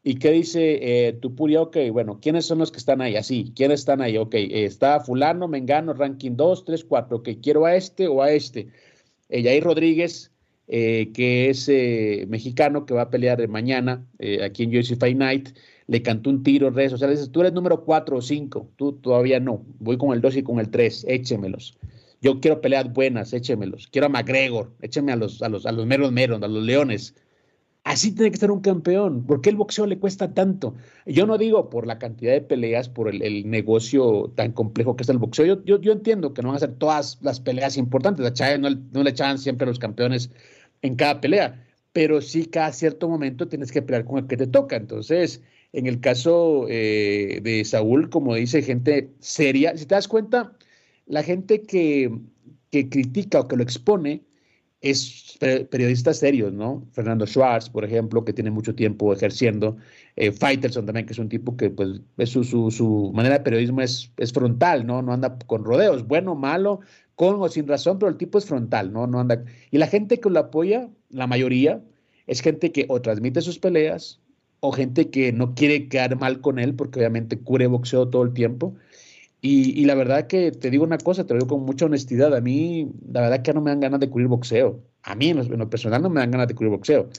¿Y 0.04 0.16
qué 0.16 0.32
dice 0.32 0.80
eh, 0.82 1.14
Tupuria? 1.14 1.62
Ok, 1.62 1.78
bueno, 1.92 2.20
¿quiénes 2.20 2.48
son 2.48 2.58
los 2.58 2.72
que 2.72 2.80
están 2.80 3.02
ahí? 3.02 3.18
Así, 3.18 3.54
¿quiénes 3.56 3.82
están 3.82 4.02
ahí? 4.02 4.18
Ok, 4.18 4.34
eh, 4.34 4.66
está 4.66 5.00
fulano, 5.00 5.48
mengano, 5.48 5.94
ranking 5.94 6.32
2, 6.36 6.66
3, 6.66 6.84
4, 6.86 7.18
ok, 7.18 7.30
quiero 7.40 7.68
a 7.68 7.76
este 7.76 8.08
o 8.08 8.24
a 8.24 8.32
este. 8.32 8.70
Eh, 9.30 9.44
Yair 9.44 9.64
Rodríguez, 9.64 10.32
eh, 10.68 11.12
que 11.14 11.50
es 11.50 11.70
mexicano, 12.28 12.86
que 12.86 12.94
va 12.94 13.04
a 13.04 13.10
pelear 13.10 13.48
mañana 13.48 14.06
aquí 14.44 14.64
en 14.64 14.78
UFC 14.78 14.98
Fight 14.98 15.18
Night, 15.18 15.50
le 15.88 16.02
cantó 16.02 16.30
un 16.30 16.44
tiro 16.44 16.68
en 16.68 16.76
redes 16.76 16.92
sociales, 16.92 17.30
tú 17.32 17.42
eres 17.42 17.54
número 17.54 17.84
4 17.84 18.18
o 18.18 18.22
5, 18.22 18.72
tú 18.76 18.94
todavía 18.94 19.40
no, 19.40 19.64
voy 19.80 19.98
con 19.98 20.14
el 20.14 20.22
2 20.22 20.38
y 20.38 20.44
con 20.44 20.60
el 20.60 20.70
3, 20.70 21.06
échemelos. 21.08 21.78
Yo 22.22 22.40
quiero 22.40 22.60
peleas 22.60 22.92
buenas, 22.92 23.34
échemelos. 23.34 23.88
Quiero 23.88 24.08
a 24.08 24.10
McGregor, 24.10 24.72
écheme 24.82 25.12
a 25.12 25.16
los, 25.16 25.44
a 25.44 25.50
los, 25.50 25.66
a 25.68 25.72
los 25.72 25.86
meros 25.86 26.12
meros, 26.12 26.42
a 26.42 26.48
los 26.48 26.64
leones 26.64 27.14
Así 27.86 28.14
tiene 28.16 28.32
que 28.32 28.38
ser 28.38 28.50
un 28.50 28.62
campeón. 28.62 29.28
¿Por 29.28 29.42
qué 29.42 29.52
el 29.52 29.58
boxeo 29.58 29.86
le 29.86 30.00
cuesta 30.00 30.34
tanto? 30.34 30.74
Yo 31.06 31.28
no 31.28 31.38
digo 31.38 31.70
por 31.70 31.86
la 31.86 32.00
cantidad 32.00 32.34
de 32.34 32.42
peleas, 32.42 32.90
por 32.90 33.14
el, 33.14 33.48
negocio 33.48 34.34
tan 34.36 34.54
complejo 34.54 34.96
que 34.96 35.04
es 35.04 35.10
el 35.10 35.20
boxeo. 35.20 35.64
Yo, 35.64 35.80
yo, 35.80 35.92
entiendo 35.92 36.34
que 36.34 36.42
no 36.42 36.48
van 36.48 36.58
a 36.58 36.62
ser 36.62 36.74
todas 36.74 37.20
las 37.22 37.40
peleas 37.40 37.78
importantes. 37.78 38.26
A 38.26 38.34
Chávez 38.34 38.60
no, 38.60 38.72
no, 38.72 39.04
le 39.04 39.12
echaban 39.12 39.38
siempre 39.38 39.66
a 39.66 39.68
los 39.68 39.78
campeones 39.78 40.32
en 40.82 40.96
cada 40.96 41.22
pelea, 41.22 41.66
pero 41.94 42.22
sí 42.22 42.46
cada 42.46 42.72
cierto 42.74 43.08
momento 43.08 43.48
tienes 43.48 43.72
que 43.72 43.82
pelear 43.82 44.06
con 44.06 44.20
el 44.20 44.28
que 44.28 44.38
te 44.38 44.48
toca. 44.48 44.76
Entonces, 44.76 45.42
en 45.74 45.88
el 45.88 46.00
caso 46.00 46.68
eh, 46.70 47.40
de 47.44 47.66
Saúl, 47.66 48.10
como 48.10 48.36
dice 48.36 48.62
gente 48.62 49.12
seria, 49.20 49.76
si 49.78 49.86
te 49.86 49.96
das 49.96 50.08
cuenta, 50.08 50.58
la 51.06 51.24
gente 51.24 51.62
que, 51.64 52.12
que 52.72 52.90
critica 52.90 53.42
o 53.42 53.48
que 53.48 53.58
lo 53.58 53.64
expone, 53.64 54.24
es 54.86 55.38
periodistas 55.40 56.20
serios, 56.20 56.54
¿no? 56.54 56.88
Fernando 56.92 57.26
Schwartz, 57.26 57.70
por 57.70 57.84
ejemplo, 57.84 58.24
que 58.24 58.34
tiene 58.34 58.52
mucho 58.52 58.76
tiempo 58.76 59.12
ejerciendo, 59.12 59.78
eh, 60.16 60.32
Faitelson 60.32 60.86
también, 60.86 61.08
que 61.08 61.14
es 61.14 61.20
un 61.20 61.28
tipo 61.28 61.58
que, 61.58 61.72
pues, 61.72 62.02
su, 62.30 62.44
su, 62.44 62.70
su, 62.70 63.12
manera 63.14 63.40
de 63.40 63.44
periodismo 63.44 63.82
es, 63.82 64.12
es 64.18 64.32
frontal, 64.32 64.86
¿no? 64.86 65.02
No 65.02 65.12
anda 65.12 65.38
con 65.48 65.66
rodeos, 65.66 66.08
bueno, 66.08 66.36
malo, 66.36 66.82
con 67.16 67.42
o 67.42 67.50
sin 67.50 67.68
razón, 67.68 68.00
pero 68.00 68.10
el 68.10 68.18
tipo 68.18 68.38
es 68.38 68.46
frontal, 68.46 68.92
¿no? 68.92 69.08
No 69.08 69.20
anda... 69.20 69.44
Y 69.72 69.78
la 69.78 69.88
gente 69.88 70.20
que 70.20 70.30
lo 70.30 70.40
apoya, 70.40 70.90
la 71.10 71.28
mayoría, 71.28 71.82
es 72.28 72.42
gente 72.42 72.72
que 72.72 72.86
o 72.90 73.02
transmite 73.02 73.42
sus 73.42 73.60
peleas, 73.60 74.20
o 74.60 74.72
gente 74.72 75.10
que 75.10 75.32
no 75.32 75.56
quiere 75.56 75.88
quedar 75.88 76.20
mal 76.20 76.42
con 76.42 76.60
él, 76.60 76.76
porque 76.76 77.00
obviamente 77.00 77.40
cubre 77.40 77.68
boxeo 77.68 78.10
todo 78.10 78.24
el 78.24 78.34
tiempo, 78.34 78.76
y, 79.48 79.86
la 79.86 79.94
verdad 79.94 80.26
que 80.26 80.52
te 80.52 80.72
digo 80.72 80.84
una 80.84 80.98
cosa, 80.98 81.24
te 81.24 81.36
lo 81.36 81.40
digo 81.40 81.56
con 81.56 81.66
mucha 81.66 81.86
honestidad, 81.86 82.34
a 82.36 82.42
mí 82.42 82.90
la 83.12 83.22
verdad 83.22 83.44
que 83.44 83.54
no 83.54 83.62
me 83.62 83.70
dan 83.70 83.80
ganas 83.80 84.00
de 84.00 84.10
cubrir 84.10 84.28
boxeo. 84.28 84.82
A 85.04 85.14
mí 85.14 85.30
en 85.30 85.60
lo, 85.60 85.70
personal 85.70 86.02
no 86.02 86.10
me 86.10 86.20
dan 86.20 86.32
ganas 86.32 86.48
de 86.48 86.56
cubrir 86.56 86.72
boxeo. 86.72 87.10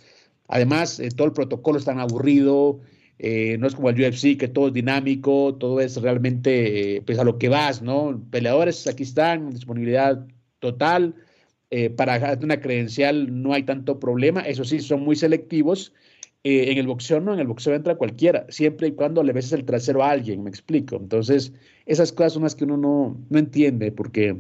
Además, 0.49 0.99
eh, 0.99 1.11
todo 1.15 1.29
el 1.29 1.33
protocolo 1.33 1.79
es 1.79 1.85
tan 1.85 2.01
aburrido, 2.01 2.81
eh, 3.19 3.57
no 3.59 3.67
es 3.67 3.75
como 3.75 3.91
el 3.91 4.01
UFC, 4.01 4.37
que 4.37 4.49
todo 4.49 4.69
es 4.69 4.75
dinámico, 4.75 5.55
todo 5.55 5.81
es 5.81 6.01
realmente 6.01 7.03
pues 7.07 7.19
a 7.19 7.25
lo 7.25 7.39
que 7.39 7.49
vas, 7.49 7.83
¿no? 7.83 8.23
Peleadores 8.31 8.87
aquí 8.87 9.03
están, 9.05 9.51
disponibilidad 9.51 10.27
total, 10.59 11.15
eh, 11.71 11.91
para 11.91 12.39
una 12.43 12.61
credencial 12.61 13.43
no 13.43 13.53
hay 13.53 13.65
tanto 13.65 13.99
problema, 13.99 14.41
eso 14.43 14.65
sí, 14.65 14.81
son 14.81 15.03
muy 15.03 15.17
selectivos 15.17 15.93
eh, 16.49 16.71
en 16.71 16.79
el 16.79 16.87
boxeo 16.87 17.21
no, 17.21 17.35
en 17.35 17.41
el 17.41 17.49
boxeo 17.49 17.75
entra 17.75 17.97
cualquiera, 17.97 18.47
siempre 18.51 18.87
y 18.87 18.93
cuando 18.93 19.21
le 19.25 19.33
beses 19.33 19.53
el 19.53 19.65
trasero 19.65 20.05
a 20.05 20.11
alguien, 20.13 20.45
me 20.45 20.49
explico. 20.51 20.95
Entonces, 20.95 21.53
esas 21.87 22.13
cosas 22.13 22.35
son 22.35 22.45
las 22.45 22.55
que 22.55 22.63
uno 22.63 22.77
no, 22.77 23.21
no 23.29 23.39
entiende, 23.41 23.91
porque 23.91 24.37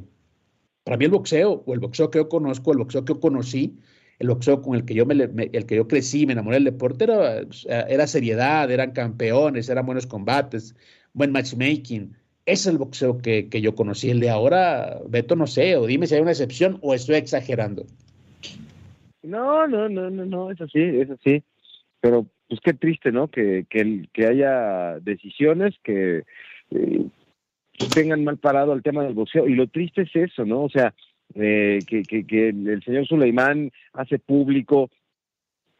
para 0.84 0.96
mí 0.96 1.04
el 1.04 1.10
boxeo, 1.10 1.64
o 1.66 1.74
el 1.74 1.80
boxeo 1.80 2.08
que 2.08 2.20
yo 2.20 2.28
conozco, 2.28 2.70
el 2.70 2.78
boxeo 2.78 3.04
que 3.04 3.14
yo 3.14 3.18
conocí, 3.18 3.76
el 4.18 4.28
boxeo 4.28 4.62
con 4.62 4.76
el 4.76 4.84
que 4.84 4.94
yo, 4.94 5.06
me, 5.06 5.14
el 5.14 5.66
que 5.66 5.76
yo 5.76 5.88
crecí, 5.88 6.26
me 6.26 6.32
enamoré 6.32 6.56
del 6.56 6.64
deporte, 6.64 7.04
era, 7.04 7.42
era 7.66 8.06
seriedad, 8.06 8.70
eran 8.70 8.92
campeones, 8.92 9.68
eran 9.68 9.86
buenos 9.86 10.06
combates, 10.06 10.74
buen 11.12 11.32
matchmaking. 11.32 12.16
Es 12.46 12.66
el 12.66 12.78
boxeo 12.78 13.18
que, 13.18 13.48
que 13.48 13.60
yo 13.60 13.74
conocí. 13.74 14.10
El 14.10 14.20
de 14.20 14.30
ahora, 14.30 15.00
Beto, 15.08 15.36
no 15.36 15.46
sé, 15.46 15.76
o 15.76 15.86
dime 15.86 16.06
si 16.06 16.14
hay 16.14 16.20
una 16.20 16.30
excepción 16.30 16.78
o 16.80 16.94
estoy 16.94 17.16
exagerando. 17.16 17.84
No, 19.22 19.66
no, 19.66 19.88
no, 19.88 20.08
no, 20.08 20.24
no, 20.24 20.50
es 20.50 20.60
así, 20.60 20.78
es 20.78 21.10
así 21.10 21.42
pero 22.06 22.24
pues 22.48 22.60
qué 22.60 22.72
triste, 22.72 23.10
¿no? 23.10 23.28
Que, 23.28 23.66
que, 23.68 24.08
que 24.12 24.26
haya 24.26 25.00
decisiones 25.00 25.74
que 25.82 26.22
eh, 26.70 27.04
tengan 27.92 28.22
mal 28.22 28.38
parado 28.38 28.72
el 28.72 28.84
tema 28.84 29.02
del 29.02 29.14
boxeo. 29.14 29.48
Y 29.48 29.56
lo 29.56 29.66
triste 29.66 30.02
es 30.02 30.14
eso, 30.14 30.44
¿no? 30.44 30.62
O 30.62 30.70
sea, 30.70 30.94
eh, 31.34 31.78
que, 31.86 32.02
que, 32.02 32.48
el 32.48 32.82
señor 32.84 33.06
Suleimán 33.06 33.70
hace 33.92 34.18
público. 34.18 34.90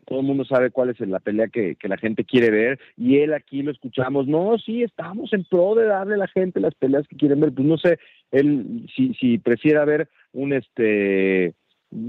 Todo 0.05 0.21
el 0.21 0.27
mundo 0.27 0.45
sabe 0.45 0.71
cuál 0.71 0.91
es 0.91 1.01
la 1.01 1.19
pelea 1.19 1.49
que, 1.49 1.75
que, 1.75 1.89
la 1.89 1.97
gente 1.97 2.25
quiere 2.25 2.51
ver 2.51 2.79
y 2.97 3.19
él 3.19 3.35
aquí 3.35 3.63
lo 3.63 3.73
escuchamos, 3.73 4.29
no, 4.29 4.57
sí, 4.57 4.85
estamos 4.85 5.33
en 5.33 5.45
pro 5.45 5.75
de 5.75 5.87
darle 5.87 6.15
a 6.15 6.19
la 6.19 6.29
gente 6.29 6.61
las 6.61 6.77
peleas 6.77 7.09
que 7.09 7.17
quieren 7.17 7.41
ver, 7.41 7.53
pues 7.53 7.67
no 7.67 7.77
sé, 7.77 7.99
él 8.31 8.87
si, 8.95 9.15
si 9.15 9.39
prefiera 9.39 9.85
ver 9.85 10.09
un 10.33 10.53
este 10.53 11.55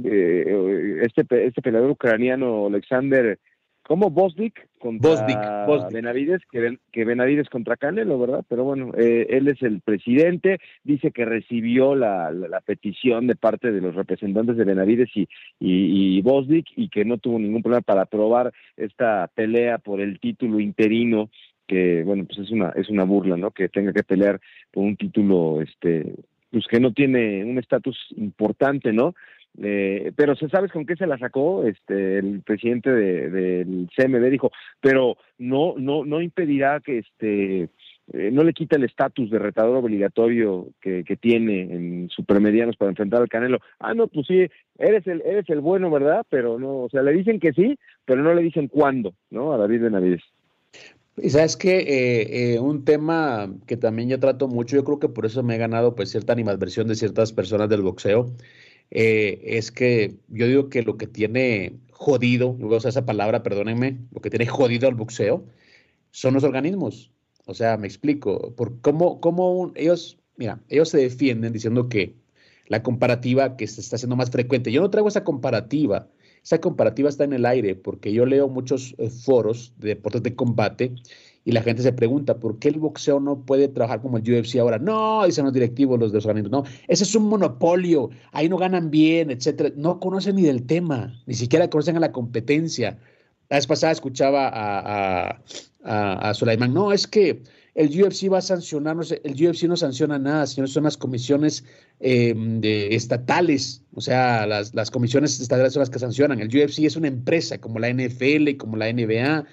eh, 0.04 1.02
este, 1.02 1.48
este 1.48 1.62
peleador 1.64 1.90
ucraniano 1.90 2.68
Alexander 2.68 3.40
como 3.88 4.10
Bosdik 4.10 4.68
contra 4.80 5.26
Benavides, 5.90 6.42
que, 6.52 6.78
que, 6.92 7.06
Benavides 7.06 7.48
contra 7.48 7.78
Canelo, 7.78 8.20
¿verdad? 8.20 8.44
Pero 8.50 8.66
bueno, 8.66 8.92
eh, 8.98 9.28
él 9.30 9.48
es 9.48 9.62
el 9.64 9.80
presidente, 9.80 10.60
dice 10.84 11.12
que 11.12 11.24
recibió 11.24 11.96
la, 11.96 12.30
la, 12.32 12.60
petición 12.60 13.28
de 13.28 13.36
parte 13.36 13.72
de 13.72 13.80
los 13.80 13.96
representantes 13.96 14.58
de 14.58 14.66
Benavides 14.66 15.10
y, 15.16 15.22
y, 15.62 16.18
y 16.18 16.22
Bosdik 16.22 16.68
y 16.76 16.90
que 16.90 17.06
no 17.06 17.18
tuvo 17.18 17.40
ningún 17.40 17.64
problema 17.64 17.82
para 17.82 18.02
aprobar 18.02 18.52
esta 18.76 19.30
pelea 19.34 19.78
por 19.78 20.02
el 20.02 20.20
título 20.20 20.60
interino 20.60 21.30
que 21.66 22.04
bueno 22.04 22.26
pues 22.26 22.40
es 22.40 22.52
una 22.52 22.70
es 22.72 22.90
una 22.90 23.04
burla 23.06 23.38
no 23.38 23.52
que 23.52 23.70
tenga 23.70 23.94
que 23.94 24.04
pelear 24.04 24.40
por 24.72 24.84
un 24.84 24.98
título 24.98 25.62
este 25.62 26.14
pues 26.52 26.66
que 26.68 26.80
no 26.80 26.94
tiene 26.94 27.44
un 27.44 27.58
estatus 27.58 27.98
importante 28.16 28.94
no 28.94 29.16
eh, 29.62 30.12
pero 30.16 30.36
sabes 30.36 30.72
con 30.72 30.86
qué 30.86 30.96
se 30.96 31.08
la 31.08 31.18
sacó 31.18 31.64
este 31.66 32.20
el 32.20 32.42
presidente 32.42 32.92
del 32.92 33.90
CMB 33.96 34.30
dijo 34.30 34.52
pero 34.80 35.18
no 35.40 35.74
no 35.78 36.06
no 36.06 36.22
impedirá 36.22 36.80
que 36.80 37.00
este 37.00 37.70
eh, 38.14 38.32
no 38.32 38.44
le 38.44 38.54
quita 38.54 38.78
el 38.78 38.86
estatus 38.86 39.30
de 39.30 39.40
retador 39.40 39.78
obligatorio 39.78 40.70
que, 40.80 41.04
que 41.04 41.18
tiene 41.18 41.64
en 41.64 42.10
supermedianos 42.10 42.78
para 42.78 42.92
enfrentar 42.92 43.22
al 43.22 43.28
Canelo. 43.28 43.60
Ah, 43.80 43.94
no, 43.94 44.08
pues 44.08 44.28
sí, 44.28 44.48
eres 44.78 45.06
el, 45.08 45.22
eres 45.26 45.50
el 45.50 45.60
bueno, 45.60 45.92
¿verdad? 45.92 46.26
Pero 46.30 46.58
no, 46.58 46.84
o 46.84 46.90
sea, 46.90 47.02
le 47.02 47.12
dicen 47.12 47.38
que 47.42 47.52
sí, 47.52 47.78
pero 48.06 48.24
no 48.24 48.34
le 48.34 48.44
dicen 48.44 48.70
cuándo, 48.70 49.14
¿no? 49.30 49.52
A 49.52 49.58
David 49.58 49.82
Benavides. 49.82 50.24
Y 51.18 51.32
sabes 51.32 51.58
que 51.58 51.80
eh, 51.80 52.54
eh, 52.54 52.60
un 52.60 52.86
tema 52.86 53.50
que 53.66 53.76
también 53.76 54.08
yo 54.08 54.20
trato 54.20 54.48
mucho, 54.48 54.76
yo 54.76 54.84
creo 54.84 55.00
que 55.00 55.10
por 55.10 55.26
eso 55.26 55.42
me 55.44 55.56
he 55.56 55.58
ganado 55.58 55.96
pues 55.96 56.12
cierta 56.12 56.32
animadversión 56.32 56.88
de 56.88 56.96
ciertas 56.96 57.34
personas 57.34 57.68
del 57.70 57.82
boxeo, 57.82 58.28
eh, 58.92 59.42
es 59.44 59.72
que 59.72 60.18
yo 60.30 60.48
digo 60.48 60.70
que 60.70 60.84
lo 60.84 60.98
que 60.98 61.08
tiene 61.08 61.80
jodido, 61.92 62.54
voy 62.54 62.76
a 62.76 62.78
usar 62.78 62.90
esa 62.90 63.06
palabra, 63.06 63.44
perdónenme, 63.44 63.98
lo 64.12 64.22
que 64.22 64.30
tiene 64.30 64.46
jodido 64.46 64.88
al 64.88 64.96
boxeo 64.96 65.46
son 66.12 66.36
los 66.36 66.44
organismos. 66.44 67.12
O 67.46 67.54
sea, 67.54 67.78
me 67.78 67.88
explico, 67.88 68.54
por 68.56 68.82
cómo, 68.82 69.20
cómo 69.22 69.72
ellos, 69.76 70.20
mira, 70.36 70.62
ellos 70.70 70.90
se 70.90 71.00
defienden 71.00 71.54
diciendo 71.54 71.90
que 71.90 72.16
la 72.68 72.84
comparativa 72.84 73.56
que 73.58 73.68
se 73.68 73.82
está 73.82 73.96
haciendo 73.96 74.16
más 74.16 74.30
frecuente, 74.30 74.72
yo 74.72 74.82
no 74.82 74.90
traigo 74.90 75.08
esa 75.08 75.24
comparativa, 75.24 76.10
esa 76.44 76.60
comparativa 76.60 77.10
está 77.10 77.24
en 77.24 77.34
el 77.34 77.46
aire, 77.46 77.76
porque 77.76 78.14
yo 78.14 78.26
leo 78.26 78.48
muchos 78.48 78.96
eh, 78.98 79.10
foros 79.10 79.74
de 79.78 79.90
deportes 79.90 80.24
de 80.24 80.36
combate 80.36 80.96
y 81.48 81.54
la 81.54 81.62
gente 81.62 81.82
se 81.82 81.94
pregunta, 81.94 82.42
¿por 82.42 82.60
qué 82.60 82.68
el 82.68 82.78
boxeo 82.78 83.22
no 83.22 83.46
puede 83.46 83.70
trabajar 83.70 84.02
como 84.02 84.18
el 84.18 84.24
UFC 84.24 84.58
ahora? 84.58 84.80
No, 84.80 85.26
dicen 85.26 85.46
los 85.46 85.54
directivos, 85.54 85.98
los 85.98 86.12
de 86.12 86.18
los 86.18 86.26
organismos, 86.26 86.52
no, 86.52 86.64
ese 86.90 87.06
es 87.06 87.16
un 87.16 87.30
monopolio, 87.30 88.10
ahí 88.34 88.50
no 88.50 88.58
ganan 88.58 88.92
bien, 88.92 89.32
etcétera. 89.32 89.72
No 89.78 89.98
conocen 90.02 90.36
ni 90.36 90.42
del 90.42 90.66
tema, 90.66 91.18
ni 91.26 91.36
siquiera 91.36 91.70
conocen 91.70 91.96
a 91.96 92.02
la 92.02 92.12
competencia. 92.12 93.00
La 93.48 93.56
vez 93.56 93.66
pasada 93.66 93.94
escuchaba 93.94 94.50
a, 94.50 95.40
a, 95.86 96.30
a, 96.30 96.34
Sulaimán, 96.34 96.74
no, 96.74 96.92
es 96.92 97.08
que 97.08 97.42
el 97.76 97.88
UFC 98.04 98.30
va 98.30 98.40
a 98.40 98.42
sancionar, 98.42 98.98
el 99.24 99.48
UFC 99.48 99.70
no 99.70 99.78
sanciona 99.78 100.20
nada, 100.20 100.48
sino 100.48 100.68
son 100.68 100.84
las 100.84 100.98
comisiones 100.98 101.64
em, 102.02 102.60
estatales, 102.62 103.84
o 103.94 104.02
sea, 104.02 104.46
las, 104.48 104.76
las, 104.76 104.92
comisiones 104.92 105.40
estatales 105.40 105.72
son 105.72 105.80
las 105.80 105.90
que 105.90 106.00
sancionan. 106.00 106.42
El 106.42 106.50
UFC 106.50 106.80
es 106.80 106.98
una 106.98 107.08
empresa 107.08 107.58
como 107.58 107.80
la 107.80 107.90
NFL, 107.90 108.58
como 108.58 108.76
la 108.76 108.92
NBA, 108.92 109.46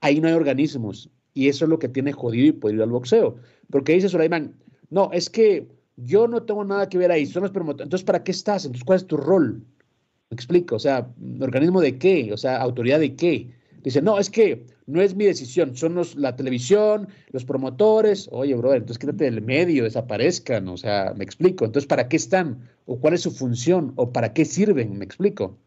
ahí 0.00 0.20
no 0.20 0.28
hay 0.28 0.34
organismos. 0.34 1.10
Y 1.34 1.48
eso 1.48 1.64
es 1.64 1.68
lo 1.68 1.78
que 1.78 1.88
tiene 1.88 2.12
jodido 2.12 2.46
y 2.46 2.52
podido 2.52 2.82
al 2.82 2.90
boxeo. 2.90 3.36
Porque 3.70 3.94
dice 3.94 4.08
Sulaimán, 4.08 4.54
no, 4.90 5.10
es 5.12 5.30
que 5.30 5.68
yo 5.96 6.26
no 6.26 6.42
tengo 6.42 6.64
nada 6.64 6.88
que 6.88 6.98
ver 6.98 7.10
ahí, 7.10 7.26
son 7.26 7.42
los 7.42 7.52
promotores. 7.52 7.86
Entonces, 7.86 8.04
¿para 8.04 8.24
qué 8.24 8.32
estás? 8.32 8.64
Entonces, 8.64 8.84
¿cuál 8.84 8.96
es 8.96 9.06
tu 9.06 9.16
rol? 9.16 9.64
Me 10.30 10.34
explico, 10.34 10.76
o 10.76 10.78
sea, 10.78 11.08
¿organismo 11.40 11.80
de 11.80 11.98
qué? 11.98 12.32
O 12.32 12.36
sea, 12.36 12.56
¿autoridad 12.58 13.00
de 13.00 13.14
qué? 13.14 13.50
Dice, 13.82 14.02
no, 14.02 14.18
es 14.18 14.28
que 14.28 14.66
no 14.86 15.00
es 15.00 15.14
mi 15.14 15.24
decisión, 15.24 15.76
son 15.76 15.94
los, 15.94 16.14
la 16.16 16.36
televisión, 16.36 17.08
los 17.30 17.44
promotores. 17.44 18.28
Oye, 18.32 18.54
brother, 18.54 18.78
entonces 18.78 18.98
quítate 18.98 19.24
del 19.24 19.42
medio, 19.42 19.84
desaparezcan, 19.84 20.68
o 20.68 20.76
sea, 20.76 21.14
me 21.16 21.24
explico. 21.24 21.64
Entonces, 21.64 21.86
¿para 21.86 22.08
qué 22.08 22.16
están? 22.16 22.68
¿O 22.86 22.98
cuál 23.00 23.14
es 23.14 23.22
su 23.22 23.30
función? 23.30 23.92
¿O 23.96 24.12
para 24.12 24.32
qué 24.32 24.44
sirven? 24.44 24.98
Me 24.98 25.04
explico. 25.04 25.58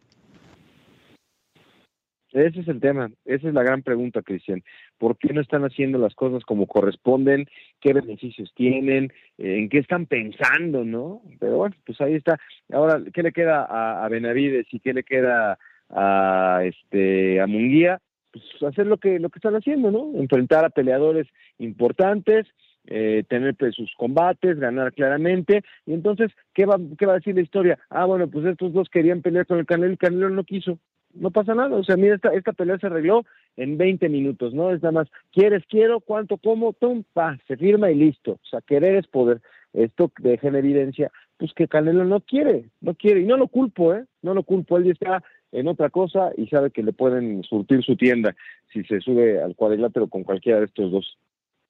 Ese 2.33 2.61
es 2.61 2.67
el 2.67 2.79
tema, 2.79 3.11
esa 3.25 3.47
es 3.47 3.53
la 3.53 3.61
gran 3.61 3.83
pregunta, 3.83 4.23
Cristian. 4.23 4.63
¿Por 4.97 5.17
qué 5.17 5.31
no 5.33 5.41
están 5.41 5.63
haciendo 5.63 5.99
las 5.99 6.15
cosas 6.15 6.43
como 6.43 6.65
corresponden? 6.65 7.47
¿Qué 7.79 7.93
beneficios 7.93 8.51
tienen? 8.55 9.13
¿En 9.37 9.69
qué 9.69 9.77
están 9.77 10.07
pensando, 10.07 10.83
no? 10.83 11.21
Pero 11.39 11.57
bueno, 11.57 11.75
pues 11.85 12.01
ahí 12.01 12.15
está. 12.15 12.39
Ahora, 12.71 12.99
¿qué 13.13 13.21
le 13.21 13.31
queda 13.31 13.67
a, 13.69 14.09
Benavides 14.09 14.65
y 14.71 14.79
qué 14.79 14.93
le 14.93 15.03
queda 15.03 15.59
a 15.89 16.61
este 16.63 17.39
a 17.39 17.45
Munguía? 17.45 18.01
Pues 18.31 18.43
hacer 18.63 18.87
lo 18.87 18.97
que 18.97 19.19
lo 19.19 19.29
que 19.29 19.37
están 19.37 19.55
haciendo, 19.55 19.91
¿no? 19.91 20.19
Enfrentar 20.19 20.65
a 20.65 20.71
peleadores 20.71 21.27
importantes, 21.59 22.47
eh, 22.87 23.23
tener 23.29 23.55
pues, 23.55 23.75
sus 23.75 23.93
combates, 23.95 24.59
ganar 24.59 24.91
claramente, 24.91 25.61
y 25.85 25.93
entonces, 25.93 26.31
¿qué 26.53 26.65
va, 26.65 26.77
¿qué 26.97 27.05
va 27.05 27.13
a 27.13 27.17
decir 27.17 27.35
la 27.35 27.41
historia? 27.41 27.79
Ah, 27.89 28.05
bueno, 28.05 28.27
pues 28.27 28.45
estos 28.45 28.73
dos 28.73 28.89
querían 28.89 29.21
pelear 29.21 29.45
con 29.45 29.59
el 29.59 29.65
Canelo, 29.65 29.91
el 29.91 29.97
Canelo 29.97 30.29
no 30.29 30.43
quiso, 30.43 30.79
no 31.13 31.31
pasa 31.31 31.55
nada. 31.55 31.75
O 31.75 31.83
sea, 31.83 31.97
mira, 31.97 32.15
esta, 32.15 32.33
esta 32.33 32.53
pelea 32.53 32.77
se 32.77 32.87
arregló 32.87 33.25
en 33.57 33.77
20 33.77 34.09
minutos, 34.09 34.53
¿no? 34.53 34.71
Es 34.71 34.81
nada 34.81 34.93
más, 34.93 35.07
¿quieres, 35.31 35.63
quiero, 35.67 35.99
cuánto, 35.99 36.37
cómo? 36.37 36.73
Tum, 36.73 37.03
pa, 37.13 37.37
se 37.47 37.57
firma 37.57 37.91
y 37.91 37.95
listo. 37.95 38.33
O 38.33 38.45
sea, 38.49 38.61
querer 38.61 38.95
es 38.95 39.07
poder. 39.07 39.41
Esto 39.73 40.11
deja 40.19 40.47
en 40.47 40.55
evidencia, 40.55 41.11
pues 41.37 41.51
que 41.53 41.67
Canelo 41.67 42.05
no 42.05 42.21
quiere, 42.21 42.65
no 42.81 42.93
quiere. 42.93 43.21
Y 43.21 43.25
no 43.25 43.37
lo 43.37 43.47
culpo, 43.47 43.93
¿eh? 43.93 44.05
No 44.21 44.33
lo 44.33 44.43
culpo. 44.43 44.77
Él 44.77 44.89
está 44.89 45.23
en 45.51 45.67
otra 45.67 45.89
cosa 45.89 46.31
y 46.37 46.47
sabe 46.47 46.71
que 46.71 46.83
le 46.83 46.93
pueden 46.93 47.43
surtir 47.43 47.83
su 47.83 47.95
tienda 47.95 48.35
si 48.71 48.83
se 48.83 48.99
sube 49.01 49.41
al 49.41 49.55
cuadrilátero 49.55 50.07
con 50.07 50.23
cualquiera 50.23 50.59
de 50.59 50.65
estos 50.65 50.91
dos. 50.91 51.17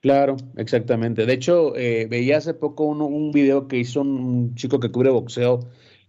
Claro, 0.01 0.35
exactamente. 0.57 1.25
De 1.25 1.33
hecho, 1.33 1.77
eh, 1.77 2.07
veía 2.09 2.37
hace 2.37 2.53
poco 2.53 2.83
un, 2.85 3.01
un 3.01 3.31
video 3.31 3.69
que 3.69 3.77
hizo 3.77 4.01
un 4.01 4.53
chico 4.55 4.81
que 4.81 4.91
cubre 4.91 5.09
boxeo 5.09 5.61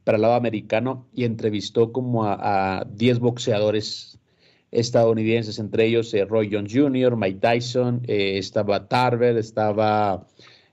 para 0.04 0.16
el 0.16 0.22
lado 0.22 0.34
americano 0.34 1.06
y 1.14 1.24
entrevistó 1.24 1.92
como 1.92 2.24
a 2.26 2.86
10 2.94 3.18
boxeadores 3.18 4.18
estadounidenses, 4.74 5.58
entre 5.58 5.86
ellos 5.86 6.12
eh, 6.14 6.24
Roy 6.24 6.50
Jones 6.52 6.72
Jr., 6.74 7.16
Mike 7.16 7.38
Tyson, 7.40 8.02
eh, 8.06 8.38
estaba 8.38 8.88
Tarver, 8.88 9.38
estaba 9.38 10.26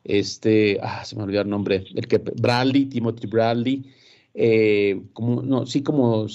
este, 0.03 0.79
ah, 0.81 1.05
se 1.05 1.15
me 1.15 1.23
olvidó 1.23 1.41
el 1.41 1.49
nombre, 1.49 1.85
el 1.95 2.07
que 2.07 2.17
Bradley, 2.17 2.85
Timothy 2.87 3.27
Bradley, 3.27 3.85
eh, 4.33 5.01
como, 5.13 5.41
no, 5.43 5.65
sí, 5.65 5.83
como 5.83 6.25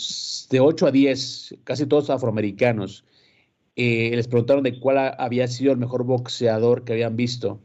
de 0.50 0.60
8 0.60 0.86
a 0.86 0.90
10, 0.90 1.56
casi 1.64 1.86
todos 1.86 2.08
afroamericanos. 2.08 3.04
les 3.74 4.28
preguntaron 4.28 4.62
de 4.62 4.78
cuál 4.78 5.14
había 5.18 5.48
sido 5.48 5.72
el 5.72 5.78
mejor 5.78 6.04
boxeador 6.04 6.84
que 6.84 6.92
habían 6.92 7.16
visto. 7.16 7.60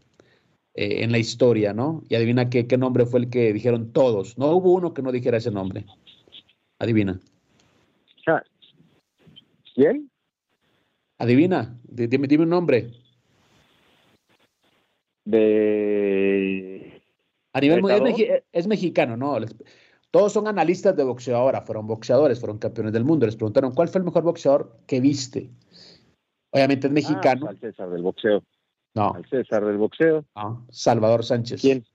Eh, 0.73 1.03
en 1.03 1.11
la 1.11 1.17
historia, 1.17 1.73
¿no? 1.73 2.03
Y 2.07 2.15
adivina 2.15 2.49
qué, 2.49 2.65
qué 2.65 2.77
nombre 2.77 3.05
fue 3.05 3.19
el 3.19 3.29
que 3.29 3.51
dijeron 3.51 3.91
todos. 3.91 4.37
No 4.37 4.47
hubo 4.51 4.73
uno 4.73 4.93
que 4.93 5.01
no 5.01 5.11
dijera 5.11 5.37
ese 5.37 5.51
nombre. 5.51 5.85
Adivina. 6.79 7.19
¿Quién? 9.75 10.09
Adivina, 11.17 11.77
dime, 11.83 12.27
dime 12.27 12.43
un 12.43 12.49
nombre. 12.49 12.91
De. 15.25 17.01
A 17.53 17.59
nivel 17.59 17.81
mundial 17.81 18.41
es, 18.51 18.67
mexicano, 18.67 19.17
¿no? 19.17 19.37
Todos 20.09 20.33
son 20.33 20.47
analistas 20.47 20.95
de 20.95 21.03
boxeo 21.03 21.37
ahora, 21.37 21.61
fueron 21.61 21.85
boxeadores, 21.85 22.39
fueron 22.39 22.57
campeones 22.57 22.93
del 22.93 23.03
mundo. 23.03 23.25
Les 23.25 23.35
preguntaron, 23.35 23.73
¿cuál 23.73 23.89
fue 23.89 23.99
el 23.99 24.05
mejor 24.05 24.23
boxeador 24.23 24.77
que 24.87 24.99
viste? 24.99 25.49
Obviamente 26.51 26.87
es 26.87 26.93
mexicano. 26.93 27.47
Ah, 27.49 27.55
César 27.59 27.89
del 27.89 28.01
boxeo. 28.01 28.43
No. 28.93 29.13
Al 29.13 29.25
César 29.25 29.65
del 29.65 29.77
boxeo. 29.77 30.25
Salvador 30.69 31.23
Sánchez. 31.23 31.61
¿Quién? 31.61 31.85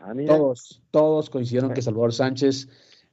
Ah, 0.00 0.14
todos, 0.26 0.82
todos 0.90 1.28
coincidieron 1.28 1.74
que 1.74 1.82
Salvador 1.82 2.14
Sánchez 2.14 2.68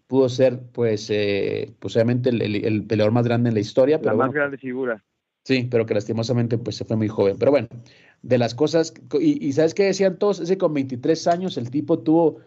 pudo 0.07 0.29
ser, 0.29 0.61
pues, 0.71 1.09
eh, 1.09 1.73
posiblemente 1.79 2.29
el, 2.29 2.41
el, 2.41 2.85
peleador 2.85 3.11
más 3.11 3.25
grande 3.25 3.49
en 3.49 3.55
la 3.55 3.59
historia. 3.59 3.99
Pero 3.99 4.11
la 4.11 4.25
más 4.25 4.33
grande 4.33 4.57
figura. 4.57 5.03
Sí, 5.47 5.65
pero 5.71 5.85
que 5.85 5.93
lastimosamente 5.93 6.57
pues 6.57 6.75
se 6.75 6.83
fue 6.83 6.97
muy 6.97 7.07
joven. 7.07 7.37
Pero 7.39 7.51
bueno, 7.51 7.69
de 8.21 8.37
las 8.37 8.53
cosas, 8.53 8.93
y, 9.17 9.53
¿sabes 9.53 9.73
qué 9.73 9.85
decían 9.85 10.17
todos? 10.17 10.41
Ese 10.41 10.57
con 10.57 10.73
23 10.73 11.25
años 11.27 11.57
el 11.57 11.71
tipo 11.71 11.99
tuvo 11.99 12.39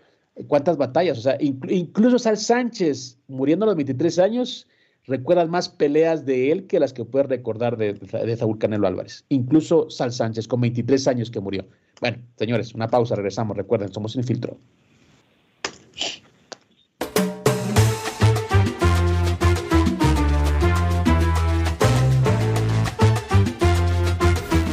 cuántas 0.49 0.77
batallas, 0.77 1.17
o 1.17 1.23
sea, 1.23 1.39
incluso 1.41 2.19
Sal 2.19 2.37
Sánchez, 2.37 3.19
muriendo 3.27 3.65
a 3.65 3.69
los 3.69 3.77
23 3.77 4.19
años, 4.19 4.69
recuerdas 5.11 5.49
más 5.49 5.69
peleas 5.69 6.25
de 6.25 6.53
él 6.53 6.67
que 6.67 6.81
las 6.81 6.93
que 6.93 7.05
puedes 7.05 7.29
recordar 7.29 7.77
de, 7.77 7.95
de, 7.95 8.37
Saúl 8.37 8.59
Canelo 8.59 8.87
Álvarez. 8.87 9.25
Incluso 9.29 9.91
Sal 9.91 10.13
Sánchez, 10.13 10.49
con 10.49 10.61
23 10.61 11.09
años 11.09 11.31
que 11.31 11.41
murió. 11.41 11.67
Bueno, 12.01 12.19
señores, 12.37 12.75
una 12.75 12.89
pausa, 12.89 13.17
regresamos. 13.17 13.57
Recuerden, 13.57 13.93
somos 13.93 14.13
sin 14.13 14.25
filtro. 14.25 14.57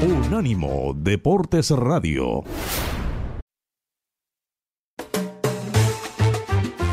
Unánimo 0.04 0.94
Deportes 0.96 1.72
Radio. 1.72 2.44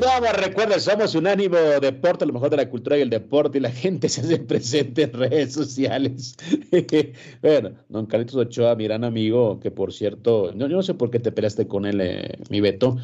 Continuamos, 0.00 0.32
recuerda, 0.42 0.80
somos 0.80 1.14
Unánimo 1.14 1.58
Deporte, 1.58 2.24
lo 2.24 2.32
mejor 2.32 2.48
de 2.48 2.56
la 2.56 2.70
cultura 2.70 2.96
y 2.96 3.02
el 3.02 3.10
deporte, 3.10 3.58
y 3.58 3.60
la 3.60 3.70
gente 3.70 4.08
se 4.08 4.22
hace 4.22 4.38
presente 4.38 5.02
en 5.02 5.12
redes 5.12 5.52
sociales. 5.52 6.38
bueno, 7.42 7.72
don 7.90 8.06
Carlitos 8.06 8.36
Ochoa, 8.36 8.76
mi 8.76 8.84
gran 8.84 9.04
amigo, 9.04 9.60
que 9.60 9.70
por 9.70 9.92
cierto, 9.92 10.52
no, 10.54 10.68
yo 10.68 10.76
no 10.76 10.82
sé 10.82 10.94
por 10.94 11.10
qué 11.10 11.18
te 11.18 11.32
peleaste 11.32 11.68
con 11.68 11.84
él, 11.84 12.00
eh, 12.00 12.38
mi 12.48 12.62
Beto, 12.62 12.96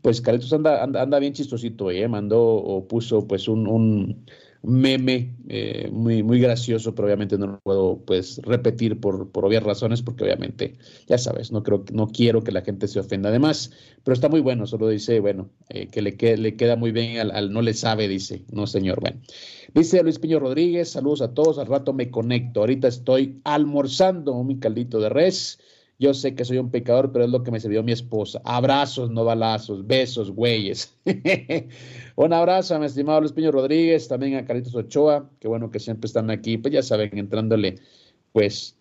pues 0.00 0.20
Carlitos 0.20 0.52
anda, 0.52 0.80
anda, 0.80 1.02
anda 1.02 1.18
bien 1.18 1.32
chistosito, 1.32 1.90
¿eh? 1.90 2.06
Mandó 2.06 2.40
o 2.40 2.86
puso 2.86 3.26
pues 3.26 3.48
un, 3.48 3.66
un 3.66 4.24
meme 4.64 5.36
eh, 5.48 5.88
muy, 5.92 6.22
muy 6.22 6.40
gracioso, 6.40 6.94
pero 6.94 7.06
obviamente 7.06 7.38
no 7.38 7.46
lo 7.46 7.60
puedo 7.60 8.02
pues 8.04 8.40
repetir 8.42 8.98
por, 8.98 9.30
por 9.30 9.44
obvias 9.44 9.62
razones, 9.62 10.02
porque 10.02 10.24
obviamente, 10.24 10.78
ya 11.06 11.18
sabes, 11.18 11.52
no 11.52 11.62
creo 11.62 11.84
no 11.92 12.08
quiero 12.08 12.42
que 12.42 12.52
la 12.52 12.62
gente 12.62 12.88
se 12.88 12.98
ofenda 12.98 13.28
además, 13.28 13.70
pero 14.02 14.14
está 14.14 14.28
muy 14.28 14.40
bueno, 14.40 14.66
solo 14.66 14.88
dice, 14.88 15.20
bueno, 15.20 15.50
eh, 15.68 15.88
que 15.88 16.02
le, 16.02 16.16
que, 16.16 16.36
le 16.36 16.56
queda 16.56 16.76
muy 16.76 16.92
bien 16.92 17.18
al, 17.18 17.52
no 17.52 17.62
le 17.62 17.74
sabe, 17.74 18.08
dice, 18.08 18.44
no 18.50 18.66
señor, 18.66 19.00
bueno. 19.00 19.20
Dice 19.74 20.02
Luis 20.02 20.18
Piño 20.18 20.40
Rodríguez, 20.40 20.90
saludos 20.90 21.20
a 21.20 21.34
todos, 21.34 21.58
al 21.58 21.66
rato 21.66 21.92
me 21.92 22.10
conecto, 22.10 22.60
ahorita 22.60 22.88
estoy 22.88 23.40
almorzando 23.44 24.42
mi 24.44 24.58
caldito 24.58 25.00
de 25.00 25.08
res. 25.08 25.58
Yo 25.98 26.12
sé 26.12 26.34
que 26.34 26.44
soy 26.44 26.58
un 26.58 26.70
pecador, 26.70 27.12
pero 27.12 27.24
es 27.24 27.30
lo 27.30 27.42
que 27.42 27.50
me 27.50 27.60
sirvió 27.60 27.82
mi 27.82 27.92
esposa. 27.92 28.40
Abrazos, 28.44 29.10
no 29.10 29.24
balazos, 29.24 29.86
besos, 29.86 30.30
güeyes. 30.30 30.96
un 32.16 32.32
abrazo 32.32 32.74
a 32.74 32.78
mi 32.80 32.86
estimado 32.86 33.20
Luis 33.20 33.32
Piño 33.32 33.52
Rodríguez, 33.52 34.08
también 34.08 34.36
a 34.36 34.44
Caritos 34.44 34.74
Ochoa, 34.74 35.30
que 35.38 35.46
bueno 35.48 35.70
que 35.70 35.78
siempre 35.78 36.06
están 36.06 36.30
aquí, 36.30 36.58
pues 36.58 36.74
ya 36.74 36.82
saben, 36.82 37.16
entrándole, 37.16 37.76
pues, 38.32 38.76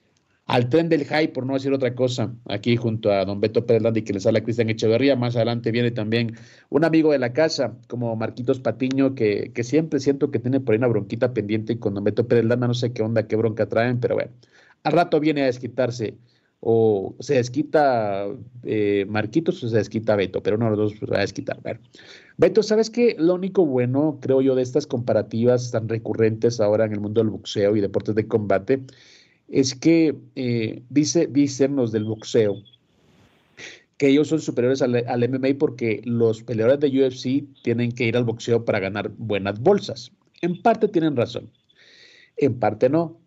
al 0.45 0.69
tren 0.69 0.89
del 0.89 1.05
hype, 1.05 1.29
por 1.29 1.45
no 1.45 1.53
decir 1.53 1.71
otra 1.71 1.95
cosa, 1.95 2.33
aquí 2.45 2.75
junto 2.75 3.11
a 3.11 3.23
don 3.25 3.39
Beto 3.39 3.65
Pérez 3.65 3.81
Landi, 3.83 4.01
que 4.01 4.13
les 4.13 4.25
habla 4.25 4.41
Cristian 4.43 4.69
Echeverría. 4.69 5.15
Más 5.15 5.35
adelante 5.35 5.71
viene 5.71 5.91
también 5.91 6.35
un 6.69 6.83
amigo 6.83 7.11
de 7.11 7.19
la 7.19 7.31
casa, 7.31 7.77
como 7.87 8.15
Marquitos 8.15 8.59
Patiño, 8.59 9.15
que, 9.15 9.51
que 9.53 9.63
siempre 9.63 9.99
siento 9.99 10.31
que 10.31 10.39
tiene 10.39 10.59
por 10.59 10.73
ahí 10.73 10.79
una 10.79 10.87
bronquita 10.87 11.33
pendiente 11.33 11.73
y 11.73 11.77
con 11.77 11.93
don 11.93 12.03
Beto 12.03 12.27
Pérez 12.27 12.45
Landa 12.45 12.67
no 12.67 12.73
sé 12.73 12.91
qué 12.91 13.03
onda, 13.03 13.27
qué 13.27 13.35
bronca 13.35 13.67
traen, 13.69 13.99
pero 13.99 14.15
bueno, 14.15 14.31
al 14.83 14.93
rato 14.93 15.19
viene 15.19 15.43
a 15.43 15.45
desquitarse 15.45 16.17
o 16.65 17.13
se 17.19 17.33
desquita 17.33 18.25
eh, 18.63 19.05
Marquitos 19.09 19.61
o 19.65 19.67
se 19.67 19.75
desquita 19.75 20.15
Beto, 20.15 20.41
pero 20.41 20.55
uno 20.55 20.71
de 20.71 20.77
los 20.77 20.91
dos 20.91 20.99
se 20.99 21.05
va 21.05 21.17
a 21.17 21.21
desquitar. 21.21 21.61
Bueno. 21.61 21.81
Beto, 22.37 22.63
¿sabes 22.63 22.89
qué? 22.89 23.17
Lo 23.19 23.35
único 23.35 23.65
bueno, 23.65 24.17
creo 24.21 24.41
yo, 24.41 24.55
de 24.55 24.61
estas 24.61 24.87
comparativas 24.87 25.71
tan 25.71 25.89
recurrentes 25.89 26.61
ahora 26.61 26.85
en 26.85 26.93
el 26.93 27.01
mundo 27.01 27.19
del 27.19 27.31
boxeo 27.31 27.75
y 27.75 27.81
deportes 27.81 28.15
de 28.15 28.27
combate, 28.27 28.81
es 29.49 29.75
que 29.75 30.15
eh, 30.35 30.81
dice, 30.89 31.27
dicen 31.27 31.75
los 31.75 31.91
del 31.91 32.05
boxeo 32.05 32.55
que 33.97 34.07
ellos 34.07 34.29
son 34.29 34.39
superiores 34.39 34.81
al 34.81 35.29
MMA 35.29 35.57
porque 35.59 36.01
los 36.05 36.43
peleadores 36.43 36.79
de 36.79 36.87
UFC 36.87 37.43
tienen 37.61 37.91
que 37.91 38.05
ir 38.05 38.15
al 38.15 38.23
boxeo 38.23 38.63
para 38.63 38.79
ganar 38.79 39.11
buenas 39.17 39.59
bolsas. 39.59 40.13
En 40.41 40.61
parte 40.61 40.87
tienen 40.87 41.17
razón, 41.17 41.51
en 42.37 42.57
parte 42.57 42.89
no 42.89 43.17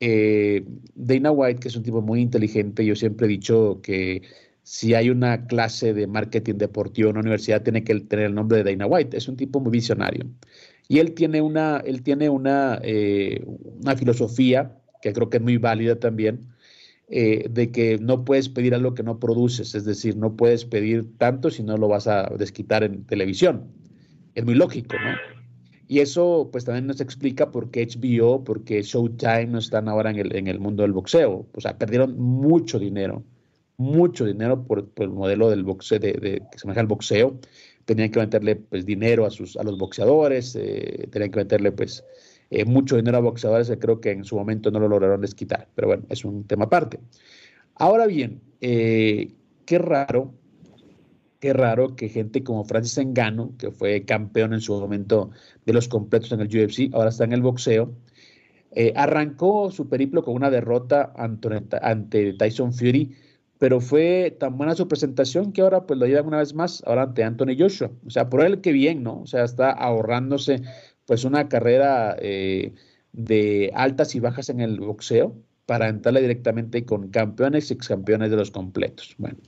eh, 0.00 0.64
Dana 0.94 1.30
White, 1.30 1.60
que 1.60 1.68
es 1.68 1.76
un 1.76 1.82
tipo 1.82 2.02
muy 2.02 2.20
inteligente, 2.20 2.84
yo 2.84 2.94
siempre 2.94 3.26
he 3.26 3.30
dicho 3.30 3.80
que 3.82 4.22
si 4.62 4.94
hay 4.94 5.10
una 5.10 5.46
clase 5.46 5.94
de 5.94 6.06
marketing 6.06 6.54
deportivo 6.54 7.08
en 7.08 7.16
una 7.16 7.20
universidad, 7.20 7.62
tiene 7.62 7.84
que 7.84 8.00
tener 8.00 8.26
el 8.26 8.34
nombre 8.34 8.62
de 8.62 8.72
Dana 8.72 8.86
White. 8.86 9.16
Es 9.16 9.28
un 9.28 9.36
tipo 9.36 9.60
muy 9.60 9.70
visionario. 9.70 10.26
Y 10.88 10.98
él 10.98 11.14
tiene 11.14 11.40
una, 11.40 11.78
él 11.84 12.02
tiene 12.02 12.28
una, 12.28 12.80
eh, 12.82 13.44
una 13.46 13.96
filosofía 13.96 14.76
que 15.02 15.12
creo 15.12 15.30
que 15.30 15.36
es 15.36 15.42
muy 15.42 15.56
válida 15.58 16.00
también, 16.00 16.48
eh, 17.08 17.46
de 17.48 17.70
que 17.70 17.98
no 17.98 18.24
puedes 18.24 18.48
pedir 18.48 18.74
algo 18.74 18.94
que 18.94 19.04
no 19.04 19.20
produces, 19.20 19.74
es 19.76 19.84
decir, 19.84 20.16
no 20.16 20.36
puedes 20.36 20.64
pedir 20.64 21.16
tanto 21.18 21.50
si 21.50 21.62
no 21.62 21.76
lo 21.76 21.86
vas 21.86 22.08
a 22.08 22.24
desquitar 22.36 22.82
en 22.82 23.04
televisión. 23.04 23.68
Es 24.34 24.44
muy 24.44 24.54
lógico, 24.54 24.96
¿no? 24.96 25.36
Y 25.88 26.00
eso 26.00 26.48
pues 26.50 26.64
también 26.64 26.86
nos 26.86 27.00
explica 27.00 27.50
por 27.52 27.70
qué 27.70 27.86
HBO, 27.86 28.42
por 28.42 28.64
qué 28.64 28.82
Showtime 28.82 29.46
no 29.46 29.58
están 29.58 29.88
ahora 29.88 30.10
en 30.10 30.18
el, 30.18 30.34
en 30.36 30.48
el 30.48 30.58
mundo 30.58 30.82
del 30.82 30.92
boxeo. 30.92 31.46
O 31.54 31.60
sea, 31.60 31.78
perdieron 31.78 32.18
mucho 32.18 32.78
dinero, 32.78 33.22
mucho 33.76 34.24
dinero 34.24 34.64
por, 34.64 34.88
por 34.88 35.04
el 35.04 35.10
modelo 35.10 35.48
del 35.48 35.62
boxeo, 35.62 35.98
de, 35.98 36.12
de, 36.14 36.42
que 36.50 36.58
se 36.58 36.66
maneja 36.66 36.80
el 36.80 36.88
boxeo. 36.88 37.38
Tenían 37.84 38.10
que 38.10 38.18
meterle 38.18 38.56
pues 38.56 38.84
dinero 38.84 39.26
a, 39.26 39.30
sus, 39.30 39.56
a 39.56 39.62
los 39.62 39.78
boxeadores, 39.78 40.56
eh, 40.56 41.08
tenían 41.10 41.30
que 41.30 41.38
meterle 41.38 41.70
pues 41.70 42.04
eh, 42.50 42.64
mucho 42.64 42.96
dinero 42.96 43.18
a 43.18 43.20
boxeadores 43.20 43.72
creo 43.80 44.00
que 44.00 44.10
en 44.10 44.24
su 44.24 44.36
momento 44.36 44.70
no 44.72 44.80
lo 44.80 44.88
lograron 44.88 45.20
desquitar. 45.20 45.68
Pero 45.74 45.88
bueno, 45.88 46.04
es 46.08 46.24
un 46.24 46.44
tema 46.44 46.64
aparte. 46.64 46.98
Ahora 47.76 48.06
bien, 48.06 48.40
eh, 48.60 49.34
qué 49.66 49.78
raro 49.78 50.32
qué 51.40 51.52
raro 51.52 51.96
que 51.96 52.08
gente 52.08 52.42
como 52.42 52.64
Francis 52.64 52.98
Engano, 52.98 53.54
que 53.58 53.70
fue 53.70 54.04
campeón 54.04 54.52
en 54.52 54.60
su 54.60 54.78
momento 54.78 55.30
de 55.64 55.72
los 55.72 55.88
completos 55.88 56.32
en 56.32 56.40
el 56.40 56.48
UFC, 56.48 56.92
ahora 56.92 57.10
está 57.10 57.24
en 57.24 57.32
el 57.32 57.42
boxeo, 57.42 57.94
eh, 58.72 58.92
arrancó 58.94 59.70
su 59.70 59.88
periplo 59.88 60.22
con 60.22 60.34
una 60.34 60.50
derrota 60.50 61.12
ante, 61.16 62.32
Tyson 62.34 62.72
Fury, 62.72 63.14
pero 63.58 63.80
fue 63.80 64.36
tan 64.38 64.58
buena 64.58 64.74
su 64.74 64.86
presentación 64.86 65.52
que 65.52 65.62
ahora 65.62 65.86
pues 65.86 65.98
lo 65.98 66.06
llevan 66.06 66.26
una 66.26 66.38
vez 66.38 66.54
más, 66.54 66.82
ahora 66.86 67.04
ante 67.04 67.24
Anthony 67.24 67.56
Joshua. 67.58 67.90
O 68.06 68.10
sea, 68.10 68.28
por 68.28 68.44
él 68.44 68.60
que 68.60 68.72
bien, 68.72 69.02
¿no? 69.02 69.22
O 69.22 69.26
sea, 69.26 69.44
está 69.44 69.70
ahorrándose 69.70 70.60
pues 71.06 71.24
una 71.24 71.48
carrera 71.48 72.16
eh, 72.20 72.74
de 73.12 73.70
altas 73.74 74.14
y 74.14 74.20
bajas 74.20 74.50
en 74.50 74.60
el 74.60 74.78
boxeo 74.78 75.34
para 75.64 75.88
entrarle 75.88 76.20
directamente 76.20 76.84
con 76.84 77.08
campeones 77.10 77.70
y 77.70 77.74
ex 77.74 77.88
campeones 77.88 78.30
de 78.30 78.36
los 78.36 78.50
completos. 78.50 79.14
Bueno, 79.18 79.38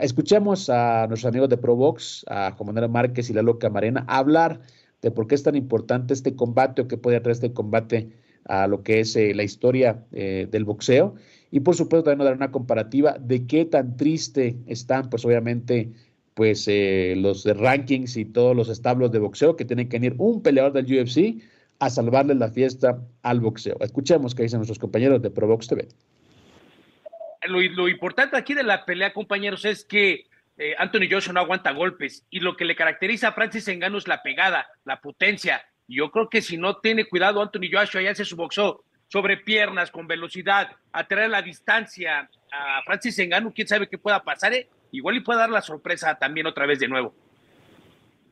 Escuchemos 0.00 0.70
a 0.70 1.06
nuestros 1.06 1.28
amigos 1.28 1.50
de 1.50 1.58
Provox, 1.58 2.24
a 2.28 2.52
Juan 2.52 2.90
Márquez 2.90 3.28
y 3.28 3.34
Lalo 3.34 3.58
Camarena, 3.58 4.04
hablar 4.08 4.60
de 5.02 5.10
por 5.10 5.26
qué 5.26 5.34
es 5.34 5.42
tan 5.42 5.54
importante 5.54 6.14
este 6.14 6.34
combate 6.34 6.82
o 6.82 6.88
qué 6.88 6.96
puede 6.96 7.20
traer 7.20 7.34
este 7.34 7.52
combate 7.52 8.10
a 8.46 8.66
lo 8.66 8.82
que 8.82 9.00
es 9.00 9.14
eh, 9.16 9.34
la 9.34 9.42
historia 9.42 10.04
eh, 10.12 10.48
del 10.50 10.64
boxeo. 10.64 11.14
Y 11.50 11.60
por 11.60 11.74
supuesto 11.74 12.04
también 12.04 12.18
nos 12.18 12.26
dar 12.26 12.36
una 12.36 12.52
comparativa 12.52 13.18
de 13.18 13.46
qué 13.46 13.64
tan 13.66 13.96
triste 13.96 14.56
están, 14.66 15.10
pues 15.10 15.24
obviamente, 15.24 15.92
pues 16.34 16.66
eh, 16.68 17.14
los 17.16 17.44
rankings 17.44 18.16
y 18.16 18.24
todos 18.24 18.56
los 18.56 18.68
establos 18.68 19.10
de 19.12 19.18
boxeo 19.18 19.56
que 19.56 19.64
tienen 19.64 19.88
que 19.88 19.98
venir 19.98 20.14
un 20.18 20.42
peleador 20.42 20.72
del 20.72 20.86
UFC 20.86 21.42
a 21.80 21.90
salvarle 21.90 22.34
la 22.34 22.48
fiesta 22.48 23.02
al 23.22 23.40
boxeo. 23.40 23.76
Escuchemos 23.80 24.34
qué 24.34 24.44
dicen 24.44 24.58
nuestros 24.58 24.78
compañeros 24.78 25.20
de 25.22 25.30
Provox 25.30 25.66
TV 25.66 25.88
lo, 27.48 27.60
lo, 27.60 27.88
importante 27.88 28.36
aquí 28.36 28.54
de 28.54 28.62
la 28.62 28.84
pelea, 28.84 29.12
compañeros, 29.12 29.64
es 29.64 29.84
que 29.84 30.26
eh, 30.58 30.74
Anthony 30.78 31.08
Joshua 31.10 31.32
no 31.32 31.40
aguanta 31.40 31.72
golpes 31.72 32.26
y 32.28 32.40
lo 32.40 32.56
que 32.56 32.64
le 32.64 32.76
caracteriza 32.76 33.28
a 33.28 33.32
Francis 33.32 33.66
Engano 33.68 33.98
es 33.98 34.06
la 34.06 34.22
pegada, 34.22 34.66
la 34.84 35.00
potencia. 35.00 35.64
Yo 35.88 36.10
creo 36.10 36.28
que 36.28 36.42
si 36.42 36.56
no 36.56 36.76
tiene 36.76 37.06
cuidado 37.06 37.40
Anthony 37.40 37.70
Joshua 37.72 38.02
y 38.02 38.06
hace 38.06 38.24
su 38.24 38.36
sobre 39.08 39.36
piernas, 39.38 39.90
con 39.90 40.06
velocidad, 40.06 40.68
a 40.92 41.08
traer 41.08 41.30
la 41.30 41.42
distancia 41.42 42.28
a 42.52 42.82
Francis 42.84 43.18
Engano, 43.18 43.52
quién 43.52 43.66
sabe 43.66 43.88
qué 43.88 43.98
pueda 43.98 44.22
pasar, 44.22 44.52
¿eh? 44.52 44.68
igual 44.92 45.16
y 45.16 45.20
puede 45.20 45.40
dar 45.40 45.50
la 45.50 45.62
sorpresa 45.62 46.16
también 46.16 46.46
otra 46.46 46.66
vez 46.66 46.78
de 46.78 46.88
nuevo. 46.88 47.14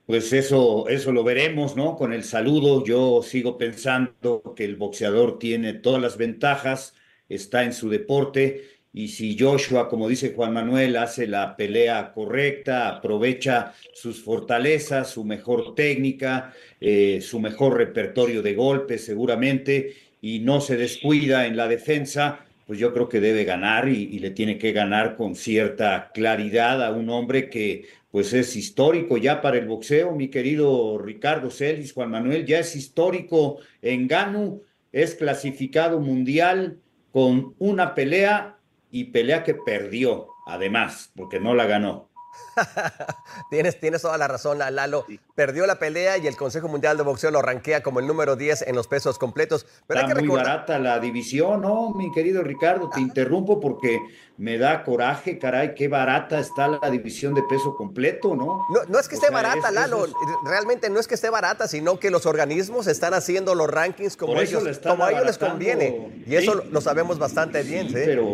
Pues 0.07 0.33
eso, 0.33 0.88
eso 0.88 1.12
lo 1.12 1.25
veremos, 1.25 1.77
¿no? 1.77 1.97
Con 1.97 2.12
el 2.12 2.25
saludo, 2.25 2.85
yo 2.85 3.23
sigo 3.23 3.59
pensando 3.59 4.55
que 4.57 4.64
el 4.64 4.77
boxeador 4.77 5.38
tiene 5.38 5.75
todas 5.75 6.01
las 6.01 6.16
ventajas, 6.16 6.94
está 7.29 7.64
en 7.64 7.73
su 7.73 7.90
deporte 7.90 8.78
y 8.92 9.09
si 9.09 9.38
Joshua, 9.38 9.88
como 9.88 10.09
dice 10.09 10.33
Juan 10.35 10.55
Manuel, 10.55 10.96
hace 10.96 11.27
la 11.27 11.57
pelea 11.57 12.12
correcta, 12.12 12.88
aprovecha 12.88 13.74
sus 13.92 14.22
fortalezas, 14.22 15.11
su 15.11 15.24
mejor 15.24 15.74
técnica, 15.74 16.55
eh, 16.81 17.20
su 17.20 17.38
mejor 17.38 17.77
repertorio 17.77 18.42
de 18.42 18.55
golpes 18.55 19.05
seguramente, 19.05 19.94
y 20.20 20.40
no 20.40 20.61
se 20.61 20.77
descuida 20.77 21.46
en 21.46 21.57
la 21.57 21.68
defensa, 21.68 22.40
pues 22.66 22.79
yo 22.79 22.92
creo 22.92 23.09
que 23.09 23.20
debe 23.20 23.44
ganar 23.44 23.88
y, 23.88 24.05
y, 24.05 24.18
le 24.18 24.31
tiene 24.31 24.59
que 24.59 24.72
ganar 24.72 25.16
con 25.16 25.37
cierta 25.37 26.11
claridad 26.12 26.85
a 26.85 26.90
un 26.90 27.09
hombre 27.09 27.48
que 27.48 27.87
pues 28.11 28.33
es 28.33 28.57
histórico 28.57 29.16
ya 29.16 29.40
para 29.40 29.59
el 29.59 29.66
boxeo, 29.66 30.14
mi 30.14 30.29
querido 30.29 30.98
Ricardo 30.98 31.51
Celis, 31.51 31.92
Juan 31.92 32.11
Manuel, 32.11 32.46
ya 32.46 32.59
es 32.59 32.74
histórico 32.74 33.59
en 33.83 34.09
Ganu, 34.09 34.62
es 34.92 35.14
clasificado 35.14 36.01
mundial 36.01 36.79
con 37.12 37.55
una 37.59 37.94
pelea 37.94 38.58
y 38.90 39.05
pelea 39.05 39.44
que 39.44 39.55
perdió, 39.55 40.29
además, 40.46 41.12
porque 41.16 41.40
no 41.40 41.55
la 41.55 41.66
ganó. 41.66 42.08
tienes, 43.51 43.81
tienes 43.81 44.03
toda 44.03 44.18
la 44.18 44.29
razón, 44.29 44.59
Lalo. 44.59 45.07
Perdió 45.35 45.66
la 45.66 45.79
pelea 45.79 46.18
y 46.18 46.27
el 46.27 46.37
Consejo 46.37 46.68
Mundial 46.68 46.96
de 46.96 47.03
Boxeo 47.03 47.31
lo 47.31 47.42
ranquea 47.42 47.83
como 47.83 48.01
el 48.01 48.07
número 48.07 48.37
10 48.37 48.62
en 48.62 48.74
los 48.74 48.88
pesos 48.88 49.18
completos. 49.18 49.66
Pero 49.87 50.01
Está 50.01 50.14
muy 50.14 50.29
barata 50.29 50.79
la 50.79 50.98
división, 50.98 51.62
¿no, 51.62 51.90
mi 51.90 52.11
querido 52.12 52.42
Ricardo? 52.42 52.90
Te 52.90 53.01
interrumpo 53.01 53.61
porque 53.61 53.98
me 54.37 54.59
da 54.59 54.85
coraje, 54.85 55.38
caray, 55.38 55.74
qué 55.74 55.88
barata 55.88 56.38
está 56.38 56.68
la 56.68 56.90
división 56.90 57.35
de 57.35 57.42
peso 57.42 57.77
completo, 57.77 58.37
¿no? 58.37 58.66
No, 58.70 58.85
no 58.88 58.98
es 58.98 59.09
que 59.09 59.16
esté 59.16 59.31
barata, 59.31 59.70
Lalo. 59.70 60.07
Realmente 60.44 60.90
no 60.90 61.01
es 61.01 61.07
que 61.07 61.14
esté 61.14 61.31
barata, 61.31 61.68
sino 61.68 61.98
que 61.98 62.11
los 62.11 62.27
organismos 62.27 62.87
están 62.87 63.14
haciendo 63.14 63.55
los 63.55 63.68
rankings 63.68 64.16
como, 64.16 64.40
ellos, 64.40 64.62
como 64.83 65.05
a 65.05 65.12
ellos 65.12 65.27
les 65.27 65.38
conviene. 65.38 66.22
Y 66.27 66.37
eso 66.37 66.62
lo 66.70 66.81
sabemos 66.81 67.18
bastante 67.18 67.62
bien. 67.62 67.88
Pero, 67.92 68.27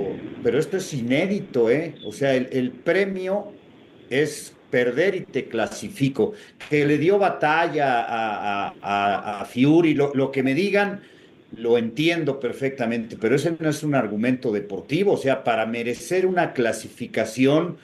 pero 0.42 0.58
esto 0.58 0.76
es 0.76 0.92
inédito, 0.92 1.70
¿eh? 1.70 1.96
O 2.06 2.12
sea, 2.12 2.34
el, 2.34 2.48
el 2.52 2.72
premio 2.72 3.52
es 4.10 4.54
perder 4.74 5.14
y 5.14 5.20
te 5.20 5.44
clasifico. 5.46 6.32
Que 6.68 6.84
le 6.84 6.98
dio 6.98 7.16
batalla 7.16 8.04
a, 8.08 9.40
a, 9.40 9.44
Fiuri, 9.44 9.94
lo, 9.94 10.32
que 10.32 10.42
me 10.42 10.52
digan, 10.52 11.02
lo 11.56 11.78
entiendo 11.78 12.40
perfectamente, 12.40 13.16
pero 13.20 13.36
ese 13.36 13.56
no 13.58 13.68
es 13.68 13.84
un 13.84 13.94
argumento 13.94 14.50
deportivo. 14.50 15.12
O 15.12 15.16
sea, 15.16 15.44
para 15.44 15.64
merecer 15.66 16.26
una 16.26 16.52
clasificación, 16.52 17.76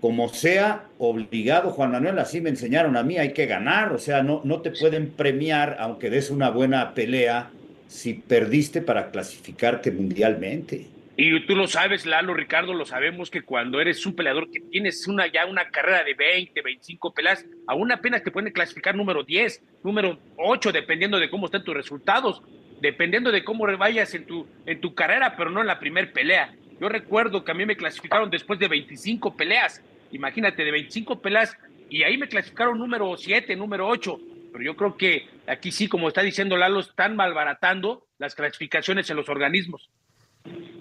como 0.00 0.28
sea, 0.30 0.86
obligado, 0.98 1.70
Juan 1.70 1.92
Manuel, 1.92 2.18
así 2.18 2.40
me 2.40 2.50
enseñaron 2.50 2.96
a 2.96 3.04
mí, 3.04 3.18
hay 3.18 3.32
que 3.32 3.46
ganar. 3.46 3.92
O 3.92 3.98
sea, 3.98 4.24
no, 4.24 4.40
no 4.42 4.62
te 4.62 4.72
pueden 4.72 5.10
premiar, 5.10 5.76
aunque 5.78 6.10
des 6.10 6.28
una 6.30 6.50
buena 6.50 6.92
pelea, 6.92 7.50
si 7.86 8.14
perdiste 8.14 8.82
para 8.82 9.12
clasificarte 9.12 9.92
mundialmente. 9.92 10.91
Y 11.14 11.40
tú 11.40 11.54
lo 11.54 11.66
sabes, 11.66 12.06
Lalo, 12.06 12.32
Ricardo, 12.32 12.72
lo 12.72 12.86
sabemos 12.86 13.30
que 13.30 13.42
cuando 13.42 13.80
eres 13.80 14.06
un 14.06 14.16
peleador 14.16 14.50
que 14.50 14.60
tienes 14.60 15.06
una, 15.06 15.26
ya 15.26 15.44
una 15.44 15.68
carrera 15.68 16.02
de 16.04 16.14
20, 16.14 16.62
25 16.62 17.12
peleas, 17.12 17.44
aún 17.66 17.92
apenas 17.92 18.24
te 18.24 18.30
pueden 18.30 18.50
clasificar 18.50 18.94
número 18.94 19.22
10, 19.22 19.62
número 19.84 20.18
8, 20.38 20.72
dependiendo 20.72 21.18
de 21.18 21.28
cómo 21.28 21.46
estén 21.46 21.64
tus 21.64 21.74
resultados, 21.74 22.42
dependiendo 22.80 23.30
de 23.30 23.44
cómo 23.44 23.66
vayas 23.76 24.14
en 24.14 24.24
tu, 24.26 24.46
en 24.64 24.80
tu 24.80 24.94
carrera, 24.94 25.36
pero 25.36 25.50
no 25.50 25.60
en 25.60 25.66
la 25.66 25.78
primer 25.78 26.14
pelea. 26.14 26.54
Yo 26.80 26.88
recuerdo 26.88 27.44
que 27.44 27.52
a 27.52 27.54
mí 27.54 27.66
me 27.66 27.76
clasificaron 27.76 28.30
después 28.30 28.58
de 28.58 28.68
25 28.68 29.36
peleas, 29.36 29.82
imagínate, 30.12 30.64
de 30.64 30.70
25 30.70 31.20
peleas, 31.20 31.54
y 31.90 32.04
ahí 32.04 32.16
me 32.16 32.26
clasificaron 32.26 32.78
número 32.78 33.14
7, 33.18 33.54
número 33.54 33.86
8. 33.86 34.18
Pero 34.50 34.64
yo 34.64 34.76
creo 34.76 34.96
que 34.96 35.28
aquí 35.46 35.72
sí, 35.72 35.88
como 35.88 36.08
está 36.08 36.22
diciendo 36.22 36.56
Lalo, 36.56 36.80
están 36.80 37.16
malbaratando 37.16 38.06
las 38.18 38.34
clasificaciones 38.34 39.10
en 39.10 39.16
los 39.16 39.28
organismos. 39.28 39.90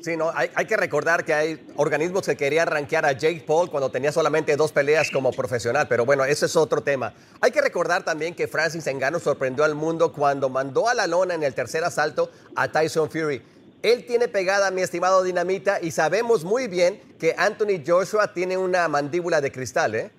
Sí, 0.01 0.17
no, 0.17 0.31
hay, 0.33 0.65
que 0.65 0.75
recordar 0.75 1.23
que 1.23 1.33
hay 1.33 1.63
organismos 1.75 2.25
que 2.25 2.35
querían 2.35 2.65
rankear 2.65 3.05
a 3.05 3.11
Jake 3.11 3.43
Paul 3.45 3.69
cuando 3.69 3.91
tenía 3.91 4.11
solamente 4.11 4.55
dos 4.55 4.71
peleas 4.71 5.11
como 5.11 5.31
profesional, 5.31 5.87
pero 5.87 6.05
bueno, 6.05 6.25
ese 6.25 6.47
es 6.47 6.55
otro 6.55 6.81
tema. 6.81 7.13
Hay 7.39 7.51
que 7.51 7.61
recordar 7.61 8.03
también 8.03 8.33
que 8.33 8.47
Francis 8.47 8.87
Ngannou 8.91 9.19
sorprendió 9.19 9.63
al 9.63 9.75
mundo 9.75 10.11
cuando 10.11 10.49
mandó 10.49 10.89
a 10.89 10.95
la 10.95 11.05
lona 11.05 11.35
en 11.35 11.43
el 11.43 11.53
tercer 11.53 11.83
asalto 11.83 12.31
a 12.55 12.71
Tyson 12.71 13.11
Fury. 13.11 13.43
Él 13.83 14.05
tiene 14.07 14.27
pegada, 14.27 14.71
mi 14.71 14.81
estimado 14.81 15.23
Dinamita, 15.23 15.79
y 15.79 15.91
sabemos 15.91 16.43
muy 16.43 16.67
bien 16.67 16.99
que 17.19 17.35
Anthony 17.37 17.83
Joshua 17.85 18.33
tiene 18.33 18.57
una 18.57 18.87
mandíbula 18.87 19.39
de 19.39 19.51
cristal, 19.51 19.93
¿eh? 19.93 20.11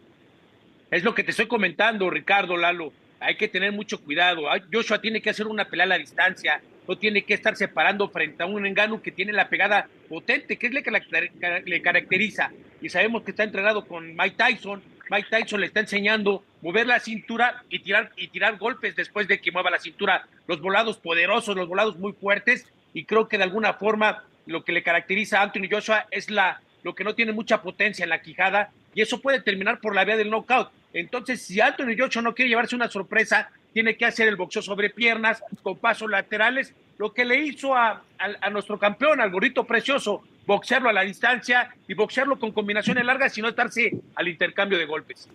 Es 0.92 1.02
lo 1.02 1.14
que 1.14 1.24
te 1.24 1.30
estoy 1.30 1.48
comentando, 1.48 2.08
Ricardo 2.08 2.56
Lalo. 2.56 2.92
Hay 3.18 3.36
que 3.36 3.48
tener 3.48 3.72
mucho 3.72 4.00
cuidado. 4.00 4.42
Joshua 4.72 5.00
tiene 5.00 5.22
que 5.22 5.30
hacer 5.30 5.46
una 5.46 5.64
pelea 5.64 5.86
a 5.86 5.88
la 5.88 5.98
distancia 5.98 6.60
no 6.86 6.98
tiene 6.98 7.22
que 7.22 7.34
estar 7.34 7.56
separando 7.56 8.08
frente 8.08 8.42
a 8.42 8.46
un 8.46 8.66
engano 8.66 9.02
que 9.02 9.12
tiene 9.12 9.32
la 9.32 9.48
pegada 9.48 9.88
potente, 10.08 10.56
que 10.56 10.66
es 10.66 10.74
lo 10.74 10.82
que 10.82 11.62
le 11.64 11.82
caracteriza. 11.82 12.50
Y 12.80 12.88
sabemos 12.88 13.22
que 13.22 13.30
está 13.30 13.44
entrenado 13.44 13.86
con 13.86 14.16
Mike 14.16 14.36
Tyson. 14.36 14.82
Mike 15.10 15.28
Tyson 15.30 15.60
le 15.60 15.66
está 15.66 15.80
enseñando 15.80 16.44
mover 16.60 16.86
la 16.86 16.98
cintura 16.98 17.62
y 17.68 17.80
tirar, 17.80 18.10
y 18.16 18.28
tirar 18.28 18.56
golpes 18.56 18.96
después 18.96 19.28
de 19.28 19.40
que 19.40 19.52
mueva 19.52 19.70
la 19.70 19.78
cintura. 19.78 20.26
Los 20.46 20.60
volados 20.60 20.96
poderosos, 20.96 21.56
los 21.56 21.68
volados 21.68 21.96
muy 21.98 22.12
fuertes. 22.12 22.66
Y 22.94 23.04
creo 23.04 23.28
que 23.28 23.38
de 23.38 23.44
alguna 23.44 23.74
forma 23.74 24.24
lo 24.46 24.64
que 24.64 24.72
le 24.72 24.82
caracteriza 24.82 25.38
a 25.38 25.42
Anthony 25.44 25.68
Joshua 25.70 26.06
es 26.10 26.30
la, 26.30 26.60
lo 26.82 26.94
que 26.94 27.04
no 27.04 27.14
tiene 27.14 27.32
mucha 27.32 27.62
potencia 27.62 28.02
en 28.02 28.10
la 28.10 28.22
quijada. 28.22 28.70
Y 28.94 29.02
eso 29.02 29.20
puede 29.20 29.40
terminar 29.40 29.80
por 29.80 29.94
la 29.94 30.04
vía 30.04 30.16
del 30.16 30.30
knockout. 30.30 30.70
Entonces, 30.92 31.42
si 31.42 31.60
Anthony 31.60 31.96
Joshua 31.98 32.22
no 32.22 32.34
quiere 32.34 32.50
llevarse 32.50 32.76
una 32.76 32.88
sorpresa, 32.88 33.50
tiene 33.72 33.96
que 33.96 34.04
hacer 34.04 34.28
el 34.28 34.36
boxeo 34.36 34.62
sobre 34.62 34.90
piernas, 34.90 35.42
con 35.62 35.76
pasos 35.78 36.10
laterales, 36.10 36.74
lo 36.98 37.12
que 37.12 37.24
le 37.24 37.40
hizo 37.40 37.74
a, 37.74 38.02
nuestro 38.50 38.78
campeón, 38.78 39.20
al 39.20 39.30
gorrito 39.30 39.64
precioso, 39.64 40.22
boxearlo 40.46 40.88
a 40.88 40.92
la 40.92 41.02
distancia 41.02 41.74
y 41.88 41.94
boxearlo 41.94 42.38
con 42.38 42.52
combinaciones 42.52 43.04
largas 43.04 43.36
y 43.38 43.42
no 43.42 43.48
estarse 43.48 43.92
al 44.14 44.28
intercambio 44.28 44.78
de 44.78 44.86
golpes. 44.86 45.28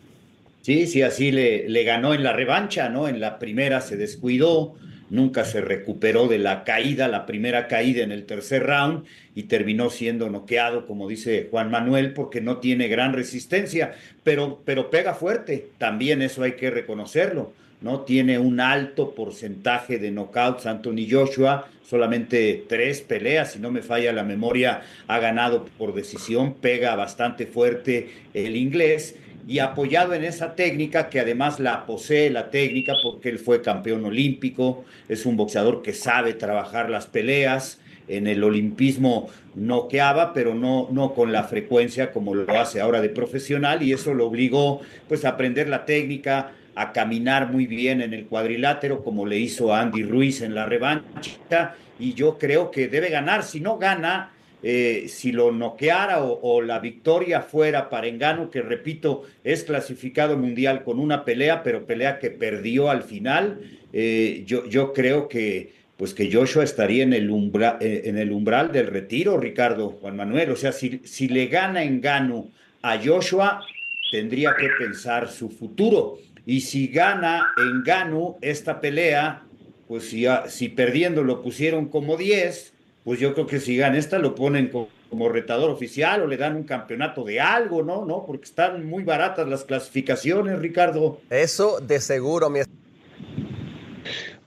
Sí, 0.61 0.85
sí, 0.85 1.01
así 1.01 1.31
le 1.31 1.83
ganó 1.83 2.13
en 2.13 2.23
la 2.23 2.33
revancha, 2.33 2.89
¿no? 2.89 3.07
En 3.07 3.19
la 3.19 3.39
primera 3.39 3.81
se 3.81 3.97
descuidó, 3.97 4.75
nunca 5.09 5.45
se 5.45 5.61
recuperó 5.61 6.27
de 6.27 6.39
la 6.39 6.63
caída, 6.63 7.07
la 7.07 7.25
primera 7.25 7.67
caída 7.67 8.03
en 8.03 8.11
el 8.11 8.25
tercer 8.25 8.65
round 8.65 9.05
y 9.35 9.43
terminó 9.43 9.89
siendo 9.89 10.29
noqueado, 10.29 10.85
como 10.85 11.07
dice 11.07 11.47
Juan 11.49 11.71
Manuel, 11.71 12.13
porque 12.13 12.41
no 12.41 12.57
tiene 12.57 12.87
gran 12.87 13.13
resistencia, 13.13 13.95
pero, 14.23 14.61
pero 14.65 14.89
pega 14.89 15.13
fuerte, 15.13 15.69
también 15.77 16.21
eso 16.21 16.43
hay 16.43 16.53
que 16.53 16.69
reconocerlo 16.69 17.53
¿no? 17.81 18.01
Tiene 18.01 18.39
un 18.39 18.59
alto 18.59 19.13
porcentaje 19.13 19.99
de 19.99 20.11
knockouts. 20.11 20.65
Anthony 20.65 21.07
Joshua, 21.09 21.67
solamente 21.83 22.65
tres 22.67 23.01
peleas, 23.01 23.53
si 23.53 23.59
no 23.59 23.71
me 23.71 23.81
falla 23.81 24.11
la 24.13 24.23
memoria, 24.23 24.81
ha 25.07 25.19
ganado 25.19 25.65
por 25.77 25.93
decisión, 25.93 26.55
pega 26.55 26.95
bastante 26.95 27.45
fuerte 27.45 28.09
el 28.33 28.55
inglés 28.55 29.15
y 29.47 29.59
apoyado 29.59 30.13
en 30.13 30.25
esa 30.25 30.55
técnica 30.55 31.09
que 31.09 31.21
además 31.21 31.59
la 31.59 31.85
posee 31.85 32.29
la 32.29 32.49
técnica 32.51 32.93
porque 33.01 33.29
él 33.29 33.39
fue 33.39 33.61
campeón 33.61 34.03
olímpico, 34.03 34.83
es 35.07 35.25
un 35.25 35.37
boxeador 35.37 35.81
que 35.81 35.93
sabe 35.93 36.33
trabajar 36.33 36.89
las 36.89 37.07
peleas, 37.07 37.79
en 38.09 38.27
el 38.27 38.43
olimpismo 38.43 39.29
noqueaba, 39.55 40.33
pero 40.33 40.53
no, 40.53 40.87
no 40.91 41.13
con 41.13 41.31
la 41.31 41.43
frecuencia 41.43 42.11
como 42.11 42.35
lo 42.35 42.59
hace 42.59 42.79
ahora 42.79 43.01
de 43.01 43.09
profesional 43.09 43.83
y 43.83 43.93
eso 43.93 44.13
lo 44.13 44.27
obligó 44.27 44.81
pues 45.07 45.25
a 45.25 45.29
aprender 45.29 45.67
la 45.67 45.85
técnica, 45.85 46.51
a 46.75 46.93
caminar 46.93 47.51
muy 47.51 47.67
bien 47.67 48.01
en 48.01 48.13
el 48.13 48.25
cuadrilátero, 48.27 49.03
como 49.03 49.25
le 49.25 49.39
hizo 49.39 49.73
Andy 49.73 50.03
Ruiz 50.03 50.41
en 50.41 50.55
la 50.55 50.65
revancha, 50.65 51.75
y 51.99 52.13
yo 52.13 52.37
creo 52.37 52.69
que 52.69 52.87
debe 52.87 53.09
ganar. 53.09 53.43
Si 53.43 53.59
no 53.59 53.77
gana, 53.77 54.31
eh, 54.63 55.05
si 55.07 55.31
lo 55.31 55.51
noqueara 55.51 56.23
o, 56.23 56.61
la 56.61 56.79
victoria 56.79 57.41
fuera 57.41 57.89
para 57.89 58.07
Engano, 58.07 58.49
que 58.49 58.61
repito, 58.61 59.23
es 59.43 59.63
clasificado 59.63 60.37
mundial 60.37 60.83
con 60.83 60.99
una 60.99 61.25
pelea, 61.25 61.63
pero 61.63 61.85
pelea 61.85 62.19
que 62.19 62.31
perdió 62.31 62.89
al 62.89 63.03
final, 63.03 63.59
eh, 63.93 64.43
yo, 64.45 64.65
yo 64.67 64.93
creo 64.93 65.27
que 65.27 65.75
pues 65.97 66.13
que 66.13 66.31
Joshua 66.31 66.63
estaría 66.63 67.03
en 67.03 67.13
el, 67.13 67.31
umbral, 67.31 67.77
eh, 67.81 68.03
en 68.05 68.19
el 68.19 68.31
umbral 68.31 68.71
del 68.71 68.85
retiro, 68.87 69.37
Ricardo 69.37 69.89
Juan 69.89 70.15
Manuel. 70.15 70.51
O 70.51 70.55
sea, 70.55 70.71
si, 70.71 71.01
si 71.03 71.27
le 71.27 71.47
gana 71.47 71.83
Engano 71.83 72.49
a 72.83 72.99
Joshua, 73.03 73.63
tendría 74.11 74.55
que 74.55 74.69
pensar 74.77 75.27
su 75.27 75.49
futuro. 75.49 76.19
Y 76.45 76.61
si 76.61 76.87
gana 76.87 77.47
en 77.57 77.83
Gano 77.83 78.37
esta 78.41 78.79
pelea, 78.79 79.43
pues 79.87 80.09
si, 80.09 80.25
si 80.47 80.69
perdiendo 80.69 81.23
lo 81.23 81.41
pusieron 81.41 81.89
como 81.89 82.15
10, 82.15 82.73
pues 83.07 83.21
yo 83.21 83.33
creo 83.33 83.47
que 83.47 83.61
si 83.61 83.77
gana 83.77 83.97
esta 83.97 84.19
lo 84.19 84.35
ponen 84.35 84.69
como, 84.69 85.29
retador 85.29 85.69
oficial 85.69 86.23
o 86.23 86.27
le 86.27 86.35
dan 86.35 86.57
un 86.57 86.65
campeonato 86.65 87.23
de 87.23 87.39
algo, 87.39 87.81
¿no? 87.81 88.03
¿no? 88.03 88.25
Porque 88.25 88.43
están 88.43 88.85
muy 88.85 89.05
baratas 89.05 89.47
las 89.47 89.63
clasificaciones, 89.63 90.59
Ricardo. 90.59 91.21
Eso 91.29 91.79
de 91.79 92.01
seguro, 92.01 92.49
mi 92.49 92.59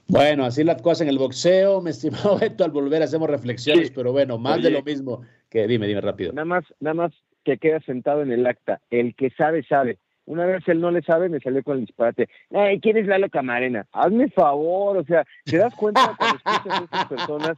bueno, 0.09 0.45
así 0.45 0.63
las 0.63 0.83
cosas 0.83 1.01
en 1.01 1.09
el 1.09 1.17
boxeo, 1.17 1.81
mi 1.81 1.89
estimado 1.89 2.39
Beto, 2.39 2.63
al 2.63 2.71
volver 2.71 3.03
hacemos 3.03 3.31
reflexiones, 3.31 3.91
pero 3.93 4.13
bueno, 4.13 4.37
más 4.37 4.63
de 4.63 4.71
lo 4.71 4.83
mismo 4.83 5.23
que 5.49 5.67
dime, 5.67 5.87
dime 5.87 6.03
rápido. 6.03 6.35
Nada 6.35 6.45
más, 6.45 6.65
nada 6.81 6.93
más 6.93 7.13
que 7.47 7.57
queda 7.57 7.81
sentado 7.81 8.21
en 8.21 8.31
el 8.31 8.47
acta, 8.47 8.83
el 8.91 9.15
que 9.15 9.31
sabe, 9.31 9.63
sabe. 9.63 9.97
Una 10.27 10.45
vez 10.45 10.69
él 10.69 10.83
no 10.83 10.91
le 10.91 11.01
sabe, 11.01 11.31
me 11.31 11.41
salió 11.41 11.63
con 11.63 11.79
el 11.79 11.87
disparate. 11.87 12.29
Ay, 12.51 12.79
¿quién 12.81 12.99
es 12.99 13.07
Lalo 13.07 13.31
Camarena? 13.31 13.87
Hazme 13.91 14.29
favor, 14.29 14.99
o 14.99 15.05
sea, 15.05 15.25
¿te 15.47 15.57
das 15.57 15.75
cuenta 15.75 16.15
cuando 16.19 16.37
escuchas 16.37 16.79
a 16.79 16.85
estas 16.85 17.07
personas 17.07 17.57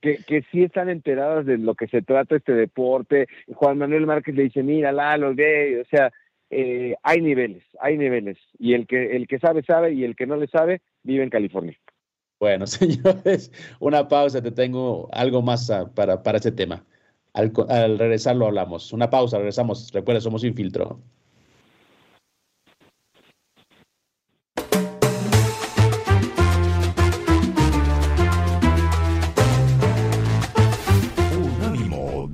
que, 0.00 0.18
que 0.26 0.42
sí 0.50 0.62
están 0.62 0.88
enteradas 0.88 1.46
de 1.46 1.58
lo 1.58 1.74
que 1.74 1.88
se 1.88 2.02
trata 2.02 2.36
este 2.36 2.52
deporte? 2.52 3.26
Juan 3.54 3.78
Manuel 3.78 4.06
Márquez 4.06 4.34
le 4.34 4.44
dice, 4.44 4.62
mira, 4.62 4.92
Lalo, 4.92 5.34
gay, 5.34 5.76
o 5.76 5.84
sea, 5.84 6.12
eh, 6.50 6.96
hay 7.02 7.20
niveles, 7.20 7.62
hay 7.80 7.96
niveles. 7.96 8.38
Y 8.58 8.74
el 8.74 8.86
que, 8.86 9.16
el 9.16 9.28
que 9.28 9.38
sabe, 9.38 9.62
sabe, 9.62 9.92
y 9.92 10.04
el 10.04 10.16
que 10.16 10.26
no 10.26 10.36
le 10.36 10.48
sabe, 10.48 10.82
vive 11.02 11.22
en 11.22 11.30
California. 11.30 11.76
Bueno, 12.40 12.66
señores, 12.66 13.52
una 13.78 14.08
pausa, 14.08 14.42
te 14.42 14.50
tengo 14.50 15.08
algo 15.12 15.42
más 15.42 15.70
ah, 15.70 15.90
para, 15.94 16.22
para 16.22 16.38
ese 16.38 16.52
tema. 16.52 16.84
Al, 17.32 17.52
al 17.68 17.98
regresar 17.98 18.36
lo 18.36 18.46
hablamos. 18.46 18.92
Una 18.92 19.08
pausa, 19.08 19.38
regresamos. 19.38 19.92
Recuerda, 19.92 20.20
somos 20.20 20.42
Infiltro. 20.42 21.00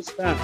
Cosa 0.00 0.36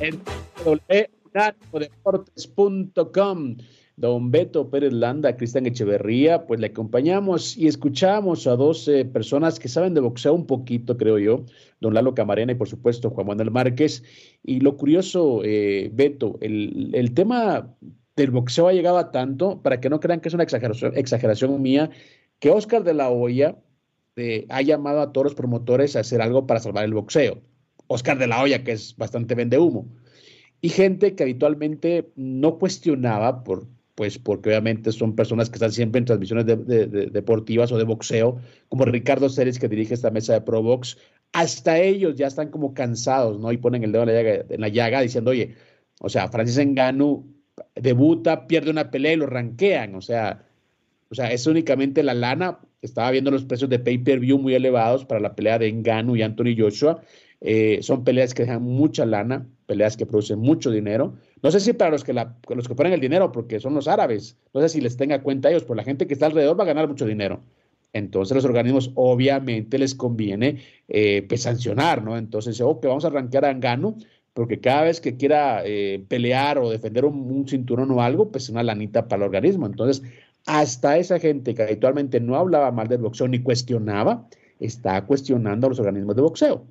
en 0.00 0.20
www.deportes.com. 0.64 3.56
Don 3.96 4.32
Beto 4.32 4.70
Pérez 4.70 4.92
Landa, 4.92 5.36
Cristian 5.36 5.66
Echeverría, 5.66 6.48
pues 6.48 6.58
le 6.58 6.66
acompañamos 6.66 7.56
y 7.56 7.68
escuchamos 7.68 8.48
a 8.48 8.56
dos 8.56 8.90
personas 9.12 9.60
que 9.60 9.68
saben 9.68 9.94
de 9.94 10.00
boxeo 10.00 10.34
un 10.34 10.48
poquito, 10.48 10.96
creo 10.96 11.20
yo, 11.20 11.44
don 11.80 11.94
Lalo 11.94 12.12
Camarena 12.12 12.50
y 12.50 12.56
por 12.56 12.68
supuesto 12.68 13.10
Juan 13.10 13.28
Manuel 13.28 13.52
Márquez. 13.52 14.02
Y 14.42 14.58
lo 14.58 14.76
curioso, 14.76 15.42
eh, 15.44 15.92
Beto, 15.94 16.38
el, 16.40 16.90
el, 16.92 17.14
tema 17.14 17.72
del 18.16 18.32
boxeo 18.32 18.66
ha 18.66 18.72
llegado 18.72 18.98
a 18.98 19.12
tanto, 19.12 19.62
para 19.62 19.80
que 19.80 19.90
no 19.90 20.00
crean 20.00 20.20
que 20.20 20.26
es 20.26 20.34
una 20.34 20.42
exageración, 20.42 20.90
exageración 20.96 21.62
mía, 21.62 21.88
que 22.40 22.50
Oscar 22.50 22.82
de 22.82 22.94
la 22.94 23.10
Hoya 23.10 23.54
eh, 24.16 24.46
ha 24.48 24.60
llamado 24.62 25.02
a 25.02 25.12
todos 25.12 25.26
los 25.26 25.36
promotores 25.36 25.94
a 25.94 26.00
hacer 26.00 26.20
algo 26.20 26.48
para 26.48 26.58
salvar 26.58 26.84
el 26.84 26.94
boxeo. 26.94 27.40
Oscar 27.86 28.18
de 28.18 28.26
la 28.26 28.42
Hoya, 28.42 28.64
que 28.64 28.72
es 28.72 28.96
bastante 28.96 29.34
vende 29.34 29.58
humo 29.58 29.88
y 30.64 30.70
gente 30.70 31.14
que 31.14 31.22
habitualmente 31.22 32.08
no 32.16 32.58
cuestionaba, 32.58 33.44
por, 33.44 33.66
pues 33.94 34.18
porque 34.18 34.48
obviamente 34.48 34.92
son 34.92 35.14
personas 35.14 35.50
que 35.50 35.56
están 35.56 35.72
siempre 35.72 35.98
en 35.98 36.06
transmisiones 36.06 36.46
de, 36.46 36.56
de, 36.56 36.86
de, 36.86 37.06
deportivas 37.08 37.70
o 37.70 37.76
de 37.76 37.84
boxeo, 37.84 38.40
como 38.70 38.86
Ricardo 38.86 39.28
Ceres 39.28 39.58
que 39.58 39.68
dirige 39.68 39.92
esta 39.92 40.10
mesa 40.10 40.32
de 40.32 40.40
Pro 40.40 40.62
Box, 40.62 40.96
hasta 41.32 41.78
ellos 41.78 42.16
ya 42.16 42.28
están 42.28 42.50
como 42.50 42.72
cansados, 42.72 43.38
¿no? 43.38 43.52
Y 43.52 43.58
ponen 43.58 43.84
el 43.84 43.92
dedo 43.92 44.04
en 44.04 44.08
la 44.08 44.22
llaga, 44.22 44.44
en 44.48 44.60
la 44.62 44.68
llaga 44.68 45.00
diciendo, 45.02 45.32
oye, 45.32 45.54
o 46.00 46.08
sea, 46.08 46.28
Francis 46.28 46.56
Engano 46.56 47.26
debuta, 47.74 48.46
pierde 48.46 48.70
una 48.70 48.90
pelea 48.90 49.12
y 49.12 49.16
lo 49.16 49.26
ranquean, 49.26 49.94
o 49.96 50.00
sea, 50.00 50.46
o 51.10 51.14
sea, 51.14 51.30
es 51.30 51.46
únicamente 51.46 52.02
la 52.02 52.14
lana. 52.14 52.58
Estaba 52.80 53.10
viendo 53.10 53.30
los 53.30 53.44
precios 53.44 53.68
de 53.68 53.78
pay-per-view 53.78 54.38
muy 54.38 54.54
elevados 54.54 55.04
para 55.04 55.20
la 55.20 55.36
pelea 55.36 55.58
de 55.58 55.68
Engano 55.68 56.16
y 56.16 56.22
Anthony 56.22 56.56
Joshua. 56.58 57.02
Eh, 57.46 57.80
son 57.82 58.04
peleas 58.04 58.32
que 58.32 58.44
dejan 58.44 58.62
mucha 58.62 59.04
lana, 59.04 59.46
peleas 59.66 59.98
que 59.98 60.06
producen 60.06 60.38
mucho 60.38 60.70
dinero. 60.70 61.14
No 61.42 61.50
sé 61.50 61.60
si 61.60 61.74
para 61.74 61.90
los 61.90 62.02
que, 62.02 62.14
los 62.14 62.66
que 62.66 62.74
ponen 62.74 62.94
el 62.94 63.00
dinero, 63.00 63.32
porque 63.32 63.60
son 63.60 63.74
los 63.74 63.86
árabes, 63.86 64.38
no 64.54 64.62
sé 64.62 64.70
si 64.70 64.80
les 64.80 64.96
tenga 64.96 65.22
cuenta 65.22 65.48
a 65.48 65.50
ellos, 65.50 65.64
pero 65.64 65.74
la 65.74 65.84
gente 65.84 66.06
que 66.06 66.14
está 66.14 66.24
alrededor 66.24 66.58
va 66.58 66.64
a 66.64 66.68
ganar 66.68 66.88
mucho 66.88 67.04
dinero. 67.04 67.40
Entonces 67.92 68.34
los 68.34 68.46
organismos 68.46 68.92
obviamente 68.94 69.78
les 69.78 69.94
conviene 69.94 70.62
eh, 70.88 71.26
pues, 71.28 71.42
sancionar, 71.42 72.02
¿no? 72.02 72.16
Entonces, 72.16 72.58
ok, 72.62 72.86
vamos 72.86 73.04
a 73.04 73.08
arrancar 73.08 73.44
a 73.44 73.50
Engano, 73.50 73.98
porque 74.32 74.58
cada 74.60 74.84
vez 74.84 75.02
que 75.02 75.16
quiera 75.18 75.62
eh, 75.66 76.02
pelear 76.08 76.58
o 76.58 76.70
defender 76.70 77.04
un, 77.04 77.30
un, 77.30 77.46
cinturón 77.46 77.90
o 77.90 78.00
algo, 78.00 78.32
pues 78.32 78.48
una 78.48 78.62
lanita 78.62 79.06
para 79.06 79.22
el 79.22 79.28
organismo. 79.28 79.66
Entonces, 79.66 80.02
hasta 80.46 80.96
esa 80.96 81.18
gente 81.20 81.54
que 81.54 81.62
habitualmente 81.62 82.20
no 82.20 82.36
hablaba 82.36 82.72
mal 82.72 82.88
del 82.88 83.02
boxeo 83.02 83.28
ni 83.28 83.40
cuestionaba, 83.40 84.26
está 84.60 85.04
cuestionando 85.04 85.66
a 85.66 85.70
los 85.70 85.78
organismos 85.78 86.16
de 86.16 86.22
boxeo. 86.22 86.64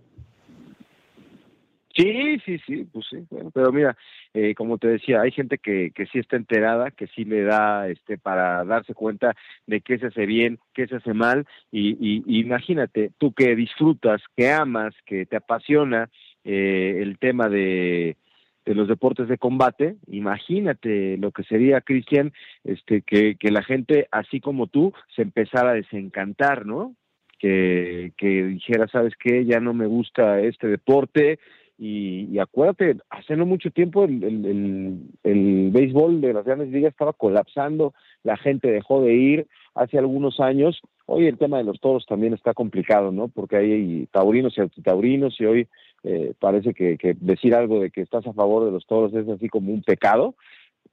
Sí, 1.96 2.40
sí, 2.44 2.58
sí, 2.66 2.88
pues 2.92 3.06
sí, 3.08 3.18
bueno, 3.30 3.52
pero 3.54 3.72
mira, 3.72 3.96
eh, 4.34 4.56
como 4.56 4.80
te 4.80 4.88
decía, 4.88 5.22
hay 5.22 5.32
gente 5.32 5.60
que, 5.60 5.92
que 5.94 6.08
sí 6.08 6.18
está 6.18 6.38
enterada, 6.38 6.90
que 6.90 7.06
sí 7.08 7.24
le 7.24 7.44
da 7.44 7.88
este 7.88 8.18
para 8.18 8.64
darse 8.64 8.96
cuenta 8.96 9.36
de 9.68 9.82
qué 9.82 10.00
se 10.00 10.08
hace 10.08 10.26
bien, 10.26 10.58
qué 10.74 10.88
se 10.88 10.96
hace 10.96 11.14
mal, 11.14 11.46
y, 11.72 12.24
imagínate, 12.40 13.12
tú 13.20 13.32
que 13.34 13.56
disfrutas, 13.56 14.24
que 14.36 14.52
amas, 14.52 14.96
que 15.06 15.28
te 15.28 15.36
apasiona 15.36 16.10
eh, 16.44 16.98
el 17.00 17.20
tema 17.20 17.48
de, 17.48 18.18
de 18.66 18.74
los 18.74 18.88
deportes 18.88 19.28
de 19.28 19.38
combate, 19.38 19.98
imagínate 20.08 21.18
lo 21.18 21.32
que 21.32 21.44
sería, 21.44 21.82
Cristian, 21.82 22.34
este, 22.64 23.04
que, 23.04 23.36
que 23.36 23.52
la 23.52 23.62
gente, 23.62 24.08
así 24.10 24.40
como 24.40 24.66
tú, 24.66 24.94
se 25.16 25.22
empezara 25.22 25.72
a 25.72 25.76
desencantar, 25.76 26.66
¿no? 26.66 26.96
Que, 27.38 28.14
que 28.18 28.44
dijera, 28.46 28.88
¿sabes 28.88 29.14
qué? 29.20 29.46
Ya 29.46 29.60
no 29.60 29.74
me 29.74 29.86
gusta 29.86 30.40
este 30.40 30.68
deporte, 30.68 31.40
y, 31.86 32.30
y, 32.32 32.40
acuérdate, 32.40 32.96
hace 33.10 33.36
no 33.36 33.46
mucho 33.46 33.70
tiempo 33.70 34.06
el, 34.06 34.24
el, 34.24 35.02
el, 35.22 35.70
béisbol 35.70 36.22
de 36.22 36.32
las 36.32 36.46
grandes 36.46 36.70
ligas 36.70 36.94
estaba 36.94 37.12
colapsando, 37.12 37.94
la 38.24 38.38
gente 38.38 38.72
dejó 38.72 39.02
de 39.02 39.14
ir 39.14 39.48
hace 39.76 39.98
algunos 39.98 40.40
años. 40.40 40.80
Hoy 41.08 41.28
el 41.28 41.38
tema 41.38 41.58
de 41.58 41.66
los 41.66 41.82
toros 41.82 42.06
también 42.06 42.34
está 42.34 42.54
complicado, 42.54 43.12
¿no? 43.12 43.28
Porque 43.28 43.58
hay 43.58 44.08
taurinos 44.14 44.58
y 44.58 44.62
antitaurinos 44.62 45.36
y 45.42 45.46
hoy 45.46 45.68
eh, 46.06 46.34
parece 46.40 46.74
que 46.74 47.18
decir 47.20 47.54
algo 47.54 47.82
de 47.82 47.92
que 47.92 48.00
estás 48.00 48.26
a 48.28 48.34
favor 48.34 48.64
de 48.64 48.72
los 48.72 48.86
toros 48.86 49.14
es 49.14 49.28
así 49.28 49.50
como 49.50 49.74
un 49.74 49.84
pecado, 49.84 50.36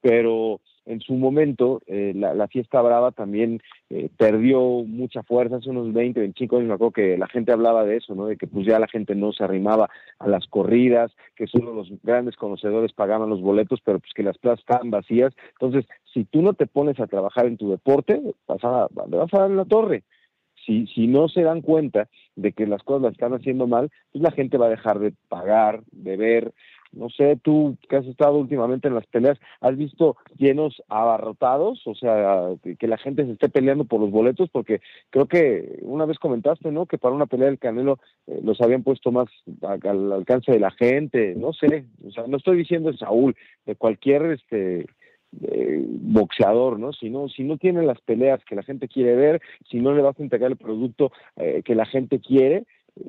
pero 0.01 0.61
en 0.91 1.01
su 1.01 1.15
momento 1.15 1.81
eh, 1.87 2.13
la, 2.17 2.35
la, 2.35 2.49
fiesta 2.49 2.83
brava 2.83 3.13
también 3.13 3.63
eh, 3.91 4.11
perdió 4.17 4.61
mucha 4.85 5.23
fuerza 5.23 5.57
hace 5.57 5.71
unos 5.71 5.93
20, 5.93 6.19
25 6.19 6.57
años, 6.57 6.69
me 6.69 6.75
acuerdo 6.75 6.93
que 6.93 7.17
la 7.17 7.29
gente 7.29 7.53
hablaba 7.53 7.85
de 7.85 7.97
eso, 7.97 8.15
¿no? 8.15 8.27
De 8.27 8.37
que 8.37 8.49
pues 8.49 8.67
ya 8.67 8.79
la 8.81 8.89
gente 8.89 9.15
no 9.15 9.33
se 9.33 9.45
arrimaba 9.45 9.89
a 10.19 10.29
las 10.29 10.47
corridas, 10.49 11.13
que 11.37 11.47
solo 11.47 11.73
los 11.73 11.93
grandes 12.03 12.37
conocedores 12.37 12.93
pagaban 12.93 13.31
los 13.31 13.41
boletos, 13.41 13.81
pero 13.85 14.01
pues 14.01 14.13
que 14.15 14.25
las 14.25 14.39
plazas 14.39 14.61
estaban 14.61 14.91
vacías. 14.91 15.33
Entonces, 15.53 15.87
si 16.13 16.25
tú 16.25 16.43
no 16.43 16.55
te 16.55 16.67
pones 16.67 16.99
a 16.99 17.07
trabajar 17.07 17.47
en 17.47 17.57
tu 17.57 17.71
deporte, 17.71 18.21
vas 18.49 18.65
a, 18.65 18.89
le 19.09 19.17
vas 19.17 19.33
a 19.33 19.39
dar 19.39 19.51
en 19.51 19.57
la 19.57 19.65
torre. 19.65 20.03
Si, 20.67 20.87
si 20.89 21.07
no 21.07 21.29
se 21.29 21.43
dan 21.43 21.63
cuenta 21.63 22.09
de 22.35 22.53
que 22.53 22.67
las 22.67 22.83
cosas 22.83 23.03
las 23.03 23.13
están 23.13 23.33
haciendo 23.33 23.67
mal, 23.67 23.91
pues 24.13 24.23
la 24.23 24.33
gente 24.33 24.59
va 24.59 24.67
a 24.67 24.71
dejar 24.71 24.99
de 24.99 25.15
pagar, 25.29 25.83
de 25.91 26.17
ver, 26.17 26.53
no 26.93 27.09
sé, 27.09 27.39
tú 27.43 27.77
que 27.89 27.97
has 27.97 28.07
estado 28.07 28.39
últimamente 28.39 28.89
en 28.89 28.95
las 28.95 29.07
peleas, 29.07 29.39
¿has 29.61 29.77
visto 29.77 30.17
llenos 30.37 30.83
abarrotados? 30.89 31.87
O 31.87 31.95
sea, 31.95 32.51
que 32.79 32.89
la 32.89 32.99
gente 32.99 33.25
se 33.25 33.33
esté 33.33 33.49
peleando 33.49 33.85
por 33.85 34.01
los 34.01 34.11
boletos, 34.11 34.49
porque 34.51 34.81
creo 35.11 35.27
que 35.27 35.79
una 35.83 36.07
vez 36.07 36.19
comentaste, 36.19 36.73
¿no? 36.73 36.87
Que 36.87 36.99
para 36.99 37.15
una 37.15 37.27
pelea 37.27 37.47
del 37.47 37.59
Canelo 37.59 37.99
eh, 38.27 38.41
los 38.43 38.61
habían 38.61 38.83
puesto 38.83 39.13
más 39.13 39.29
al 39.63 40.13
alcance 40.13 40.53
de 40.53 40.61
la 40.61 40.71
gente, 40.71 41.35
no 41.37 41.53
sé, 41.53 41.87
o 42.07 42.11
sea, 42.11 42.25
no 42.27 42.37
estoy 42.37 42.57
diciendo 42.57 42.91
de 42.91 42.99
Saúl, 42.99 43.37
de 43.67 43.77
cualquier 43.77 44.27
este 44.33 44.87
eh, 45.43 45.85
boxeador, 45.87 46.79
¿no? 46.81 46.93
Si 46.93 47.09
no, 47.09 47.29
si 47.29 47.45
no 47.45 47.57
tiene 47.57 47.85
las 47.85 48.01
peleas 48.01 48.45
que 48.45 48.57
la 48.57 48.65
gente 48.65 48.89
quiere 48.89 49.15
ver, 49.15 49.41
si 49.71 49.79
no 49.79 49.95
le 49.95 50.03
vas 50.03 50.19
a 50.19 50.23
entregar 50.23 50.51
el 50.51 50.57
producto 50.57 51.13
eh, 51.37 51.63
que 51.65 51.77
la 51.77 51.87
gente 51.87 52.19
quiere 52.19 52.65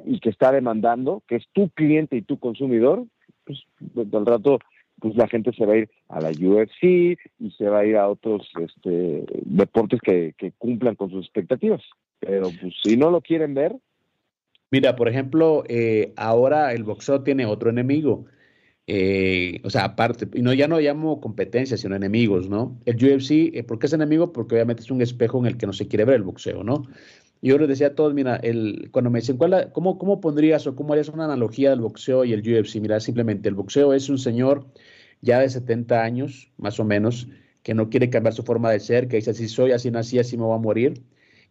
y 0.06 0.20
que 0.20 0.30
está 0.30 0.52
demandando, 0.52 1.24
que 1.28 1.38
es 1.38 1.46
tu 1.52 1.70
cliente 1.70 2.16
y 2.16 2.22
tu 2.22 2.38
consumidor, 2.38 3.06
pues 3.46 3.64
al 4.14 4.26
rato 4.26 4.60
pues 5.00 5.16
la 5.16 5.28
gente 5.28 5.52
se 5.54 5.66
va 5.66 5.74
a 5.74 5.78
ir 5.78 5.90
a 6.10 6.22
la 6.22 6.30
UFC 6.30 6.84
y 7.40 7.52
se 7.58 7.68
va 7.68 7.80
a 7.80 7.86
ir 7.86 7.98
a 7.98 8.08
otros 8.08 8.48
este, 8.60 9.26
deportes 9.46 10.00
que, 10.00 10.36
que 10.38 10.52
cumplan 10.52 10.96
con 10.96 11.10
sus 11.10 11.26
expectativas. 11.26 11.82
Pero 12.20 12.52
pues 12.62 12.76
si 12.84 12.96
no 12.98 13.10
lo 13.10 13.20
quieren 13.20 13.56
ver. 13.56 13.76
Mira, 14.70 14.96
por 14.96 15.10
ejemplo, 15.10 15.64
eh, 15.68 16.14
ahora 16.16 16.72
el 16.74 16.84
boxeo 16.84 17.24
tiene 17.24 17.48
otro 17.48 17.72
enemigo. 17.72 18.26
Eh, 18.88 19.62
o 19.64 19.70
sea, 19.70 19.86
aparte, 19.86 20.28
y 20.34 20.42
no 20.42 20.54
ya 20.54 20.68
no 20.68 20.80
llamo 20.80 21.20
competencia, 21.20 21.78
sino 21.78 21.96
enemigos, 21.96 22.50
¿no? 22.50 22.80
El 22.86 22.96
UFC, 22.96 23.56
eh, 23.56 23.64
¿por 23.64 23.80
qué 23.80 23.88
es 23.88 23.94
enemigo? 23.94 24.32
Porque 24.32 24.56
obviamente 24.56 24.84
es 24.84 24.92
un 24.92 25.02
espejo 25.02 25.40
en 25.40 25.46
el 25.46 25.58
que 25.58 25.66
no 25.66 25.74
se 25.74 25.88
quiere 25.88 26.06
ver 26.06 26.16
el 26.16 26.24
boxeo, 26.24 26.64
¿no? 26.64 26.84
Yo 27.42 27.58
les 27.58 27.68
decía 27.68 27.88
a 27.88 27.96
todos, 27.96 28.14
mira, 28.14 28.36
el, 28.38 28.90
cuando 28.92 29.10
me 29.10 29.20
dicen, 29.20 29.38
¿cuál, 29.38 29.72
cómo, 29.74 29.98
¿cómo 29.98 30.22
pondrías 30.22 30.68
o 30.68 30.76
cómo 30.76 30.94
harías 30.94 31.10
una 31.10 31.26
analogía 31.26 31.72
del 31.72 31.82
boxeo 31.82 32.24
y 32.24 32.34
el 32.34 32.42
UFC? 32.42 32.76
Mira, 32.76 33.00
simplemente 33.00 33.50
el 33.50 33.56
boxeo 33.56 33.94
es 33.94 34.10
un 34.10 34.20
señor 34.20 34.68
ya 35.22 35.40
de 35.40 35.50
70 35.50 36.04
años, 36.04 36.52
más 36.58 36.80
o 36.80 36.86
menos, 36.86 37.28
que 37.64 37.74
no 37.74 37.90
quiere 37.90 38.10
cambiar 38.10 38.34
su 38.34 38.44
forma 38.44 38.72
de 38.72 38.80
ser, 38.80 39.08
que 39.08 39.18
dice, 39.18 39.32
así 39.32 39.48
soy, 39.48 39.72
así 39.72 39.90
nací, 39.92 40.20
así 40.20 40.38
me 40.38 40.44
voy 40.44 40.56
a 40.56 40.60
morir. 40.60 41.02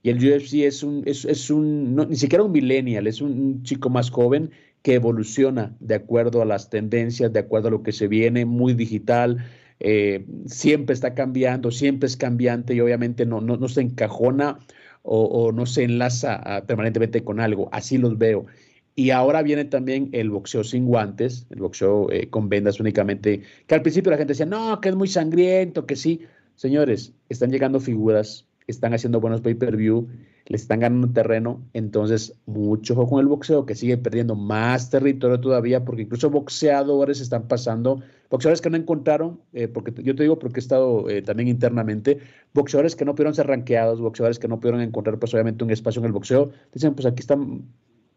Y 0.02 0.10
el 0.10 0.16
UFC 0.18 0.64
es 0.64 0.82
un, 0.82 1.02
es, 1.06 1.24
es 1.24 1.50
un 1.50 1.94
no, 1.94 2.06
ni 2.06 2.16
siquiera 2.16 2.44
un 2.44 2.52
millennial, 2.52 3.06
es 3.06 3.20
un, 3.20 3.62
chico 3.64 3.90
más 3.90 4.10
joven 4.10 4.50
que 4.82 4.94
evoluciona 4.94 5.76
de 5.80 5.96
acuerdo 5.96 6.40
a 6.40 6.46
las 6.46 6.70
tendencias, 6.70 7.32
de 7.32 7.40
acuerdo 7.40 7.68
a 7.68 7.70
lo 7.70 7.82
que 7.82 7.92
se 7.92 8.08
viene, 8.08 8.46
muy 8.46 8.74
digital, 8.74 9.44
eh, 9.78 10.24
siempre 10.46 10.94
está 10.94 11.14
cambiando, 11.14 11.70
siempre 11.70 12.06
es 12.06 12.16
cambiante 12.16 12.74
y 12.74 12.80
obviamente 12.80 13.26
no, 13.26 13.40
no, 13.40 13.56
no 13.56 13.68
se 13.68 13.82
encajona 13.82 14.58
o, 15.02 15.52
no 15.52 15.66
se 15.66 15.84
enlaza 15.84 16.34
a, 16.34 16.66
permanentemente 16.66 17.24
con 17.24 17.40
algo. 17.40 17.68
Así 17.72 17.98
los 17.98 18.18
veo. 18.18 18.46
Y 18.94 19.10
ahora 19.10 19.42
viene 19.42 19.64
también 19.64 20.10
el 20.12 20.30
boxeo 20.30 20.64
sin 20.64 20.86
guantes, 20.86 21.46
el 21.50 21.60
boxeo 21.60 22.10
eh, 22.10 22.28
con 22.28 22.48
vendas 22.48 22.80
únicamente, 22.80 23.42
que 23.66 23.74
al 23.74 23.82
principio 23.82 24.10
la 24.10 24.18
gente 24.18 24.32
decía, 24.32 24.46
no, 24.46 24.80
que 24.80 24.90
es 24.90 24.96
muy 24.96 25.08
sangriento, 25.08 25.86
que 25.86 25.96
sí. 25.96 26.22
Señores, 26.54 27.14
están 27.28 27.50
llegando 27.50 27.80
figuras, 27.80 28.46
están 28.66 28.92
haciendo 28.92 29.20
buenos 29.20 29.40
pay-per-view, 29.40 30.08
le 30.50 30.56
están 30.56 30.80
ganando 30.80 31.12
terreno, 31.12 31.64
entonces 31.74 32.34
mucho 32.44 32.94
ojo 32.94 33.08
con 33.08 33.20
el 33.20 33.28
boxeo 33.28 33.66
que 33.66 33.76
sigue 33.76 33.96
perdiendo 33.96 34.34
más 34.34 34.90
territorio 34.90 35.38
todavía 35.40 35.84
porque 35.84 36.02
incluso 36.02 36.28
boxeadores 36.28 37.20
están 37.20 37.46
pasando, 37.46 38.02
boxeadores 38.30 38.60
que 38.60 38.68
no 38.68 38.76
encontraron, 38.76 39.40
eh, 39.52 39.68
porque 39.68 39.92
yo 40.02 40.16
te 40.16 40.24
digo 40.24 40.40
porque 40.40 40.58
he 40.58 40.60
estado 40.62 41.08
eh, 41.08 41.22
también 41.22 41.46
internamente, 41.46 42.18
boxeadores 42.52 42.96
que 42.96 43.04
no 43.04 43.14
pudieron 43.14 43.32
ser 43.32 43.46
ranqueados, 43.46 44.00
boxeadores 44.00 44.40
que 44.40 44.48
no 44.48 44.58
pudieron 44.58 44.80
encontrar 44.80 45.20
pues 45.20 45.32
obviamente 45.34 45.62
un 45.62 45.70
espacio 45.70 46.00
en 46.00 46.06
el 46.06 46.12
boxeo, 46.12 46.50
dicen 46.74 46.96
pues 46.96 47.06
aquí 47.06 47.20
están 47.20 47.62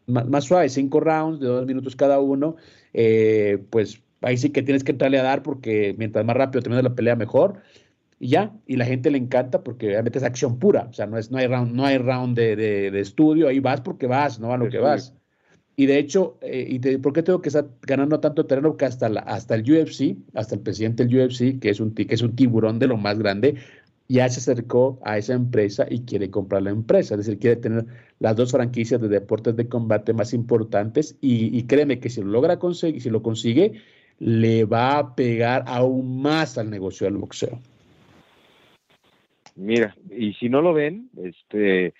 más, 0.07 0.43
suave, 0.43 0.69
cinco 0.69 1.01
rounds 1.01 1.39
de 1.39 1.45
dos 1.45 1.67
minutos 1.67 1.95
cada 1.95 2.19
uno, 2.19 2.55
eh, 2.93 3.63
pues 3.69 4.01
ahí 4.21 4.37
sí 4.37 4.49
que 4.49 4.63
tienes 4.63 4.83
que 4.83 4.93
entrarle 4.93 5.19
a 5.19 5.23
dar 5.23 5.43
porque 5.43 5.93
mientras 5.99 6.25
más 6.25 6.35
rápido 6.35 6.63
termina 6.63 6.81
la 6.81 6.95
pelea 6.95 7.15
mejor 7.15 7.61
y 8.23 8.29
ya, 8.29 8.53
y 8.65 8.77
la 8.77 8.85
gente 8.85 9.11
le 9.11 9.17
encanta 9.17 9.65
porque 9.65 9.87
obviamente 9.87 10.17
es 10.17 10.23
acción 10.23 10.57
pura, 10.57 10.87
o 10.89 10.93
sea, 10.93 11.05
no, 11.07 11.17
es, 11.17 11.29
no 11.29 11.39
hay 11.39 11.47
round, 11.47 11.73
no 11.73 11.85
hay 11.85 11.97
round 11.97 12.37
de, 12.37 12.55
de, 12.55 12.99
estudio, 13.01 13.49
ahí 13.49 13.59
vas 13.59 13.81
porque 13.81 14.07
vas, 14.07 14.39
no 14.39 14.53
a 14.53 14.57
lo 14.57 14.69
que 14.69 14.77
vas. 14.77 15.13
Y 15.75 15.87
de 15.87 15.97
hecho, 15.99 16.37
eh, 16.41 16.65
y 16.69 16.79
¿por 16.99 17.11
qué 17.11 17.21
tengo 17.21 17.41
que 17.41 17.49
estar 17.49 17.67
ganando 17.81 18.21
tanto 18.21 18.45
terreno? 18.45 18.77
Que 18.77 18.85
hasta, 18.85 19.07
hasta 19.07 19.55
el 19.55 19.69
UFC, 19.69 20.15
hasta 20.35 20.55
el 20.55 20.61
presidente 20.61 21.05
del 21.05 21.19
UFC, 21.19 21.59
que 21.59 21.69
es, 21.69 21.81
un, 21.81 21.93
que 21.93 22.07
es 22.07 22.21
un 22.21 22.33
tiburón 22.33 22.79
de 22.79 22.87
lo 22.87 22.95
más 22.95 23.19
grande, 23.19 23.55
ya 24.07 24.29
se 24.29 24.39
acercó 24.39 25.01
a 25.03 25.17
esa 25.17 25.33
empresa 25.33 25.85
y 25.89 26.05
quiere 26.05 26.29
comprar 26.29 26.61
la 26.61 26.69
empresa, 26.69 27.15
es 27.15 27.25
decir, 27.25 27.39
quiere 27.39 27.57
tener 27.57 27.87
las 28.19 28.37
dos 28.37 28.53
franquicias 28.53 29.01
de 29.01 29.09
deportes 29.09 29.57
de 29.57 29.67
combate 29.67 30.13
más 30.13 30.33
importantes 30.33 31.17
y, 31.19 31.57
y 31.57 31.63
créeme 31.63 31.99
que 31.99 32.09
si 32.09 32.21
lo 32.21 32.27
logra 32.27 32.57
conseguir, 32.57 33.01
si 33.01 33.09
lo 33.09 33.21
consigue, 33.21 33.81
le 34.19 34.63
va 34.63 34.97
a 34.97 35.13
pegar 35.13 35.65
aún 35.67 36.21
más 36.21 36.57
al 36.57 36.69
negocio 36.69 37.05
del 37.05 37.17
boxeo. 37.17 37.59
Mira, 39.55 39.95
y 40.09 40.33
si 40.33 40.49
no 40.49 40.61
lo 40.61 40.73
ven, 40.73 41.09
este, 41.17 41.93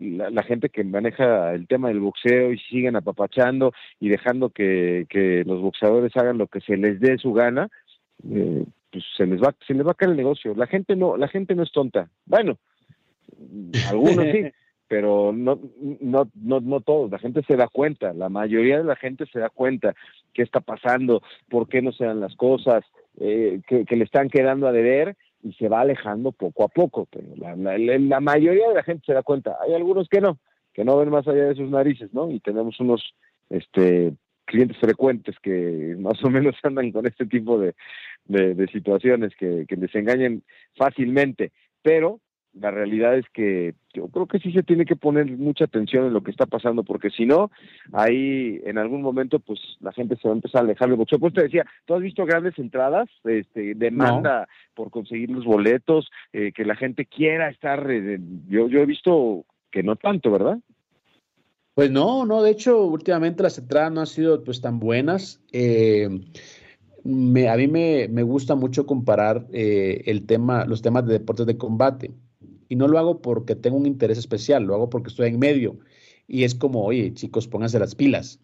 la, 0.00 0.42
gente 0.42 0.68
que 0.68 0.84
maneja 0.84 1.52
el 1.52 1.66
tema 1.66 1.88
del 1.88 2.00
boxeo 2.00 2.52
y 2.52 2.58
siguen 2.58 2.96
apapachando 2.96 3.72
y 3.98 4.08
dejando 4.08 4.50
que, 4.50 5.06
que 5.08 5.44
los 5.44 5.60
boxeadores 5.60 6.16
hagan 6.16 6.38
lo 6.38 6.46
que 6.46 6.60
se 6.60 6.76
les 6.76 7.00
dé 7.00 7.18
su 7.18 7.32
gana, 7.32 7.68
eh, 8.28 8.64
pues 8.90 9.04
se 9.16 9.26
les 9.26 9.40
va 9.40 9.54
se 9.66 9.74
les 9.74 9.86
va 9.86 9.92
a 9.92 9.94
caer 9.94 10.12
el 10.12 10.16
negocio. 10.16 10.54
La 10.54 10.66
gente 10.66 10.96
no 10.96 11.16
la 11.16 11.28
gente 11.28 11.54
no 11.54 11.62
es 11.62 11.72
tonta. 11.72 12.08
Bueno, 12.26 12.58
algunos 13.88 14.24
sí, 14.32 14.44
pero 14.88 15.32
no 15.32 15.60
no 16.00 16.30
no 16.34 16.60
no 16.60 16.80
todos. 16.80 17.10
La 17.10 17.18
gente 17.18 17.42
se 17.42 17.56
da 17.56 17.68
cuenta, 17.68 18.12
la 18.14 18.28
mayoría 18.28 18.78
de 18.78 18.84
la 18.84 18.96
gente 18.96 19.26
se 19.26 19.38
da 19.38 19.50
cuenta 19.50 19.94
qué 20.32 20.42
está 20.42 20.60
pasando, 20.60 21.22
por 21.48 21.68
qué 21.68 21.82
no 21.82 21.92
se 21.92 22.04
dan 22.04 22.20
las 22.20 22.34
cosas, 22.36 22.84
eh, 23.20 23.60
que, 23.66 23.84
que 23.84 23.96
le 23.96 24.04
están 24.04 24.30
quedando 24.30 24.66
a 24.66 24.72
deber 24.72 25.16
y 25.42 25.52
se 25.54 25.68
va 25.68 25.80
alejando 25.80 26.32
poco 26.32 26.64
a 26.64 26.68
poco, 26.68 27.06
pero 27.10 27.28
la, 27.36 27.56
la, 27.56 28.20
mayoría 28.20 28.68
de 28.68 28.74
la 28.74 28.82
gente 28.82 29.04
se 29.06 29.14
da 29.14 29.22
cuenta, 29.22 29.56
hay 29.60 29.74
algunos 29.74 30.08
que 30.08 30.20
no, 30.20 30.38
que 30.72 30.84
no 30.84 30.98
ven 30.98 31.10
más 31.10 31.26
allá 31.26 31.44
de 31.44 31.54
sus 31.54 31.70
narices, 31.70 32.12
¿no? 32.12 32.30
Y 32.30 32.40
tenemos 32.40 32.78
unos 32.80 33.14
este 33.48 34.14
clientes 34.44 34.78
frecuentes 34.78 35.36
que 35.42 35.96
más 35.98 36.22
o 36.24 36.30
menos 36.30 36.56
andan 36.62 36.92
con 36.92 37.06
este 37.06 37.26
tipo 37.26 37.58
de, 37.58 37.74
de, 38.26 38.66
situaciones 38.68 39.34
que, 39.36 39.64
que 39.68 39.76
les 39.76 39.94
engañen 39.94 40.42
fácilmente, 40.76 41.52
pero 41.82 42.20
la 42.52 42.70
realidad 42.70 43.16
es 43.16 43.26
que 43.32 43.74
yo 43.94 44.08
creo 44.08 44.26
que 44.26 44.38
sí 44.40 44.52
se 44.52 44.62
tiene 44.62 44.84
que 44.84 44.96
poner 44.96 45.26
mucha 45.36 45.64
atención 45.64 46.06
en 46.06 46.12
lo 46.12 46.22
que 46.22 46.30
está 46.30 46.46
pasando, 46.46 46.82
porque 46.82 47.10
si 47.10 47.24
no, 47.24 47.50
ahí 47.92 48.60
en 48.64 48.78
algún 48.78 49.02
momento, 49.02 49.38
pues 49.38 49.60
la 49.80 49.92
gente 49.92 50.16
se 50.16 50.26
va 50.26 50.34
a 50.34 50.36
empezar 50.36 50.62
a 50.62 50.64
alejar 50.64 50.88
del 50.88 50.96
boxeo. 50.96 51.18
Pues 51.18 51.34
te 51.34 51.42
decía, 51.42 51.64
¿tú 51.86 51.94
has 51.94 52.00
visto 52.00 52.24
grandes 52.24 52.58
entradas, 52.58 53.08
este, 53.24 53.74
demanda 53.74 54.48
por 54.74 54.90
conseguir 54.90 55.30
los 55.30 55.44
boletos, 55.44 56.10
eh, 56.32 56.52
que 56.52 56.64
la 56.64 56.76
gente 56.76 57.06
quiera 57.06 57.48
estar? 57.48 57.88
Eh, 57.90 58.18
yo, 58.48 58.68
yo 58.68 58.80
he 58.80 58.86
visto 58.86 59.44
que 59.70 59.82
no 59.82 59.96
tanto, 59.96 60.30
¿verdad? 60.30 60.58
Pues 61.74 61.90
no, 61.90 62.26
no, 62.26 62.42
de 62.42 62.50
hecho, 62.50 62.84
últimamente 62.84 63.44
las 63.44 63.58
entradas 63.58 63.92
no 63.92 64.00
han 64.00 64.06
sido 64.06 64.42
pues 64.42 64.60
tan 64.60 64.80
buenas. 64.80 65.40
Eh, 65.52 66.08
me, 67.04 67.48
a 67.48 67.56
mí 67.56 67.68
me, 67.68 68.08
me, 68.08 68.22
gusta 68.24 68.56
mucho 68.56 68.86
comparar 68.86 69.46
el 69.52 70.26
tema, 70.26 70.66
los 70.66 70.82
temas 70.82 71.06
de 71.06 71.14
deportes 71.14 71.46
de 71.46 71.56
combate 71.56 72.10
y 72.70 72.76
no 72.76 72.86
lo 72.86 72.98
hago 72.98 73.20
porque 73.20 73.56
tengo 73.56 73.76
un 73.76 73.84
interés 73.84 74.16
especial, 74.16 74.62
lo 74.62 74.76
hago 74.76 74.88
porque 74.88 75.08
estoy 75.08 75.28
en 75.28 75.40
medio. 75.40 75.80
Y 76.28 76.44
es 76.44 76.54
como, 76.54 76.84
oye, 76.84 77.12
chicos, 77.12 77.48
pónganse 77.48 77.80
las 77.80 77.96
pilas. 77.96 78.38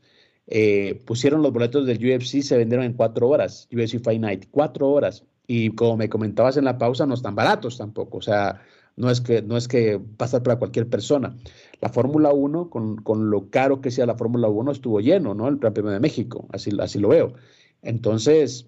Eh, 0.48 1.00
pusieron 1.06 1.42
los 1.42 1.52
boletos 1.52 1.86
del 1.86 1.98
UFC, 1.98 2.42
se 2.42 2.56
vendieron 2.56 2.84
en 2.84 2.94
cuatro 2.94 3.28
horas, 3.28 3.68
UFC 3.72 4.02
Fight 4.02 4.20
Night, 4.20 4.46
cuatro 4.50 4.90
horas. 4.90 5.24
Y 5.46 5.70
como 5.70 5.96
me 5.96 6.08
comentabas 6.08 6.56
en 6.56 6.64
la 6.64 6.76
pausa, 6.76 7.06
no 7.06 7.14
están 7.14 7.36
baratos 7.36 7.78
tampoco. 7.78 8.18
O 8.18 8.20
sea, 8.20 8.60
no 8.96 9.10
es 9.10 9.20
que, 9.20 9.42
no 9.42 9.56
es 9.56 9.68
que 9.68 10.00
pasa 10.16 10.42
para 10.42 10.58
cualquier 10.58 10.88
persona. 10.88 11.36
La 11.80 11.88
Fórmula 11.88 12.32
1, 12.32 12.68
con, 12.68 12.96
con, 12.96 13.30
lo 13.30 13.48
caro 13.48 13.80
que 13.80 13.92
sea 13.92 14.06
la 14.06 14.16
Fórmula 14.16 14.48
1, 14.48 14.72
estuvo 14.72 15.00
lleno, 15.00 15.34
¿no? 15.34 15.46
El 15.46 15.58
Gran 15.58 15.72
Premio 15.72 15.92
de 15.92 16.00
México, 16.00 16.48
así, 16.50 16.72
así 16.80 16.98
lo 16.98 17.10
veo. 17.10 17.34
Entonces, 17.82 18.66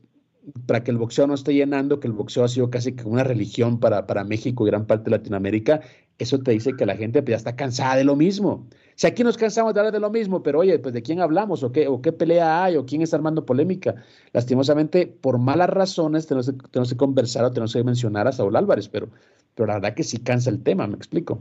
para 0.67 0.85
que 0.85 0.91
el 0.91 0.99
boxeo 0.99 1.27
no 1.27 1.35
esté 1.35 1.55
llenando, 1.55 2.01
que 2.01 2.07
el 2.07 2.13
boxeo 2.13 2.45
ha 2.45 2.49
sido 2.49 2.71
casi 2.71 2.95
como 2.95 3.13
una 3.13 3.25
religión 3.25 3.81
para, 3.81 4.07
para 4.07 4.25
México 4.25 4.67
y 4.67 4.71
gran 4.71 4.87
parte 4.87 5.11
de 5.11 5.17
Latinoamérica, 5.17 5.81
eso 6.19 6.41
te 6.41 6.51
dice 6.51 6.75
que 6.77 6.85
la 6.85 6.97
gente 6.97 7.23
pues, 7.23 7.31
ya 7.31 7.37
está 7.37 7.57
cansada 7.57 7.97
de 7.97 8.05
lo 8.05 8.17
mismo. 8.17 8.67
Si 8.97 9.07
aquí 9.07 9.23
nos 9.23 9.37
cansamos 9.37 9.73
de 9.73 9.81
hablar 9.81 9.93
de 9.93 10.01
lo 10.01 10.11
mismo, 10.11 10.43
pero 10.43 10.59
oye, 10.59 10.79
pues 10.81 10.93
de 10.93 11.03
quién 11.03 11.21
hablamos 11.21 11.63
o 11.63 11.71
qué, 11.71 11.87
o 11.87 12.03
qué 12.03 12.13
pelea 12.13 12.65
hay 12.65 12.77
o 12.77 12.85
quién 12.85 13.03
está 13.03 13.17
armando 13.17 13.47
polémica. 13.47 13.95
Lastimosamente, 14.33 15.07
por 15.07 15.39
malas 15.39 15.71
razones, 15.71 16.27
tenemos 16.27 16.51
que, 16.51 16.57
tenemos 16.71 16.91
que 16.91 16.97
conversar 16.97 17.45
o 17.45 17.53
tenemos 17.53 17.73
que 17.73 17.85
mencionar 17.85 18.27
a 18.27 18.33
Saúl 18.33 18.57
Álvarez, 18.57 18.89
pero, 18.89 19.09
pero 19.55 19.69
la 19.69 19.75
verdad 19.75 19.95
que 19.95 20.03
sí 20.03 20.19
cansa 20.19 20.51
el 20.51 20.63
tema, 20.63 20.89
me 20.89 20.97
explico. 20.97 21.41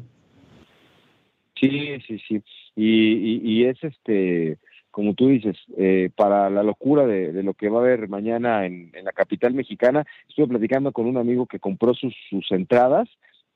Sí, 1.59 1.97
sí, 2.07 2.19
sí. 2.27 2.43
Y, 2.75 3.13
y, 3.13 3.41
y 3.43 3.65
es 3.65 3.83
este 3.83 4.59
como 4.97 5.13
tú 5.13 5.27
dices, 5.27 5.55
eh, 5.77 6.09
para 6.15 6.49
la 6.49 6.63
locura 6.63 7.05
de, 7.05 7.43
lo 7.43 7.53
que 7.53 7.69
va 7.69 7.77
a 7.77 7.81
haber 7.83 8.09
mañana 8.09 8.65
en, 8.65 8.91
la 9.03 9.11
capital 9.11 9.53
mexicana. 9.53 10.07
Estuve 10.27 10.47
platicando 10.47 10.91
con 10.91 11.05
un 11.05 11.17
amigo 11.17 11.45
que 11.45 11.59
compró 11.59 11.93
sus, 11.93 12.15
sus 12.31 12.51
entradas 12.51 13.07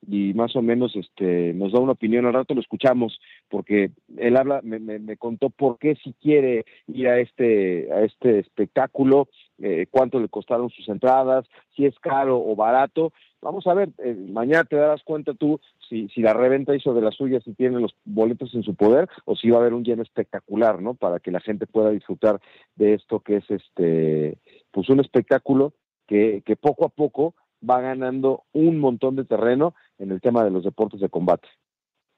y 0.08 0.36
más 0.36 0.56
o 0.56 0.62
menos 0.62 0.96
este 0.96 1.54
nos 1.54 1.72
da 1.72 1.80
una 1.80 1.94
opinión 1.94 2.28
al 2.28 2.34
rato 2.34 2.56
lo 2.56 2.62
escuchamos 2.62 3.20
porque 3.50 3.92
él 4.18 4.36
habla 4.36 4.62
me, 4.64 4.80
me, 4.80 5.18
contó 5.18 5.52
por 5.52 5.78
qué 5.78 5.96
si 6.04 6.14
quiere 6.14 6.66
ir 6.88 7.08
a 7.08 7.20
este 7.20 7.92
a 7.94 8.02
este 8.02 8.40
espectáculo 8.40 9.28
eh, 9.62 9.86
cuánto 9.92 10.20
le 10.20 10.28
costaron 10.28 10.72
sus 10.72 10.90
entradas 10.90 11.46
si 11.76 11.86
es 11.86 12.00
caro 12.00 12.40
o 12.44 12.56
barato 12.56 13.14
vamos 13.42 13.68
a 13.68 13.74
ver 13.74 13.90
eh, 13.98 14.16
mañana 14.30 14.64
te 14.64 14.76
darás 14.76 15.04
cuenta 15.04 15.34
tú 15.34 15.60
si, 15.90 16.08
si 16.10 16.22
la 16.22 16.34
reventa 16.34 16.76
hizo 16.76 16.94
de 16.94 17.02
la 17.02 17.12
suya, 17.12 17.42
si 17.42 17.54
tiene 17.54 17.80
los 17.80 17.96
boletos 18.06 18.54
en 18.56 18.64
su 18.64 18.76
poder, 18.76 19.10
o 19.26 19.36
si 19.36 19.50
va 19.50 19.58
a 19.58 19.62
haber 19.62 19.74
un 19.74 19.84
lleno 19.84 20.04
espectacular, 20.04 20.82
¿no? 20.82 20.94
Para 20.94 21.20
que 21.20 21.32
la 21.32 21.42
gente 21.42 21.68
pueda 21.68 21.90
disfrutar 21.90 22.40
de 22.76 22.94
esto 22.94 23.20
que 23.20 23.38
es 23.38 23.52
este, 23.52 24.38
pues 24.72 24.90
un 24.90 25.00
espectáculo 25.00 25.74
que, 26.08 26.44
que 26.46 26.56
poco 26.56 26.86
a 26.86 26.90
poco 26.90 27.36
va 27.68 27.82
ganando 27.82 28.44
un 28.54 28.80
montón 28.80 29.16
de 29.16 29.26
terreno 29.26 29.76
en 29.98 30.12
el 30.12 30.22
tema 30.22 30.44
de 30.44 30.52
los 30.52 30.64
deportes 30.64 31.00
de 31.00 31.10
combate. 31.10 31.48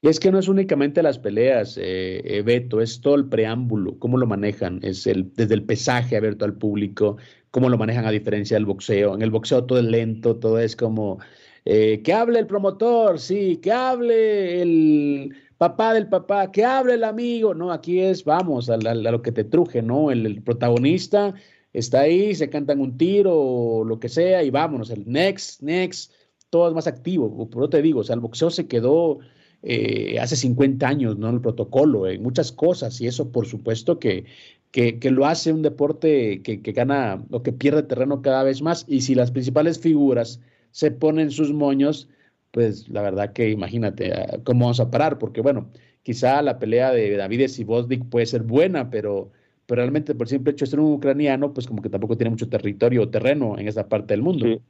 Y 0.04 0.08
es 0.08 0.20
que 0.20 0.30
no 0.30 0.38
es 0.38 0.48
únicamente 0.48 1.02
las 1.02 1.18
peleas, 1.18 1.78
eh, 1.78 2.20
eh, 2.24 2.42
Beto, 2.42 2.82
es 2.82 3.00
todo 3.00 3.14
el 3.14 3.24
preámbulo, 3.24 3.98
cómo 3.98 4.18
lo 4.18 4.26
manejan, 4.26 4.78
es 4.82 5.06
el, 5.06 5.32
desde 5.32 5.54
el 5.54 5.64
pesaje 5.64 6.14
abierto 6.14 6.44
al 6.44 6.52
público, 6.52 7.16
cómo 7.50 7.70
lo 7.70 7.78
manejan 7.78 8.04
a 8.04 8.10
diferencia 8.10 8.58
del 8.58 8.66
boxeo. 8.66 9.14
En 9.14 9.22
el 9.22 9.30
boxeo 9.30 9.64
todo 9.64 9.78
es 9.78 9.86
lento, 9.86 10.36
todo 10.36 10.58
es 10.58 10.76
como 10.76 11.20
eh, 11.64 12.02
que 12.04 12.12
hable 12.12 12.38
el 12.38 12.46
promotor, 12.46 13.18
sí, 13.18 13.56
que 13.62 13.72
hable 13.72 14.60
el 14.60 15.34
papá 15.56 15.94
del 15.94 16.06
papá, 16.06 16.52
que 16.52 16.66
hable 16.66 16.94
el 16.94 17.04
amigo. 17.04 17.54
No, 17.54 17.72
aquí 17.72 18.00
es, 18.00 18.24
vamos, 18.24 18.68
a, 18.68 18.76
lo 18.76 19.22
que 19.22 19.32
te 19.32 19.44
truje, 19.44 19.80
¿no? 19.80 20.10
El, 20.10 20.42
protagonista 20.42 21.32
está 21.72 22.00
ahí, 22.00 22.34
se 22.34 22.50
cantan 22.50 22.78
un 22.82 22.98
tiro 22.98 23.32
o 23.34 23.84
lo 23.84 23.98
que 23.98 24.10
sea 24.10 24.42
y 24.42 24.50
vámonos, 24.50 24.90
el 24.90 25.10
next, 25.10 25.62
next, 25.62 26.12
todo 26.50 26.68
es 26.68 26.74
más 26.74 26.86
activo. 26.86 27.48
Por 27.48 27.70
te 27.70 27.80
digo, 27.80 28.00
o 28.00 28.04
sea, 28.04 28.16
el 28.16 28.20
boxeo 28.20 28.50
se 28.50 28.68
quedó 28.68 29.20
eh, 29.66 30.18
hace 30.20 30.36
50 30.36 30.86
años, 30.86 31.16
¿no? 31.16 31.30
El 31.30 31.40
protocolo, 31.40 32.06
en 32.06 32.22
muchas 32.22 32.52
cosas 32.52 33.00
y 33.00 33.06
eso 33.06 33.32
por 33.32 33.46
supuesto 33.46 33.98
que, 33.98 34.26
que, 34.70 35.10
lo 35.10 35.26
hace 35.26 35.52
un 35.52 35.62
deporte 35.62 36.42
que, 36.42 36.60
que 36.60 36.72
gana 36.72 37.24
o 37.30 37.42
que 37.42 37.52
pierde 37.52 37.82
terreno 37.82 38.20
cada 38.20 38.42
vez 38.42 38.60
más 38.60 38.84
y 38.88 39.00
si 39.00 39.14
las 39.14 39.30
principales 39.30 39.80
figuras 39.80 40.40
se 40.70 40.90
ponen 40.90 41.30
sus 41.30 41.52
moños, 41.52 42.08
pues 42.50 42.88
la 42.88 43.00
verdad 43.00 43.32
que 43.32 43.50
imagínate 43.50 44.12
ah, 44.12 44.38
cómo 44.44 44.66
vamos 44.66 44.80
a 44.80 44.90
parar, 44.90 45.18
porque 45.18 45.40
bueno, 45.40 45.70
quizá 46.02 46.42
la 46.42 46.58
pelea 46.58 46.92
de 46.92 47.16
David 47.16 47.48
y 47.56 47.64
Bosdick 47.64 48.04
puede 48.08 48.26
ser 48.26 48.42
buena, 48.42 48.90
pero, 48.90 49.30
pero 49.66 49.80
realmente 49.80 50.14
por 50.14 50.28
simple 50.28 50.52
hecho 50.52 50.64
de 50.64 50.70
ser 50.72 50.80
un 50.80 50.92
ucraniano, 50.92 51.54
pues 51.54 51.66
como 51.66 51.80
que 51.80 51.88
tampoco 51.88 52.16
tiene 52.16 52.30
mucho 52.30 52.48
territorio 52.48 53.02
o 53.02 53.08
terreno 53.08 53.58
en 53.58 53.66
esa 53.66 53.88
parte 53.88 54.14
del 54.14 54.22
mundo. 54.22 54.60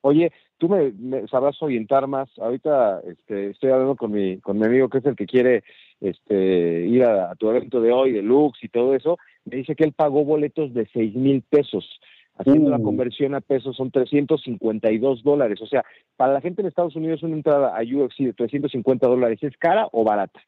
Oye, 0.00 0.32
tú 0.58 0.68
me, 0.68 1.26
sabrás 1.28 1.60
orientar 1.62 2.06
más. 2.06 2.28
Ahorita 2.38 3.00
este, 3.06 3.50
estoy 3.50 3.70
hablando 3.70 3.96
con 3.96 4.12
mi, 4.12 4.38
con 4.38 4.58
mi 4.58 4.66
amigo 4.66 4.88
que 4.88 4.98
es 4.98 5.06
el 5.06 5.16
que 5.16 5.26
quiere 5.26 5.64
este, 6.00 6.86
ir 6.86 7.04
a, 7.04 7.34
tu 7.36 7.48
evento 7.50 7.80
de 7.80 7.92
hoy, 7.92 8.12
de 8.12 8.22
Lux 8.22 8.62
y 8.62 8.68
todo 8.68 8.94
eso. 8.94 9.18
Me 9.44 9.56
dice 9.56 9.74
que 9.74 9.84
él 9.84 9.92
pagó 9.92 10.24
boletos 10.24 10.74
de 10.74 10.86
seis 10.92 11.14
mil 11.14 11.42
pesos 11.42 12.00
Haciendo 12.38 12.70
la 12.70 12.78
Uh. 12.78 12.82
conversión 12.84 13.34
a 13.34 13.40
pesos 13.40 13.76
son 13.76 13.90
352 13.90 15.24
dólares. 15.24 15.60
O 15.60 15.66
sea, 15.66 15.84
para 16.16 16.32
la 16.32 16.40
gente 16.40 16.62
en 16.62 16.68
Estados 16.68 16.94
Unidos 16.94 17.24
una 17.24 17.34
entrada 17.34 17.76
a 17.76 17.82
UFC 17.82 18.18
de 18.18 18.32
350 18.32 19.08
dólares, 19.08 19.40
¿es 19.42 19.56
cara 19.56 19.88
o 19.90 20.04
barata? 20.04 20.40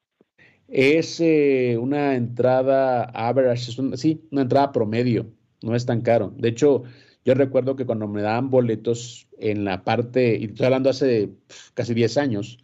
Es 0.69 1.21
eh, 1.21 1.77
una 1.81 2.15
entrada 2.15 3.03
average, 3.13 3.71
es 3.71 3.79
un- 3.81 3.97
sí, 3.97 4.23
una 4.31 4.43
entrada 4.43 4.71
promedio, 4.71 5.27
no 5.65 5.75
es 5.75 5.85
tan 5.85 6.01
caro. 6.01 6.33
De 6.37 6.51
hecho, 6.51 6.85
yo 7.25 7.35
recuerdo 7.35 7.77
que 7.77 7.87
cuando 7.87 8.09
me 8.09 8.23
daban 8.23 8.51
boletos 8.51 9.29
en 9.39 9.65
la 9.65 9.85
parte, 9.85 10.37
y 10.39 10.45
estoy 10.47 10.67
hablando 10.67 10.91
hace 10.91 11.31
casi 11.75 11.95
10 11.95 12.17
años, 12.17 12.59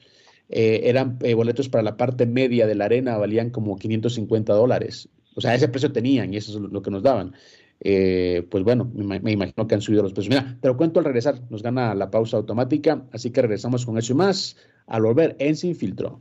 eh, 0.48 0.82
eran 0.84 1.18
eh, 1.22 1.34
boletos 1.34 1.68
para 1.68 1.82
la 1.82 1.96
parte 1.96 2.26
media 2.26 2.66
de 2.66 2.74
la 2.74 2.86
arena, 2.86 3.16
valían 3.18 3.50
como 3.50 3.76
550 3.76 4.52
dólares. 4.54 5.08
O 5.34 5.40
sea, 5.40 5.54
ese 5.54 5.68
precio 5.68 5.92
tenían 5.92 6.32
y 6.32 6.38
eso 6.38 6.52
es 6.52 6.72
lo- 6.72 6.82
que 6.82 6.90
nos 6.90 7.02
daban. 7.02 7.34
Eh, 7.80 8.46
pues 8.50 8.64
bueno, 8.64 8.90
me, 8.94 9.20
me 9.20 9.32
imagino 9.32 9.66
que 9.66 9.74
han 9.74 9.82
subido 9.82 10.02
los 10.02 10.12
precios. 10.14 10.30
Mira, 10.34 10.56
te 10.60 10.68
lo 10.68 10.76
cuento 10.78 10.98
al 11.00 11.04
regresar, 11.04 11.40
nos 11.50 11.62
gana 11.62 11.94
la 11.94 12.10
pausa 12.10 12.38
automática, 12.38 13.04
así 13.12 13.30
que 13.30 13.42
regresamos 13.42 13.84
con 13.84 13.98
eso 13.98 14.12
y 14.14 14.16
más 14.16 14.56
al 14.86 15.02
volver 15.02 15.36
en 15.38 15.56
Sin 15.56 15.76
Filtro. 15.76 16.20